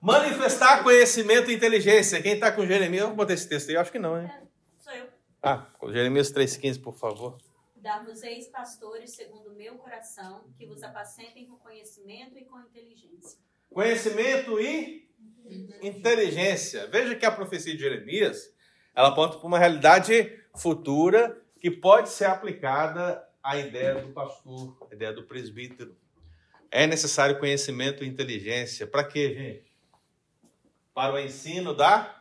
manifestar 0.00 0.82
conhecimento 0.82 1.50
e 1.50 1.54
inteligência. 1.54 2.22
Quem 2.22 2.34
está 2.34 2.50
com 2.50 2.64
Jeremias, 2.64 3.02
eu 3.02 3.08
vou 3.08 3.16
botar 3.16 3.34
esse 3.34 3.46
texto 3.46 3.68
aí, 3.68 3.74
eu 3.74 3.80
acho 3.82 3.92
que 3.92 3.98
não, 3.98 4.18
hein? 4.18 4.30
Sou 4.78 4.94
eu. 4.94 5.08
Ah, 5.42 5.66
Jeremias 5.88 6.32
3,15, 6.32 6.80
por 6.80 6.94
favor. 6.94 7.36
Dar-vos-eis 7.86 8.48
pastores 8.48 9.14
segundo 9.14 9.50
o 9.50 9.54
meu 9.54 9.76
coração, 9.76 10.44
que 10.58 10.66
vos 10.66 10.82
apacentem 10.82 11.46
com 11.46 11.56
conhecimento 11.56 12.36
e 12.36 12.44
com 12.44 12.58
inteligência. 12.58 13.38
Conhecimento 13.70 14.58
e 14.58 15.08
inteligência. 15.80 16.88
Veja 16.88 17.14
que 17.14 17.24
a 17.24 17.30
profecia 17.30 17.72
de 17.72 17.78
Jeremias, 17.78 18.52
ela 18.92 19.10
aponta 19.10 19.38
para 19.38 19.46
uma 19.46 19.56
realidade 19.56 20.36
futura 20.56 21.40
que 21.60 21.70
pode 21.70 22.08
ser 22.08 22.24
aplicada 22.24 23.24
à 23.40 23.56
ideia 23.56 23.94
do 24.02 24.12
pastor, 24.12 24.76
à 24.90 24.92
ideia 24.92 25.12
do 25.12 25.22
presbítero. 25.22 25.96
É 26.72 26.88
necessário 26.88 27.38
conhecimento 27.38 28.02
e 28.02 28.08
inteligência. 28.08 28.84
Para 28.84 29.04
quê, 29.04 29.32
gente? 29.32 29.76
Para 30.92 31.14
o 31.14 31.20
ensino 31.20 31.72
da 31.72 32.20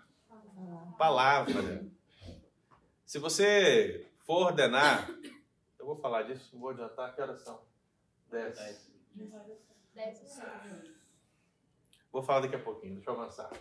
palavra. 0.95 1.83
Se 3.03 3.17
você 3.17 4.05
for 4.27 4.45
ordenar, 4.45 5.09
Eu 5.85 5.93
vou 5.93 5.97
falar 5.97 6.23
disso, 6.23 6.49
não 6.51 6.61
vou 6.61 6.71
adiantar. 6.71 7.13
Que 7.13 7.21
horas 7.21 7.41
são? 7.41 7.61
Dez. 8.31 8.89
Vou 12.11 12.23
falar 12.23 12.39
daqui 12.39 12.55
a 12.55 12.59
pouquinho, 12.59 12.95
deixa 12.95 13.11
eu 13.11 13.13
avançar. 13.13 13.51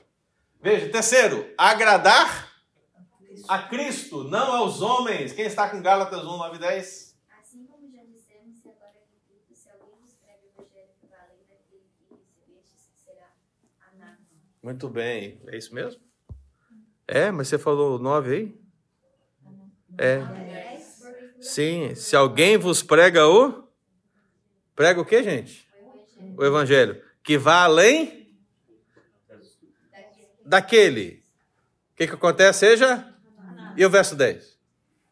Veja, 0.58 0.90
terceiro, 0.90 1.52
agradar 1.58 2.50
a 3.46 3.68
Cristo, 3.68 4.24
não 4.24 4.56
aos 4.56 4.80
homens. 4.80 5.34
Quem 5.34 5.44
está 5.44 5.68
com 5.68 5.82
Gálatas 5.82 6.24
1, 6.24 6.24
9 6.24 6.56
e 6.56 6.58
10? 6.60 7.20
Assim 7.38 7.66
como 7.66 7.90
já 7.92 8.02
dissemos, 8.04 8.56
se 8.56 8.70
agora 8.70 8.92
repito, 8.94 9.54
se 9.54 9.68
alguém 9.68 9.94
vos 10.00 10.14
prega 10.14 10.40
o 10.46 10.62
evangelho 10.62 10.88
que 10.98 11.06
vai 11.06 11.18
além 11.18 11.44
daquele 11.46 11.82
que 11.98 12.14
recebestes, 12.14 12.88
será 13.04 13.34
anátema. 13.92 14.40
Muito 14.62 14.88
bem, 14.88 15.42
é 15.48 15.58
isso 15.58 15.74
mesmo? 15.74 16.00
É, 17.06 17.30
mas 17.30 17.48
você 17.48 17.58
falou 17.58 17.98
9 17.98 18.34
aí? 18.34 18.64
É. 19.98 20.73
Sim, 21.45 21.95
se 21.95 22.16
alguém 22.16 22.57
vos 22.57 22.82
prega 22.82 23.28
o. 23.28 23.68
Prega 24.74 24.99
o 24.99 25.05
que, 25.05 25.22
gente? 25.22 25.68
O 26.38 26.42
evangelho. 26.42 27.05
Que 27.22 27.36
vá 27.36 27.64
além 27.64 28.34
daquele. 30.42 31.22
O 31.92 31.97
que, 31.97 32.07
que 32.07 32.14
acontece? 32.14 32.61
Seja. 32.61 33.14
E 33.76 33.84
o 33.84 33.90
verso 33.90 34.16
10? 34.16 34.59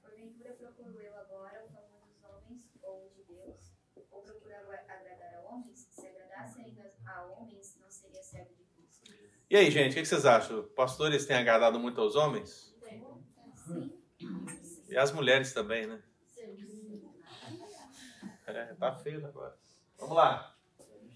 Porventura 0.01 0.55
procuro 0.55 0.99
eu 1.03 1.13
agora 1.21 1.67
o 1.67 1.71
favor 1.71 2.01
dos 2.01 2.25
homens 2.25 2.63
ou 2.83 3.13
de 3.15 3.25
Deus? 3.25 3.77
Ou 4.11 4.23
procuro 4.23 4.55
agora 4.55 4.81
agradar 4.89 5.35
a 5.35 5.55
homens? 5.55 5.87
Se 5.91 6.07
agradasse 6.07 6.61
ainda 6.61 6.93
a 7.05 7.27
homens, 7.27 7.77
não 7.79 7.91
seria 7.91 8.23
servo 8.23 8.53
de 8.57 8.65
Cristo. 8.75 9.13
E 9.51 9.57
aí, 9.57 9.71
gente, 9.71 9.93
o 9.93 9.95
que 9.97 10.07
vocês 10.07 10.25
acham? 10.25 10.63
Pastores 10.75 11.27
têm 11.27 11.37
agradado 11.37 11.79
muito 11.79 12.01
aos 12.01 12.17
homens? 12.17 12.75
E 14.89 14.97
as 14.97 15.13
mulheres 15.13 15.53
também, 15.53 15.87
né? 15.87 16.03
É, 18.53 18.75
tá 18.75 18.95
feio 18.97 19.27
agora. 19.27 19.57
Vamos 19.99 20.17
lá. 20.17 20.55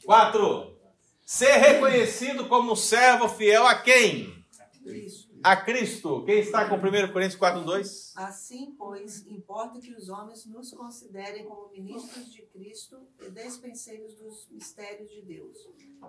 Quatro. 0.05 0.77
Ser 1.25 1.57
reconhecido 1.57 2.49
como 2.49 2.73
um 2.73 2.77
servo 2.77 3.29
fiel 3.29 3.67
a 3.67 3.75
quem? 3.83 4.37
A 5.43 5.57
Cristo. 5.57 6.25
Quem 6.25 6.39
está 6.39 6.69
com 6.69 6.77
1 6.77 7.13
Coríntios 7.13 7.37
4, 7.37 7.63
2? 7.63 8.13
Assim, 8.17 8.75
pois, 8.79 9.27
importa 9.27 9.81
que 9.81 9.93
os 9.93 10.09
homens 10.09 10.47
nos 10.47 10.73
considerem 10.73 11.45
como 11.45 11.69
ministros 11.71 12.33
de 12.33 12.43
Cristo 12.43 13.07
e 13.21 13.29
despenseiros 13.29 14.15
dos 14.15 14.49
mistérios 14.51 15.11
de 15.11 15.23
Deus. 15.23 15.69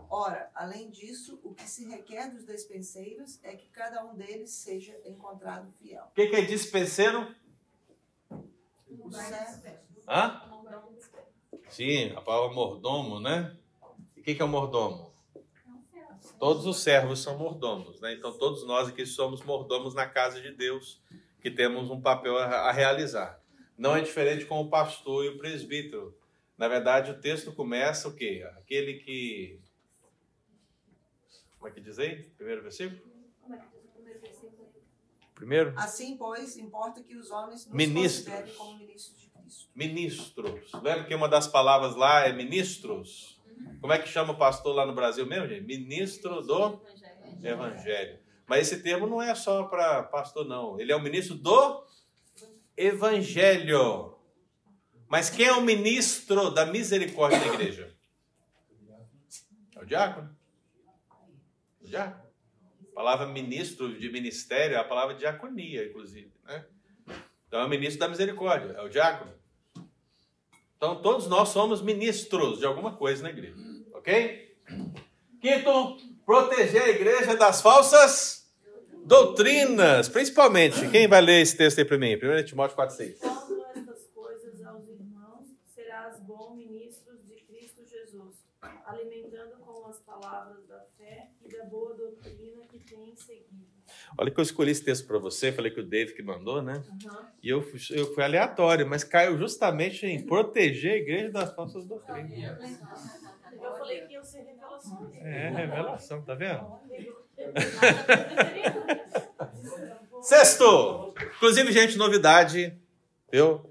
Ora, 0.09 0.51
além 0.53 0.89
disso, 0.91 1.39
o 1.43 1.53
que 1.53 1.67
se 1.67 1.87
requer 1.89 2.31
dos 2.31 2.45
despenseiros 2.45 3.39
é 3.43 3.55
que 3.55 3.67
cada 3.69 4.05
um 4.05 4.15
deles 4.15 4.51
seja 4.51 4.95
encontrado 5.03 5.71
fiel. 5.81 6.03
O 6.05 6.13
que, 6.13 6.27
que 6.27 6.35
é 6.35 6.41
dispenseiro? 6.41 7.35
O 8.87 9.11
servo 9.11 9.87
Hã? 10.07 10.56
Sim, 11.69 12.13
a 12.15 12.21
palavra 12.21 12.53
mordomo, 12.53 13.19
né? 13.19 13.55
E 14.15 14.21
o 14.21 14.23
que, 14.23 14.35
que 14.35 14.41
é 14.41 14.45
o 14.45 14.47
mordomo? 14.47 15.13
Todos 16.39 16.65
os 16.65 16.79
servos 16.81 17.19
são 17.19 17.37
mordomos, 17.37 17.99
né? 17.99 18.13
Então 18.13 18.31
todos 18.37 18.65
nós 18.65 18.89
aqui 18.89 19.05
somos 19.05 19.41
mordomos 19.43 19.93
na 19.93 20.05
casa 20.07 20.41
de 20.41 20.51
Deus, 20.51 21.01
que 21.41 21.49
temos 21.49 21.89
um 21.89 21.99
papel 21.99 22.37
a 22.37 22.71
realizar. 22.71 23.41
Não 23.77 23.95
é 23.95 24.01
diferente 24.01 24.45
com 24.45 24.59
o 24.59 24.69
pastor 24.69 25.25
e 25.25 25.29
o 25.29 25.37
presbítero. 25.37 26.17
Na 26.57 26.67
verdade, 26.67 27.11
o 27.11 27.19
texto 27.19 27.53
começa 27.53 28.07
o 28.07 28.15
quê? 28.15 28.47
Aquele 28.57 28.95
que. 28.95 29.59
Como 31.57 31.67
é 31.67 31.71
que 31.71 31.79
diz 31.79 31.99
aí? 31.99 32.23
Primeiro 32.37 32.63
versículo? 32.63 32.99
É 33.51 33.57
primeiro? 35.35 35.73
Assim, 35.77 36.17
pois, 36.17 36.57
importa 36.57 37.03
que 37.03 37.15
os 37.15 37.29
homens 37.29 37.65
nos 37.67 37.75
Ministros. 37.75 38.25
considerem 38.25 38.55
como 38.55 38.77
ministros 38.79 39.19
de. 39.19 39.26
Ministros. 39.75 40.71
Lembra 40.73 41.05
que 41.05 41.15
uma 41.15 41.29
das 41.29 41.47
palavras 41.47 41.95
lá 41.95 42.27
é 42.27 42.33
ministros? 42.33 43.37
Como 43.81 43.93
é 43.93 43.99
que 43.99 44.07
chama 44.07 44.33
o 44.33 44.37
pastor 44.37 44.75
lá 44.75 44.85
no 44.85 44.93
Brasil 44.93 45.25
mesmo, 45.25 45.47
gente? 45.47 45.65
Ministro 45.65 46.41
do 46.41 46.81
Evangelho. 47.43 48.19
Mas 48.45 48.67
esse 48.71 48.81
termo 48.81 49.07
não 49.07 49.21
é 49.21 49.35
só 49.35 49.63
para 49.63 50.03
pastor, 50.03 50.47
não. 50.47 50.79
Ele 50.79 50.91
é 50.91 50.95
o 50.95 51.01
ministro 51.01 51.35
do 51.35 51.85
Evangelho. 52.75 54.17
Mas 55.07 55.29
quem 55.29 55.45
é 55.45 55.53
o 55.53 55.61
ministro 55.61 56.49
da 56.49 56.65
misericórdia 56.65 57.39
da 57.39 57.47
igreja? 57.47 57.95
É 59.75 59.79
o 59.79 59.85
diácono. 59.85 60.35
O 61.81 61.87
diácono. 61.87 62.27
A 62.91 62.95
palavra 62.95 63.27
ministro 63.27 63.97
de 63.97 64.09
ministério 64.09 64.75
é 64.75 64.79
a 64.79 64.83
palavra 64.83 65.15
diaconia, 65.15 65.85
inclusive. 65.85 66.33
Né? 66.43 66.65
Então 67.47 67.61
é 67.61 67.65
o 67.65 67.69
ministro 67.69 67.99
da 67.99 68.09
misericórdia, 68.09 68.73
é 68.73 68.81
o 68.81 68.89
diácono. 68.89 69.31
Então 70.75 71.01
todos 71.01 71.27
nós 71.27 71.49
somos 71.49 71.81
ministros 71.81 72.59
de 72.59 72.65
alguma 72.65 72.95
coisa 72.95 73.23
na 73.23 73.29
igreja. 73.29 73.55
Ok? 73.93 74.57
Quinto, 75.39 75.97
proteger 76.25 76.83
a 76.83 76.89
igreja 76.89 77.35
das 77.35 77.61
falsas 77.61 78.51
doutrinas. 79.05 80.09
Principalmente, 80.09 80.89
quem 80.89 81.07
vai 81.07 81.21
ler 81.21 81.41
esse 81.41 81.55
texto 81.55 81.79
aí 81.79 81.85
para 81.85 81.97
mim? 81.97 82.15
1 82.15 82.45
Timóteo 82.45 82.75
4,6. 82.75 83.17
Falando 83.17 83.65
estas 83.73 84.07
coisas 84.13 84.65
aos 84.65 84.87
irmãos, 84.89 85.47
serás 85.73 86.19
bom 86.19 86.53
ministros 86.55 87.25
de 87.25 87.35
Cristo 87.41 87.85
Jesus, 87.85 88.35
alimentando 88.85 89.57
com 89.59 89.87
as 89.87 89.99
palavras 89.99 90.67
da 90.67 90.81
fé 90.97 91.29
e 91.45 91.49
da 91.49 91.63
boa 91.65 91.93
doutrina 91.93 92.65
que 92.67 92.79
tens 92.79 93.21
seguido. 93.21 93.66
Olha 94.17 94.31
que 94.31 94.39
eu 94.39 94.43
escolhi 94.43 94.71
esse 94.71 94.83
texto 94.83 95.05
para 95.05 95.19
você, 95.19 95.51
falei 95.51 95.71
que 95.71 95.79
o 95.79 95.85
Dave 95.85 96.13
que 96.13 96.23
mandou, 96.23 96.61
né? 96.61 96.81
E 97.43 97.49
eu 97.49 97.61
fui, 97.61 97.79
eu 97.91 98.13
fui 98.13 98.23
aleatório, 98.23 98.87
mas 98.87 99.03
caiu 99.03 99.37
justamente 99.37 100.05
em 100.05 100.25
proteger 100.25 100.93
a 100.93 100.97
igreja 100.97 101.29
das 101.29 101.53
falsas 101.53 101.85
doutrinas. 101.85 102.57
Eu 103.61 103.73
falei 103.75 104.01
que 104.01 104.13
ia 104.13 104.23
ser 104.23 104.43
revelações. 104.43 105.15
É, 105.21 105.49
revelação, 105.49 106.21
tá 106.23 106.33
vendo? 106.33 106.65
Sexto! 110.21 111.13
Inclusive, 111.35 111.71
gente, 111.71 111.97
novidade, 111.97 112.75
viu? 113.31 113.61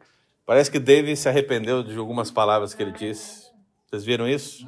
Parece 0.44 0.70
que 0.70 0.78
Dave 0.78 1.16
se 1.16 1.28
arrependeu 1.28 1.82
de 1.82 1.96
algumas 1.98 2.30
palavras 2.30 2.72
que 2.72 2.82
ele 2.82 2.92
disse. 2.92 3.46
Vocês 3.86 4.04
viram 4.04 4.28
isso? 4.28 4.64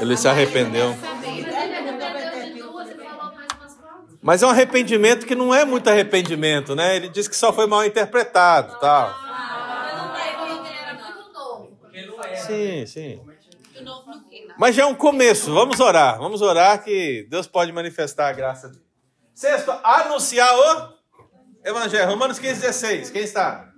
Ele 0.00 0.16
se 0.16 0.28
arrependeu. 0.28 0.94
Mas 4.22 4.42
é 4.42 4.46
um 4.46 4.50
arrependimento 4.50 5.26
que 5.26 5.34
não 5.34 5.52
é 5.52 5.64
muito 5.64 5.90
arrependimento, 5.90 6.76
né? 6.76 6.94
Ele 6.96 7.08
disse 7.08 7.28
que 7.28 7.36
só 7.36 7.52
foi 7.52 7.66
mal 7.66 7.84
interpretado, 7.84 8.78
tal. 8.78 9.12
Sim, 12.46 12.86
sim. 12.86 13.20
Mas 14.56 14.74
já 14.76 14.84
é 14.84 14.86
um 14.86 14.94
começo. 14.94 15.52
Vamos 15.52 15.80
orar. 15.80 16.18
Vamos 16.18 16.40
orar 16.40 16.82
que 16.84 17.26
Deus 17.28 17.46
pode 17.46 17.72
manifestar 17.72 18.28
a 18.28 18.32
graça 18.32 18.68
dele. 18.68 18.84
Sexto, 19.34 19.72
anunciar 19.82 20.54
o 20.56 20.92
Evangelho. 21.64 22.08
Romanos 22.08 22.38
15, 22.38 22.60
16. 22.60 23.10
Quem 23.10 23.22
está? 23.22 23.72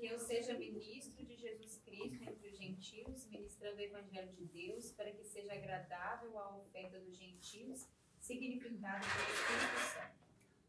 Que 0.00 0.06
eu 0.06 0.18
seja 0.18 0.54
ministro 0.54 1.24
de 1.24 1.36
Jesus 1.36 1.80
Cristo 1.84 2.22
entre 2.22 2.48
os 2.48 2.58
gentios, 2.58 3.26
ministrando 3.30 3.76
o 3.76 3.80
evangelho 3.80 4.32
de 4.32 4.44
Deus, 4.46 4.92
para 4.92 5.10
que 5.10 5.24
seja 5.24 5.52
agradável 5.52 6.38
a 6.38 6.56
oferta 6.56 6.98
dos 6.98 7.16
gentios, 7.16 7.86
significado 8.28 9.00
pelo 9.00 9.34
Espírito 9.34 9.80
Santo. 9.94 10.12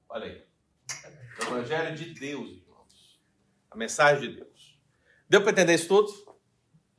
Olha 0.07 0.25
aí. 0.25 0.43
O 1.39 1.43
Evangelho 1.43 1.95
de 1.95 2.05
Deus, 2.13 2.49
irmãos. 2.49 3.19
A 3.69 3.75
mensagem 3.75 4.29
de 4.29 4.37
Deus. 4.37 4.79
Deu 5.27 5.41
para 5.41 5.51
entender 5.51 5.73
isso 5.73 5.89
tudo? 5.89 6.09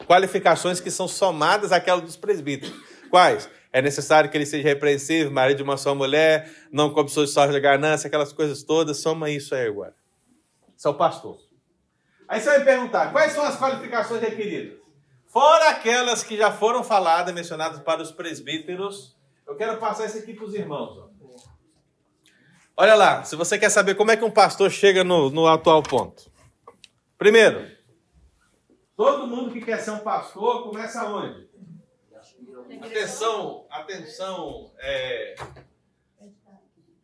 Qualificações 0.07 0.79
que 0.79 0.91
são 0.91 1.09
somadas 1.09 1.73
àquelas 1.73 2.05
dos 2.05 2.17
presbíteros. 2.17 2.75
Quais? 3.09 3.51
É 3.73 3.81
necessário 3.81 4.31
que 4.31 4.37
ele 4.37 4.45
seja 4.45 4.69
repreensível, 4.69 5.31
marido 5.31 5.59
de 5.59 5.63
uma 5.63 5.77
só 5.77 5.95
mulher, 5.95 6.51
não 6.71 6.93
cobiçou 6.93 7.25
de 7.25 7.31
sorte 7.31 7.53
da 7.53 7.59
ganância, 7.59 8.09
aquelas 8.09 8.33
coisas 8.33 8.63
todas. 8.63 8.99
Soma 8.99 9.31
isso 9.31 9.55
aí 9.55 9.67
agora. 9.67 9.95
Isso 10.77 10.87
é 10.87 10.91
o 10.91 10.95
pastor. 10.95 11.39
Aí 12.29 12.41
você 12.41 12.51
vai 12.51 12.59
me 12.61 12.65
perguntar, 12.67 13.11
quais 13.13 13.33
são 13.33 13.45
as 13.45 13.59
qualificações 13.59 14.21
requeridas? 14.21 14.79
Fora 15.27 15.71
aquelas 15.71 16.23
que 16.23 16.37
já 16.37 16.53
foram 16.53 16.85
faladas, 16.85 17.35
mencionadas 17.35 17.81
para 17.81 18.03
os 18.03 18.13
presbíteros, 18.13 19.17
eu 19.51 19.57
quero 19.57 19.79
passar 19.79 20.07
isso 20.07 20.19
aqui 20.19 20.33
para 20.33 20.45
os 20.45 20.55
irmãos. 20.55 20.97
ó. 20.97 21.11
Olha 22.77 22.95
lá, 22.95 23.25
se 23.25 23.35
você 23.35 23.59
quer 23.59 23.69
saber 23.69 23.97
como 23.97 24.13
é 24.13 24.17
que 24.17 24.25
um 24.25 24.31
pastor 24.31 24.71
chega 24.71 25.03
no, 25.03 25.29
no 25.29 25.47
atual 25.49 25.83
ponto. 25.83 26.31
Primeiro, 27.19 27.69
todo 28.97 29.27
mundo 29.27 29.53
que 29.53 29.61
quer 29.61 29.79
ser 29.79 29.91
um 29.91 29.99
pastor 29.99 30.63
começa 30.63 31.05
onde? 31.05 31.51
Atenção, 32.81 33.67
atenção, 33.69 34.73
é... 34.79 35.35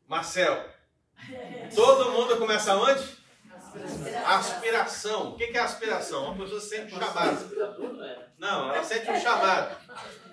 Marcel. 0.06 0.64
Todo 1.74 2.12
mundo 2.12 2.38
começa 2.38 2.76
onde? 2.76 3.25
Aspiração. 4.26 5.30
O 5.30 5.36
que 5.36 5.44
é 5.44 5.58
aspiração? 5.58 6.24
Uma 6.24 6.44
pessoa 6.44 6.60
sente 6.60 6.94
um 6.94 6.98
chamado. 6.98 8.26
Não, 8.38 8.72
ela 8.72 8.82
sente 8.82 9.10
um 9.10 9.20
chamado. 9.20 9.76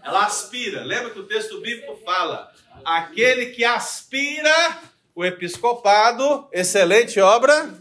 Ela 0.03 0.25
aspira. 0.25 0.83
Lembra 0.83 1.11
que 1.11 1.19
o 1.19 1.27
texto 1.27 1.61
bíblico 1.61 1.95
fala: 2.03 2.51
aquele 2.83 3.47
que 3.47 3.63
aspira 3.63 4.79
o 5.15 5.23
episcopado, 5.23 6.47
excelente 6.51 7.19
obra 7.19 7.71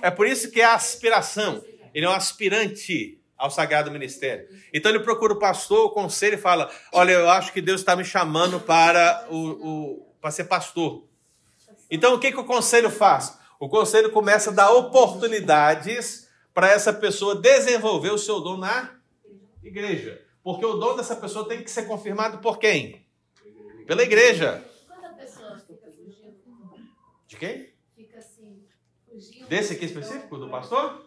É 0.00 0.10
por 0.10 0.26
isso 0.26 0.50
que 0.50 0.60
é 0.60 0.64
aspiração. 0.64 1.62
Ele 1.92 2.06
é 2.06 2.08
um 2.08 2.14
aspirante 2.14 3.20
ao 3.36 3.50
sagrado 3.50 3.90
ministério. 3.90 4.48
Então 4.72 4.90
ele 4.90 5.00
procura 5.00 5.32
o 5.32 5.38
pastor, 5.38 5.86
o 5.86 5.90
conselho 5.90 6.34
e 6.34 6.40
fala: 6.40 6.70
Olha, 6.92 7.12
eu 7.12 7.28
acho 7.28 7.52
que 7.52 7.60
Deus 7.60 7.80
está 7.80 7.96
me 7.96 8.04
chamando 8.04 8.60
para, 8.60 9.26
o, 9.28 9.36
o, 9.36 10.14
para 10.20 10.30
ser 10.30 10.44
pastor. 10.44 11.04
Então 11.90 12.14
o 12.14 12.18
que, 12.18 12.32
que 12.32 12.40
o 12.40 12.44
conselho 12.44 12.88
faz? 12.88 13.36
O 13.62 13.68
conselho 13.68 14.10
começa 14.10 14.50
a 14.50 14.52
dar 14.52 14.72
oportunidades 14.72 16.28
para 16.52 16.68
essa 16.68 16.92
pessoa 16.92 17.36
desenvolver 17.36 18.10
o 18.10 18.18
seu 18.18 18.40
dom 18.40 18.56
na 18.56 18.90
igreja. 19.62 20.20
Porque 20.42 20.66
o 20.66 20.72
dom 20.78 20.96
dessa 20.96 21.14
pessoa 21.14 21.46
tem 21.46 21.62
que 21.62 21.70
ser 21.70 21.84
confirmado 21.84 22.38
por 22.38 22.58
quem? 22.58 23.06
Pela 23.86 24.02
igreja. 24.02 24.64
Quando 24.88 25.04
a 25.04 25.10
pessoa 25.10 25.56
fica 25.60 25.88
fugindo, 25.92 26.34
De 27.28 27.36
quem? 27.36 27.72
fica 27.94 28.18
assim, 28.18 28.64
fugindo. 29.08 29.46
Desse 29.46 29.74
aqui 29.74 29.84
específico, 29.84 30.38
do 30.38 30.50
pastor? 30.50 31.06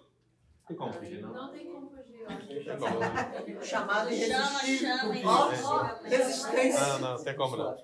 Tem 0.66 0.78
como 0.78 0.94
fugir, 0.94 1.22
não? 1.22 1.34
Não 1.34 1.52
tem 1.52 1.66
como 1.66 1.90
fugir, 1.90 2.22
eu 2.22 2.30
acho. 2.30 2.48
Tem 2.48 2.78
como. 2.78 3.66
Chamado 3.66 4.10
Chama, 4.10 4.14
irresistível. 4.14 4.98
chama, 4.98 5.62
ó, 5.66 6.08
Resistência. 6.08 6.88
Não, 6.88 7.00
não, 7.00 7.22
tem 7.22 7.36
como 7.36 7.58
não. 7.58 7.78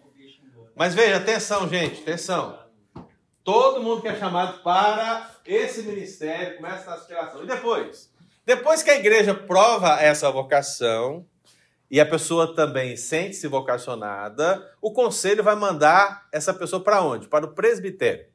Mas 0.73 0.95
veja, 0.95 1.17
atenção, 1.17 1.67
gente, 1.67 2.03
atenção. 2.03 2.60
Todo 3.43 3.81
mundo 3.81 4.01
que 4.01 4.07
é 4.07 4.15
chamado 4.15 4.61
para 4.61 5.31
esse 5.45 5.81
ministério 5.83 6.57
começa 6.57 6.89
na 6.89 6.95
aspiração. 6.95 7.43
E 7.43 7.47
depois? 7.47 8.11
Depois 8.45 8.83
que 8.83 8.91
a 8.91 8.99
igreja 8.99 9.33
prova 9.33 9.99
essa 9.99 10.29
vocação 10.31 11.25
e 11.89 11.99
a 11.99 12.05
pessoa 12.05 12.55
também 12.55 12.95
sente-se 12.95 13.47
vocacionada, 13.47 14.75
o 14.81 14.93
conselho 14.93 15.43
vai 15.43 15.55
mandar 15.55 16.27
essa 16.31 16.53
pessoa 16.53 16.83
para 16.83 17.01
onde? 17.01 17.27
Para 17.27 17.45
o 17.45 17.53
presbitério. 17.53 18.27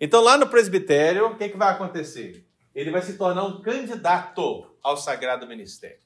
Então, 0.00 0.22
lá 0.22 0.36
no 0.36 0.48
presbitério, 0.48 1.26
o 1.26 1.36
que, 1.36 1.48
que 1.48 1.56
vai 1.56 1.70
acontecer? 1.70 2.46
Ele 2.74 2.90
vai 2.90 3.02
se 3.02 3.14
tornar 3.16 3.44
um 3.44 3.60
candidato 3.60 4.66
ao 4.82 4.96
sagrado 4.96 5.46
ministério. 5.46 6.00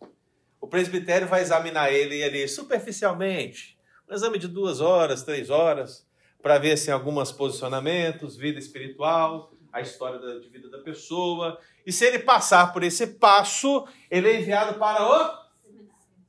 O 0.61 0.67
presbitério 0.67 1.29
vai 1.29 1.43
examinar 1.43 1.93
ele 1.93 2.23
ali 2.23 2.49
superficialmente, 2.49 3.79
um 4.09 4.15
exame 4.15 4.39
de 4.39 4.49
duas 4.49 4.81
horas, 4.81 5.23
três 5.23 5.51
horas, 5.51 6.04
para 6.45 6.59
ver 6.59 6.76
se 6.76 6.90
alguns 6.90 7.32
posicionamentos, 7.32 8.36
vida 8.36 8.59
espiritual, 8.59 9.51
a 9.72 9.80
história 9.80 10.18
da- 10.18 10.38
de 10.38 10.47
vida 10.51 10.68
da 10.68 10.76
pessoa. 10.76 11.59
E 11.86 11.90
se 11.90 12.05
ele 12.05 12.18
passar 12.18 12.70
por 12.70 12.82
esse 12.82 13.07
passo, 13.07 13.88
ele 14.11 14.28
é 14.28 14.38
enviado 14.38 14.78
para 14.78 15.03
o 15.03 15.38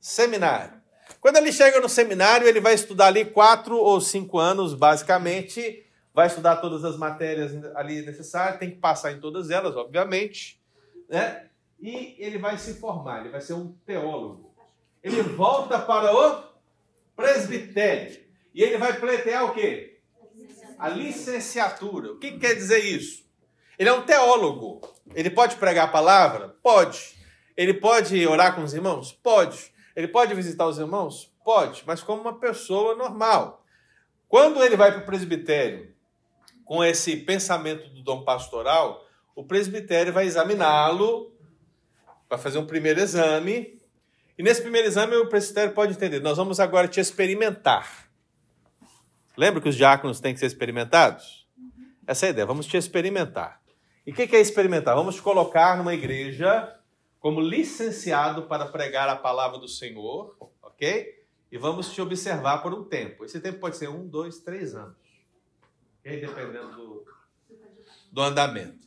seminário. 0.00 0.80
Quando 1.20 1.36
ele 1.36 1.52
chega 1.52 1.78
no 1.82 1.88
seminário, 1.88 2.48
ele 2.48 2.62
vai 2.62 2.72
estudar 2.72 3.08
ali 3.08 3.26
quatro 3.26 3.76
ou 3.76 4.00
cinco 4.00 4.38
anos, 4.38 4.72
basicamente. 4.72 5.84
Vai 6.14 6.28
estudar 6.28 6.56
todas 6.56 6.82
as 6.82 6.96
matérias 6.96 7.52
ali 7.74 8.00
necessárias, 8.00 8.58
tem 8.58 8.70
que 8.70 8.78
passar 8.78 9.12
em 9.12 9.20
todas 9.20 9.50
elas, 9.50 9.76
obviamente. 9.76 10.58
Né? 11.10 11.50
E 11.78 12.16
ele 12.18 12.38
vai 12.38 12.56
se 12.56 12.80
formar, 12.80 13.20
ele 13.20 13.28
vai 13.28 13.42
ser 13.42 13.52
um 13.52 13.70
teólogo. 13.84 14.50
Ele 15.02 15.20
volta 15.20 15.78
para 15.78 16.10
o 16.16 16.42
presbitério. 17.14 18.24
E 18.54 18.62
ele 18.62 18.78
vai 18.78 18.98
pleitear 18.98 19.44
o 19.44 19.52
quê? 19.52 19.95
A 20.78 20.88
licenciatura. 20.88 22.12
O 22.12 22.18
que 22.18 22.32
que 22.32 22.38
quer 22.38 22.54
dizer 22.54 22.78
isso? 22.78 23.24
Ele 23.78 23.88
é 23.88 23.92
um 23.92 24.02
teólogo. 24.02 24.80
Ele 25.14 25.30
pode 25.30 25.56
pregar 25.56 25.86
a 25.86 25.90
palavra? 25.90 26.56
Pode. 26.62 27.16
Ele 27.56 27.74
pode 27.74 28.26
orar 28.26 28.54
com 28.54 28.62
os 28.62 28.74
irmãos? 28.74 29.12
Pode. 29.12 29.72
Ele 29.94 30.08
pode 30.08 30.34
visitar 30.34 30.66
os 30.66 30.78
irmãos? 30.78 31.32
Pode, 31.44 31.84
mas 31.86 32.02
como 32.02 32.20
uma 32.20 32.38
pessoa 32.38 32.94
normal. 32.94 33.64
Quando 34.28 34.62
ele 34.62 34.76
vai 34.76 34.92
para 34.92 35.02
o 35.02 35.06
presbitério 35.06 35.94
com 36.64 36.84
esse 36.84 37.16
pensamento 37.16 37.88
do 37.90 38.02
dom 38.02 38.24
pastoral, 38.24 39.06
o 39.34 39.44
presbitério 39.44 40.12
vai 40.12 40.26
examiná-lo, 40.26 41.32
vai 42.28 42.38
fazer 42.38 42.58
um 42.58 42.66
primeiro 42.66 43.00
exame, 43.00 43.80
e 44.36 44.42
nesse 44.42 44.60
primeiro 44.60 44.88
exame 44.88 45.14
o 45.16 45.28
presbitério 45.28 45.72
pode 45.72 45.92
entender: 45.92 46.20
nós 46.20 46.36
vamos 46.36 46.58
agora 46.58 46.88
te 46.88 47.00
experimentar. 47.00 48.05
Lembra 49.36 49.60
que 49.60 49.68
os 49.68 49.76
diáconos 49.76 50.20
têm 50.20 50.32
que 50.32 50.40
ser 50.40 50.46
experimentados? 50.46 51.46
Essa 52.06 52.26
é 52.26 52.28
a 52.28 52.30
ideia, 52.30 52.46
vamos 52.46 52.66
te 52.66 52.76
experimentar. 52.76 53.60
E 54.06 54.12
o 54.12 54.14
que 54.14 54.26
que 54.26 54.36
é 54.36 54.40
experimentar? 54.40 54.94
Vamos 54.94 55.16
te 55.16 55.22
colocar 55.22 55.76
numa 55.76 55.92
igreja 55.92 56.72
como 57.18 57.40
licenciado 57.40 58.42
para 58.44 58.66
pregar 58.66 59.08
a 59.08 59.16
palavra 59.16 59.58
do 59.58 59.68
Senhor, 59.68 60.36
ok? 60.62 61.24
E 61.50 61.58
vamos 61.58 61.92
te 61.92 62.00
observar 62.00 62.62
por 62.62 62.72
um 62.72 62.84
tempo. 62.84 63.24
Esse 63.24 63.40
tempo 63.40 63.58
pode 63.58 63.76
ser 63.76 63.88
um, 63.88 64.06
dois, 64.06 64.38
três 64.38 64.74
anos, 64.74 64.96
ok? 66.00 66.20
Dependendo 66.20 66.70
do, 66.70 67.04
do 68.12 68.22
andamento. 68.22 68.86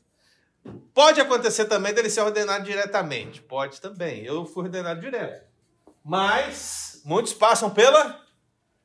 Pode 0.93 1.19
acontecer 1.19 1.65
também 1.65 1.93
dele 1.93 2.09
ser 2.09 2.21
ordenado 2.21 2.63
diretamente, 2.63 3.41
pode 3.41 3.81
também. 3.81 4.23
Eu 4.23 4.45
fui 4.45 4.63
ordenado 4.63 5.01
direto. 5.01 5.47
Mas 6.03 7.01
muitos 7.05 7.33
passam 7.33 7.69
pela 7.69 8.25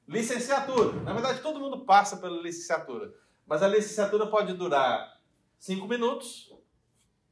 licenciatura. 0.06 1.00
Na 1.02 1.12
verdade, 1.12 1.40
todo 1.40 1.60
mundo 1.60 1.84
passa 1.84 2.16
pela 2.16 2.40
licenciatura. 2.42 3.12
Mas 3.46 3.62
a 3.62 3.68
licenciatura 3.68 4.26
pode 4.26 4.52
durar 4.54 5.18
cinco 5.58 5.86
minutos, 5.86 6.52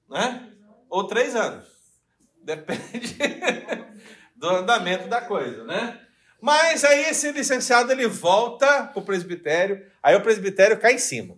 né? 0.09 0.53
Ou 0.89 1.07
três 1.07 1.35
anos. 1.35 1.66
Depende 2.43 3.16
do 4.37 4.49
andamento 4.49 5.09
da 5.09 5.20
coisa, 5.20 5.64
né? 5.64 6.01
Mas 6.41 6.85
aí 6.85 7.05
esse 7.05 7.31
licenciado 7.31 7.93
ele 7.93 8.09
volta 8.09 8.85
para 8.87 8.99
o 8.99 9.05
presbitério, 9.05 9.87
aí 10.03 10.16
o 10.16 10.20
presbitério 10.20 10.79
cai 10.79 10.95
em 10.95 10.99
cima. 10.99 11.37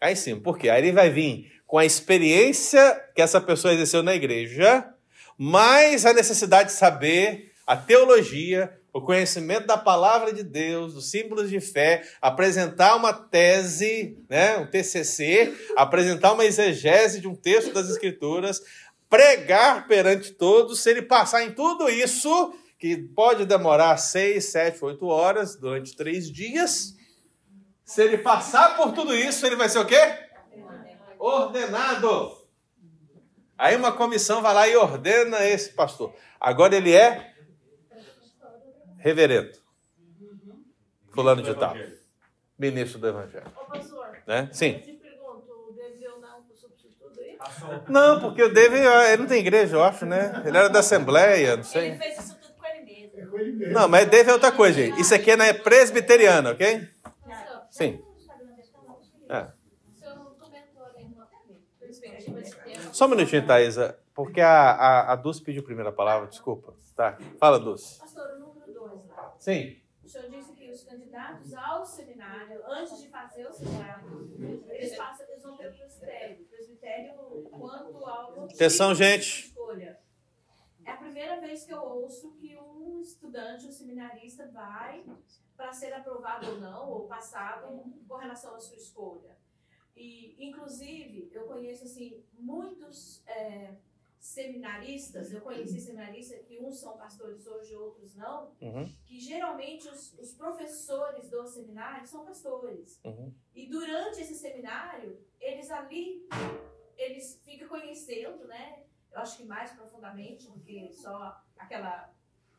Cai 0.00 0.12
em 0.12 0.16
cima. 0.16 0.40
Por 0.40 0.58
quê? 0.58 0.68
Aí 0.68 0.82
ele 0.82 0.92
vai 0.92 1.08
vir 1.08 1.52
com 1.64 1.78
a 1.78 1.84
experiência 1.84 3.00
que 3.14 3.22
essa 3.22 3.40
pessoa 3.40 3.72
exerceu 3.72 4.02
na 4.02 4.14
igreja, 4.14 4.92
mais 5.38 6.04
a 6.04 6.12
necessidade 6.12 6.70
de 6.70 6.74
saber 6.74 7.52
a 7.66 7.76
teologia, 7.76 8.76
o 8.94 9.02
conhecimento 9.02 9.66
da 9.66 9.76
palavra 9.76 10.32
de 10.32 10.44
Deus, 10.44 10.94
dos 10.94 11.10
símbolos 11.10 11.50
de 11.50 11.60
fé, 11.60 12.08
apresentar 12.22 12.94
uma 12.94 13.12
tese, 13.12 14.16
né, 14.30 14.56
um 14.56 14.70
TCC, 14.70 15.52
apresentar 15.76 16.32
uma 16.32 16.44
exegese 16.44 17.20
de 17.20 17.26
um 17.26 17.34
texto 17.34 17.72
das 17.72 17.90
Escrituras, 17.90 18.62
pregar 19.10 19.88
perante 19.88 20.30
todos, 20.30 20.80
se 20.80 20.90
ele 20.90 21.02
passar 21.02 21.42
em 21.42 21.50
tudo 21.50 21.90
isso, 21.90 22.54
que 22.78 22.96
pode 22.96 23.44
demorar 23.44 23.96
seis, 23.96 24.44
sete, 24.52 24.84
oito 24.84 25.06
horas 25.06 25.56
durante 25.56 25.96
três 25.96 26.30
dias, 26.30 26.94
se 27.84 28.00
ele 28.00 28.18
passar 28.18 28.76
por 28.76 28.92
tudo 28.92 29.12
isso, 29.12 29.44
ele 29.44 29.56
vai 29.56 29.68
ser 29.68 29.80
o 29.80 29.86
quê? 29.86 30.18
Ordenado. 31.18 32.44
Aí 33.58 33.74
uma 33.74 33.90
comissão 33.90 34.40
vai 34.40 34.54
lá 34.54 34.68
e 34.68 34.76
ordena 34.76 35.44
esse 35.44 35.70
pastor. 35.70 36.14
Agora 36.40 36.76
ele 36.76 36.92
é 36.92 37.33
reverendo. 39.04 39.52
Fulano 41.12 41.42
de 41.42 41.54
tal. 41.54 41.76
Ministro 42.58 42.98
do 42.98 43.08
Evangelho. 43.08 43.44
Ô, 43.54 43.66
pastor, 43.66 44.16
Né? 44.26 44.48
Sim. 44.50 44.76
eu 44.76 44.80
te 44.80 44.92
pergunto, 44.94 45.52
o 45.52 45.72
Deveu 45.72 46.18
não 46.18 46.42
pro 46.42 46.56
substituto 46.56 47.20
aí? 47.20 47.38
Não, 47.86 48.18
porque 48.20 48.42
o 48.42 48.50
David, 48.52 48.80
ele 48.82 49.16
não 49.18 49.26
tem 49.26 49.40
igreja, 49.40 49.76
eu 49.76 49.84
acho, 49.84 50.06
né? 50.06 50.42
Ele 50.46 50.56
era 50.56 50.70
da 50.70 50.78
Assembleia, 50.78 51.56
não 51.56 51.64
sei. 51.64 51.88
Ele 51.88 51.98
fez 51.98 52.18
isso 52.18 52.38
tudo 52.40 52.54
com 52.54 52.66
ele 52.66 52.82
mesmo. 52.82 53.20
É 53.20 53.26
com 53.26 53.38
ele 53.38 53.52
mesmo. 53.52 53.74
Não, 53.74 53.86
mas 53.88 54.08
David 54.08 54.30
é 54.30 54.32
outra 54.32 54.50
coisa, 54.50 54.80
gente. 54.80 54.98
Isso 54.98 55.14
aqui 55.14 55.32
é 55.32 55.36
na 55.36 55.52
presbiteriana, 55.52 56.52
ok? 56.52 56.88
Sim. 57.70 58.02
É. 59.28 59.48
Não 60.00 60.32
de 60.32 60.38
tempo. 62.50 62.64
Só 62.92 63.04
um 63.04 63.08
minutinho, 63.08 63.46
Thaisa, 63.46 63.98
porque 64.14 64.40
a, 64.40 64.70
a, 64.70 65.12
a 65.12 65.16
Dulce 65.16 65.42
pediu 65.42 65.62
a 65.86 65.92
palavra, 65.92 66.28
desculpa. 66.28 66.72
Tá, 66.96 67.18
fala, 67.40 67.58
Dulce. 67.58 67.98
Pastor, 67.98 68.36
o 68.36 68.38
número 68.38 68.72
2 68.72 69.06
lá. 69.08 69.33
Sim. 69.44 69.76
O 70.02 70.08
senhor 70.08 70.30
disse 70.30 70.54
que 70.54 70.70
os 70.70 70.84
candidatos 70.84 71.52
ao 71.52 71.84
seminário, 71.84 72.62
antes 72.66 72.98
de 72.98 73.08
fazer 73.08 73.46
o 73.46 73.52
seminário, 73.52 74.64
eles, 74.70 74.96
passam, 74.96 75.26
eles 75.28 75.42
vão 75.42 75.54
pelo 75.58 75.74
presbitério. 75.74 76.46
Presbitério 76.46 77.14
quanto 77.50 78.06
ao 78.06 78.44
Atenção, 78.44 78.94
gente. 78.94 79.48
escolha. 79.48 80.00
É 80.86 80.90
a 80.92 80.96
primeira 80.96 81.38
vez 81.42 81.66
que 81.66 81.74
eu 81.74 81.82
ouço 81.82 82.32
que 82.36 82.56
um 82.58 83.02
estudante, 83.02 83.66
um 83.66 83.70
seminarista, 83.70 84.50
vai 84.50 85.04
para 85.54 85.74
ser 85.74 85.92
aprovado 85.92 86.48
ou 86.48 86.60
não, 86.60 86.88
ou 86.88 87.06
passado, 87.06 87.84
com 88.08 88.16
relação 88.16 88.54
à 88.54 88.58
sua 88.58 88.76
escolha. 88.76 89.36
E, 89.94 90.36
inclusive, 90.48 91.28
eu 91.32 91.44
conheço 91.44 91.84
assim, 91.84 92.24
muitos 92.32 93.22
é, 93.26 93.74
seminaristas, 94.24 95.30
eu 95.32 95.40
conheci 95.42 95.78
seminaristas 95.78 96.40
que 96.46 96.58
uns 96.58 96.80
são 96.80 96.96
pastores 96.96 97.46
hoje, 97.46 97.74
outros 97.76 98.14
não, 98.14 98.52
Uhum. 98.60 98.90
que 99.04 99.20
geralmente 99.20 99.86
os, 99.86 100.18
os 100.18 100.32
professores 100.34 101.28
do 101.28 101.46
seminário 101.46 102.06
são 102.06 102.24
pastores. 102.24 102.98
Uhum. 103.04 103.34
E 103.54 103.66
durante 103.68 104.22
esse 104.22 104.34
seminário, 104.34 105.22
eles 105.38 105.70
ali, 105.70 106.26
eles 106.96 107.38
ficam 107.44 107.68
conhecendo, 107.68 108.46
né? 108.46 108.84
Eu 109.12 109.18
acho 109.20 109.36
que 109.36 109.44
mais 109.44 109.72
profundamente 109.72 110.50
do 110.50 110.58
que 110.58 110.90
só 110.92 111.38
aquela 111.58 112.10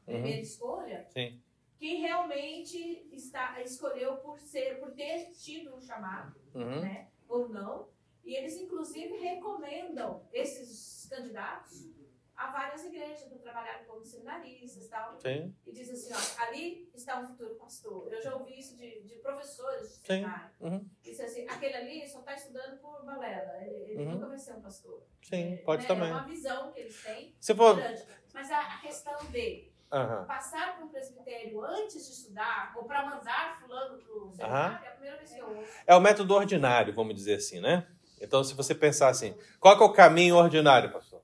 primeira 0.05 0.37
Uhum. 0.37 0.43
escolha, 0.43 1.07
Sim. 1.09 1.41
quem 1.79 2.01
realmente 2.01 2.77
está, 3.11 3.59
escolheu 3.63 4.17
por 4.17 4.39
ser, 4.39 4.79
por 4.79 4.91
ter 4.91 5.31
tido 5.31 5.75
um 5.75 5.81
chamado, 5.81 6.39
Uhum. 6.53 6.81
né? 6.81 7.09
Ou 7.27 7.49
não. 7.49 7.89
E 8.25 8.35
eles, 8.35 8.57
inclusive, 8.57 9.15
recomendam 9.17 10.27
esses 10.33 11.07
candidatos 11.09 11.93
a 12.35 12.51
várias 12.51 12.83
igrejas 12.83 13.23
para 13.29 13.37
trabalharem 13.37 13.85
como 13.85 14.03
seminaristas 14.03 14.85
e 14.85 14.89
tal. 14.89 15.17
Sim. 15.21 15.55
E 15.65 15.71
diz 15.71 15.89
assim, 15.89 16.11
ó, 16.13 16.43
ali 16.43 16.89
está 16.93 17.19
um 17.21 17.27
futuro 17.27 17.55
pastor. 17.55 18.11
Eu 18.11 18.21
já 18.21 18.35
ouvi 18.35 18.59
isso 18.59 18.75
de, 18.75 19.01
de 19.03 19.15
professores 19.19 19.99
de 20.01 20.07
seminário. 20.07 20.49
Uhum. 20.59 20.89
Diz 21.01 21.19
assim, 21.19 21.47
aquele 21.47 21.75
ali 21.75 22.07
só 22.07 22.19
está 22.19 22.33
estudando 22.33 22.77
por 22.81 23.05
balela. 23.05 23.61
Ele, 23.61 23.75
ele 23.91 24.03
Uhum. 24.03 24.11
nunca 24.15 24.27
vai 24.27 24.37
ser 24.39 24.53
um 24.53 24.61
pastor. 24.61 25.05
Sim, 25.21 25.57
pode 25.63 25.83
Né? 25.83 25.87
também. 25.87 26.09
É 26.09 26.13
uma 26.13 26.27
visão 26.27 26.71
que 26.73 26.79
eles 26.81 27.01
têm. 27.03 27.35
Se 27.39 27.55
for- 27.55 27.75
grande. 27.77 28.05
Mas 28.33 28.51
a, 28.51 28.59
a 28.59 28.81
questão 28.81 29.17
de 29.31 29.71
Aham. 29.93 30.25
passar 30.25 30.75
para 30.75 30.83
um 30.85 30.89
presbitério 30.89 31.63
antes 31.63 32.05
de 32.05 32.11
estudar, 32.11 32.73
ou 32.75 32.83
para 32.83 33.05
mandar 33.05 33.57
fulano 33.61 33.97
para 33.97 34.13
o 34.13 34.33
seminário, 34.33 34.85
é 34.85 34.87
a 34.89 34.91
primeira 34.91 35.17
vez 35.17 35.33
que 35.33 35.39
eu 35.41 35.47
ouço. 35.55 35.71
É 35.87 35.95
o 35.95 36.01
método 36.01 36.33
ordinário, 36.33 36.93
vamos 36.93 37.15
dizer 37.15 37.35
assim, 37.35 37.61
né? 37.61 37.87
Então, 38.21 38.43
se 38.43 38.53
você 38.53 38.73
pensar 38.73 39.09
assim, 39.09 39.35
qual 39.59 39.77
que 39.77 39.83
é 39.83 39.85
o 39.85 39.91
caminho 39.93 40.35
ordinário, 40.35 40.91
pastor? 40.91 41.21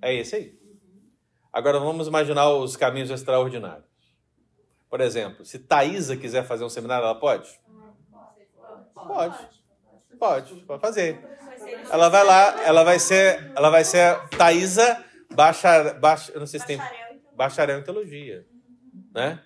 É 0.00 0.14
esse 0.14 0.36
aí. 0.36 0.58
Agora 1.52 1.78
vamos 1.78 2.06
imaginar 2.06 2.50
os 2.50 2.76
caminhos 2.76 3.10
extraordinários. 3.10 3.86
Por 4.88 5.00
exemplo, 5.00 5.44
se 5.44 5.58
Thaisa 5.58 6.16
quiser 6.16 6.44
fazer 6.44 6.64
um 6.64 6.68
seminário, 6.68 7.04
ela 7.04 7.14
pode? 7.14 7.48
Pode. 8.94 9.48
Pode, 10.18 10.54
pode 10.62 10.80
fazer. 10.80 11.18
Ela 11.90 12.08
vai 12.08 12.24
lá, 12.24 12.62
ela 12.64 12.84
vai 12.84 12.98
ser, 12.98 13.52
ela 13.54 13.70
vai 13.70 13.84
ser 13.84 14.28
Thaisa 14.30 15.04
bachar, 15.34 15.98
bach, 16.00 16.30
eu 16.32 16.40
não 16.40 16.46
sei 16.46 16.60
se 16.60 16.66
tem 16.66 16.80
bacharel 17.34 17.78
em 17.78 17.82
teologia, 17.82 18.46
né? 19.12 19.42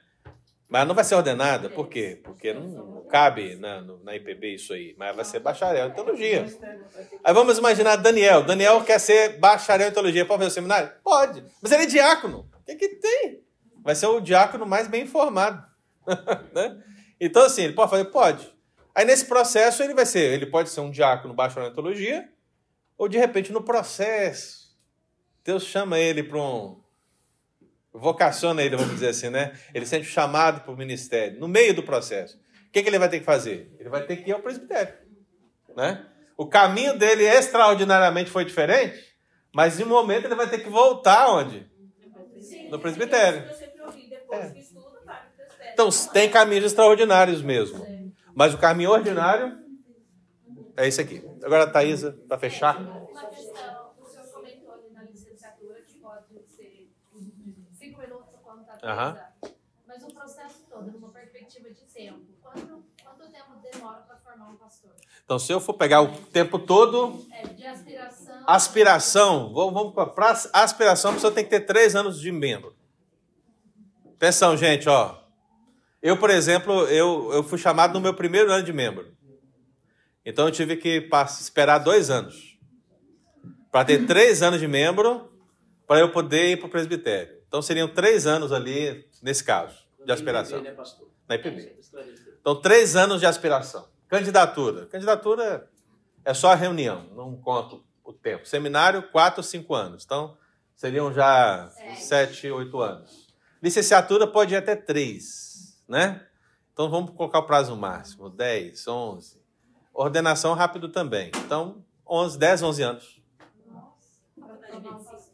Mas 0.70 0.86
não 0.86 0.94
vai 0.94 1.02
ser 1.02 1.16
ordenada, 1.16 1.68
por 1.68 1.88
quê? 1.88 2.20
Porque 2.22 2.54
não 2.54 3.04
cabe 3.10 3.56
na, 3.56 3.82
na 4.04 4.14
IPB 4.14 4.54
isso 4.54 4.72
aí, 4.72 4.94
mas 4.96 5.16
vai 5.16 5.24
ser 5.24 5.40
bacharel 5.40 5.88
em 5.88 5.92
teologia. 5.92 6.46
Aí 7.24 7.34
vamos 7.34 7.58
imaginar 7.58 7.96
Daniel. 7.96 8.44
Daniel 8.44 8.80
quer 8.84 9.00
ser 9.00 9.40
bacharel 9.40 9.88
em 9.88 9.92
teologia. 9.92 10.24
Pode 10.24 10.38
fazer 10.38 10.50
o 10.50 10.54
seminário? 10.54 10.92
Pode. 11.02 11.44
Mas 11.60 11.72
ele 11.72 11.82
é 11.82 11.86
diácono. 11.86 12.48
O 12.60 12.64
que, 12.64 12.76
que 12.76 12.88
tem? 12.88 13.42
Vai 13.82 13.96
ser 13.96 14.06
o 14.06 14.20
diácono 14.20 14.64
mais 14.64 14.86
bem 14.86 15.02
informado. 15.02 15.60
né? 16.54 16.80
Então, 17.20 17.44
assim, 17.44 17.62
ele 17.64 17.72
pode 17.72 17.90
fazer? 17.90 18.04
Pode. 18.04 18.54
Aí, 18.94 19.04
nesse 19.04 19.24
processo, 19.24 19.82
ele 19.82 19.94
vai 19.94 20.06
ser, 20.06 20.32
ele 20.32 20.46
pode 20.46 20.70
ser 20.70 20.80
um 20.80 20.90
diácono 20.90 21.34
bacharel 21.34 21.70
em 21.70 21.74
teologia, 21.74 22.28
ou 22.96 23.08
de 23.08 23.18
repente, 23.18 23.52
no 23.52 23.62
processo, 23.62 24.76
Deus 25.44 25.64
chama 25.64 25.98
ele 25.98 26.22
para 26.22 26.38
um. 26.38 26.79
Vocaciona 27.92 28.62
ele, 28.62 28.76
vamos 28.76 28.94
dizer 28.94 29.08
assim, 29.08 29.30
né? 29.30 29.52
Ele 29.74 29.86
sente 29.86 30.06
chamado 30.06 30.62
para 30.62 30.72
o 30.72 30.76
ministério, 30.76 31.38
no 31.38 31.48
meio 31.48 31.74
do 31.74 31.82
processo. 31.82 32.38
O 32.68 32.72
que, 32.72 32.82
que 32.82 32.88
ele 32.88 32.98
vai 32.98 33.08
ter 33.08 33.18
que 33.18 33.24
fazer? 33.24 33.74
Ele 33.78 33.88
vai 33.88 34.02
ter 34.06 34.16
que 34.16 34.30
ir 34.30 34.32
ao 34.32 34.40
presbitério. 34.40 34.94
Né? 35.76 36.06
O 36.36 36.46
caminho 36.46 36.96
dele 36.96 37.24
extraordinariamente 37.24 38.30
foi 38.30 38.44
diferente, 38.44 38.98
mas 39.52 39.80
em 39.80 39.84
um 39.84 39.88
momento 39.88 40.26
ele 40.26 40.34
vai 40.34 40.48
ter 40.48 40.58
que 40.58 40.70
voltar 40.70 41.28
onde? 41.30 41.68
No 42.70 42.78
presbitério. 42.78 43.42
Presbitério. 43.42 44.70
Então 45.72 45.88
tem 46.12 46.30
caminhos 46.30 46.66
extraordinários 46.66 47.42
mesmo. 47.42 47.84
Mas 48.34 48.54
o 48.54 48.58
caminho 48.58 48.90
ordinário 48.90 49.58
é 50.76 50.86
esse 50.86 51.00
aqui. 51.00 51.22
Agora, 51.42 51.66
Thaisa, 51.66 52.18
para 52.28 52.38
fechar. 52.38 52.80
Uma 52.80 53.26
questão, 53.26 53.92
o 53.98 54.06
senhor 54.06 54.26
comentou 54.28 54.72
ali 54.72 54.90
na 54.92 55.02
licenciatura 55.02 55.82
que 55.82 55.94
pode 55.98 56.26
ser 56.48 56.90
cinco 57.72 58.00
atualizado. 58.88 59.30
Mas 59.86 60.02
o 60.04 60.06
processo 60.08 60.64
todo, 60.70 60.90
numa 60.92 61.08
perspectiva 61.08 61.68
de 61.70 61.82
tempo, 61.82 62.20
quanto, 62.40 62.84
quanto 63.02 63.30
tempo 63.30 63.56
demora 63.60 63.98
para 64.02 64.16
formar 64.16 64.48
um 64.48 64.56
pastor? 64.56 64.92
Então, 65.24 65.38
se 65.38 65.52
eu 65.52 65.60
for 65.60 65.74
pegar 65.74 66.02
o 66.02 66.16
tempo 66.26 66.58
todo, 66.58 67.26
É, 67.42 67.48
de 67.48 67.66
aspiração. 67.66 68.44
aspiração, 68.46 69.52
vamos, 69.52 69.92
para 69.94 70.30
aspiração, 70.52 71.10
a 71.10 71.14
pessoa 71.14 71.32
tem 71.32 71.44
que 71.44 71.50
ter 71.50 71.60
três 71.60 71.94
anos 71.96 72.20
de 72.20 72.30
membro. 72.30 72.74
Atenção, 74.16 74.56
gente, 74.56 74.88
ó. 74.88 75.18
Eu, 76.02 76.16
por 76.16 76.30
exemplo, 76.30 76.86
eu, 76.88 77.32
eu 77.32 77.42
fui 77.42 77.58
chamado 77.58 77.94
no 77.94 78.00
meu 78.00 78.14
primeiro 78.14 78.50
ano 78.50 78.64
de 78.64 78.72
membro. 78.72 79.14
Então 80.24 80.46
eu 80.46 80.52
tive 80.52 80.76
que 80.76 81.08
esperar 81.40 81.78
dois 81.78 82.10
anos 82.10 82.58
para 83.70 83.84
ter 83.84 84.06
três 84.06 84.42
anos 84.42 84.60
de 84.60 84.68
membro 84.68 85.30
para 85.86 86.00
eu 86.00 86.10
poder 86.12 86.52
ir 86.52 86.56
para 86.58 86.66
o 86.66 86.70
presbitério. 86.70 87.39
Então 87.50 87.60
seriam 87.60 87.88
três 87.88 88.28
anos 88.28 88.52
ali, 88.52 89.04
nesse 89.20 89.42
caso, 89.42 89.76
de 90.06 90.12
aspiração. 90.12 90.62
né, 90.62 90.70
pastor? 90.70 91.08
Na 91.28 91.34
IPB. 91.34 91.76
Então, 92.40 92.60
três 92.60 92.94
anos 92.94 93.18
de 93.18 93.26
aspiração. 93.26 93.88
Candidatura. 94.06 94.86
Candidatura 94.86 95.68
é 96.24 96.32
só 96.32 96.52
a 96.52 96.54
reunião, 96.54 97.08
não 97.12 97.36
conta 97.36 97.76
o 98.04 98.12
tempo. 98.12 98.46
Seminário, 98.46 99.02
quatro, 99.10 99.42
cinco 99.42 99.74
anos. 99.74 100.04
Então, 100.04 100.36
seriam 100.76 101.12
já 101.12 101.68
sete, 101.96 102.48
oito 102.48 102.80
anos. 102.80 103.26
Licenciatura 103.60 104.28
pode 104.28 104.54
ir 104.54 104.56
até 104.56 104.76
três, 104.76 105.82
né? 105.88 106.24
Então, 106.72 106.88
vamos 106.88 107.10
colocar 107.10 107.40
o 107.40 107.46
prazo 107.46 107.76
máximo, 107.76 108.30
10, 108.30 108.86
11. 108.86 109.42
Ordenação 109.92 110.54
rápido 110.54 110.88
também. 110.88 111.32
Então, 111.44 111.84
11, 112.08 112.38
10, 112.38 112.62
11 112.62 112.82
anos 112.84 113.22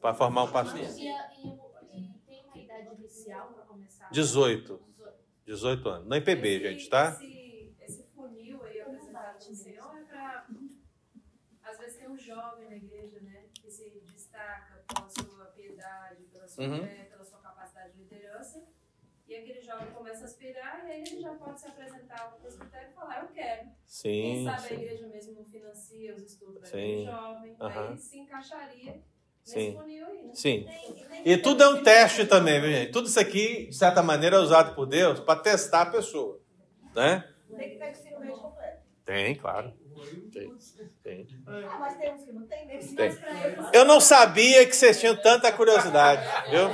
para 0.01 0.15
formar 0.15 0.45
um 0.45 0.51
pastor. 0.51 0.81
E 0.81 0.85
tem 0.85 2.45
uma 2.45 2.59
idade 2.59 2.95
inicial 2.99 3.47
para 3.49 3.63
começar? 3.65 3.96
18. 4.11 4.81
18 5.45 5.89
anos. 5.89 6.09
Na 6.09 6.17
IPB, 6.19 6.61
gente, 6.61 6.89
tá? 6.89 7.11
Esse, 7.13 7.75
esse 7.81 8.03
funil 8.15 8.63
aí 8.65 8.81
apresentado 8.81 9.37
no 9.49 9.55
Senhor 9.55 9.97
é 9.99 10.05
para. 10.05 10.47
Às 11.63 11.79
vezes 11.79 11.97
tem 11.99 12.09
um 12.09 12.19
jovem 12.19 12.69
na 12.69 12.77
igreja, 12.77 13.21
né? 13.21 13.45
Que 13.55 13.71
se 13.71 13.91
destaca 14.05 14.85
pela 14.89 15.09
sua 15.09 15.45
piedade, 15.47 16.25
pela 16.25 16.49
sua 16.49 16.65
Uhum. 16.65 16.87
fé, 16.87 17.05
pela 17.11 17.25
sua 17.25 17.39
capacidade 17.41 17.93
de 17.93 17.99
liderança. 18.05 18.65
E 19.29 19.35
aquele 19.35 19.61
jovem 19.61 19.91
começa 19.93 20.23
a 20.23 20.25
aspirar 20.27 20.87
e 20.87 20.91
aí 20.93 21.03
ele 21.03 21.21
já 21.21 21.35
pode 21.35 21.61
se 21.61 21.67
apresentar 21.67 22.21
ao 22.23 22.39
presbitério 22.39 22.91
e 22.91 22.95
falar: 22.95 23.23
Eu 23.23 23.29
quero. 23.29 23.69
Sim, 23.85 24.11
Quem 24.23 24.45
sabe 24.45 24.61
sim. 24.63 24.75
a 24.75 24.79
igreja 24.79 25.07
mesmo 25.09 25.33
não 25.35 25.45
financia 25.45 26.15
os 26.15 26.23
estudos 26.23 26.61
daquele 26.63 27.05
jovem. 27.05 27.57
Aham. 27.61 27.91
Aí 27.91 27.99
se 27.99 28.19
encaixaria 28.19 29.03
Sim. 29.47 29.75
né? 29.75 30.31
Sim. 30.35 30.67
E 31.25 31.37
tudo 31.37 31.63
é 31.63 31.69
um 31.69 31.83
teste 31.83 32.27
também, 32.27 32.61
viu, 32.61 32.71
gente? 32.71 32.93
Tudo 32.93 33.09
isso 33.09 33.19
aqui, 33.19 33.67
de 33.67 33.77
certa 33.77 34.03
maneira, 34.03 34.37
é 34.37 34.41
usado 34.41 34.75
por 34.75 34.87
Deus 34.87 35.21
para 35.21 35.41
testar 35.41 35.83
a 35.83 35.87
pessoa. 35.87 36.39
Né? 36.95 37.25
Tem 37.57 37.71
que 37.71 37.77
ter 37.77 38.19
médio 38.19 38.37
completo. 38.39 38.83
Tem, 39.05 39.35
claro. 39.37 39.73
Tem. 40.33 40.53
tem. 41.03 41.27
Ah, 41.47 41.79
mas 41.81 41.97
tem 41.97 42.13
uns 42.13 42.25
que 42.25 42.33
não 42.33 42.47
tem, 42.47 42.67
nem 42.67 42.79
Tem. 42.79 43.19
Eu 43.73 43.85
não 43.85 44.01
sabia 44.01 44.67
que 44.67 44.77
vocês 44.77 45.01
tinham 45.01 45.17
tanta 45.17 45.51
curiosidade, 45.53 46.23
viu? 46.51 46.69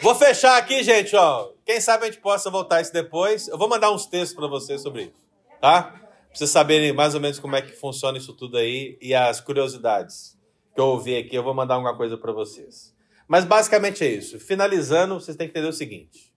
Vou 0.00 0.14
fechar 0.14 0.56
aqui, 0.56 0.82
gente, 0.82 1.16
ó. 1.16 1.50
Quem 1.64 1.80
sabe 1.80 2.04
a 2.04 2.06
gente 2.06 2.20
possa 2.20 2.50
voltar 2.50 2.80
isso 2.80 2.92
depois. 2.92 3.48
Eu 3.48 3.58
vou 3.58 3.68
mandar 3.68 3.90
uns 3.90 4.06
textos 4.06 4.36
para 4.36 4.46
vocês 4.46 4.82
sobre 4.82 5.04
isso, 5.04 5.26
tá? 5.60 5.82
Pra 5.82 6.00
vocês 6.32 6.50
saberem 6.50 6.92
mais 6.92 7.14
ou 7.14 7.20
menos 7.20 7.38
como 7.38 7.56
é 7.56 7.62
que 7.62 7.72
funciona 7.72 8.18
isso 8.18 8.32
tudo 8.32 8.58
aí 8.58 8.96
e 9.00 9.14
as 9.14 9.40
curiosidades 9.40 10.34
que 10.74 10.80
eu 10.80 10.86
ouvi 10.86 11.16
aqui, 11.16 11.36
eu 11.36 11.42
vou 11.42 11.54
mandar 11.54 11.74
alguma 11.74 11.96
coisa 11.96 12.16
para 12.18 12.32
vocês. 12.32 12.94
Mas 13.28 13.44
basicamente 13.44 14.04
é 14.04 14.08
isso. 14.08 14.38
Finalizando, 14.38 15.14
vocês 15.14 15.36
têm 15.36 15.46
que 15.46 15.52
entender 15.52 15.68
o 15.68 15.72
seguinte: 15.72 16.32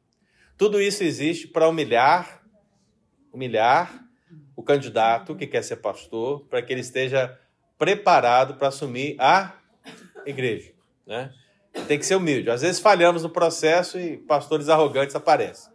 tudo 0.58 0.82
isso 0.82 1.04
existe 1.04 1.48
para 1.48 1.68
humilhar, 1.68 2.44
humilhar 3.34 4.06
o 4.56 4.64
candidato 4.64 5.36
que 5.36 5.48
quer 5.48 5.64
ser 5.64 5.78
pastor, 5.78 6.46
para 6.50 6.62
que 6.62 6.72
ele 6.72 6.82
esteja 6.82 7.38
preparado 7.78 8.56
para 8.56 8.70
assumir 8.70 9.16
a 9.20 9.54
igreja, 10.26 10.74
né? 11.06 11.32
Tem 11.88 12.00
que 12.00 12.06
ser 12.06 12.16
humilde. 12.16 12.50
Às 12.50 12.62
vezes 12.62 12.82
falhamos 12.82 13.22
no 13.22 13.30
processo 13.30 14.00
e 14.00 14.18
pastores 14.18 14.68
arrogantes 14.68 15.16
aparecem. 15.16 15.72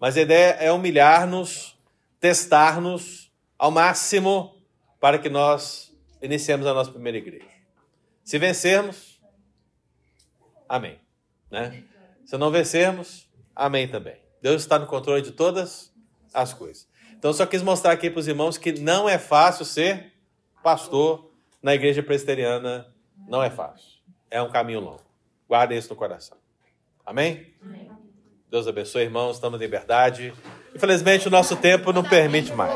Mas 0.00 0.16
a 0.16 0.20
ideia 0.20 0.56
é 0.58 0.72
humilhar-nos, 0.72 1.78
testar-nos 2.18 3.32
ao 3.56 3.70
máximo 3.70 4.56
para 5.00 5.18
que 5.18 5.28
nós 5.28 5.96
iniciemos 6.20 6.66
a 6.66 6.74
nossa 6.74 6.90
primeira 6.90 7.18
igreja. 7.18 7.55
Se 8.26 8.40
vencermos, 8.40 9.20
amém. 10.68 10.98
Né? 11.48 11.84
Se 12.24 12.36
não 12.36 12.50
vencermos, 12.50 13.30
amém 13.54 13.86
também. 13.86 14.16
Deus 14.42 14.62
está 14.62 14.80
no 14.80 14.86
controle 14.88 15.22
de 15.22 15.30
todas 15.30 15.92
as 16.34 16.52
coisas. 16.52 16.88
Então, 17.16 17.32
só 17.32 17.46
quis 17.46 17.62
mostrar 17.62 17.92
aqui 17.92 18.10
para 18.10 18.18
os 18.18 18.26
irmãos 18.26 18.58
que 18.58 18.72
não 18.72 19.08
é 19.08 19.16
fácil 19.16 19.64
ser 19.64 20.12
pastor 20.60 21.30
na 21.62 21.72
igreja 21.72 22.02
presbiteriana. 22.02 22.92
Não 23.28 23.40
é 23.40 23.48
fácil. 23.48 24.00
É 24.28 24.42
um 24.42 24.50
caminho 24.50 24.80
longo. 24.80 25.06
Guardem 25.48 25.78
isso 25.78 25.90
no 25.90 25.96
coração. 25.96 26.36
Amém? 27.06 27.54
Deus 28.50 28.66
abençoe, 28.66 29.04
irmãos. 29.04 29.36
Estamos 29.36 29.60
em 29.60 29.62
liberdade. 29.62 30.34
Infelizmente, 30.74 31.28
o 31.28 31.30
nosso 31.30 31.54
tempo 31.54 31.92
não 31.92 32.02
permite 32.02 32.52
mais. 32.52 32.74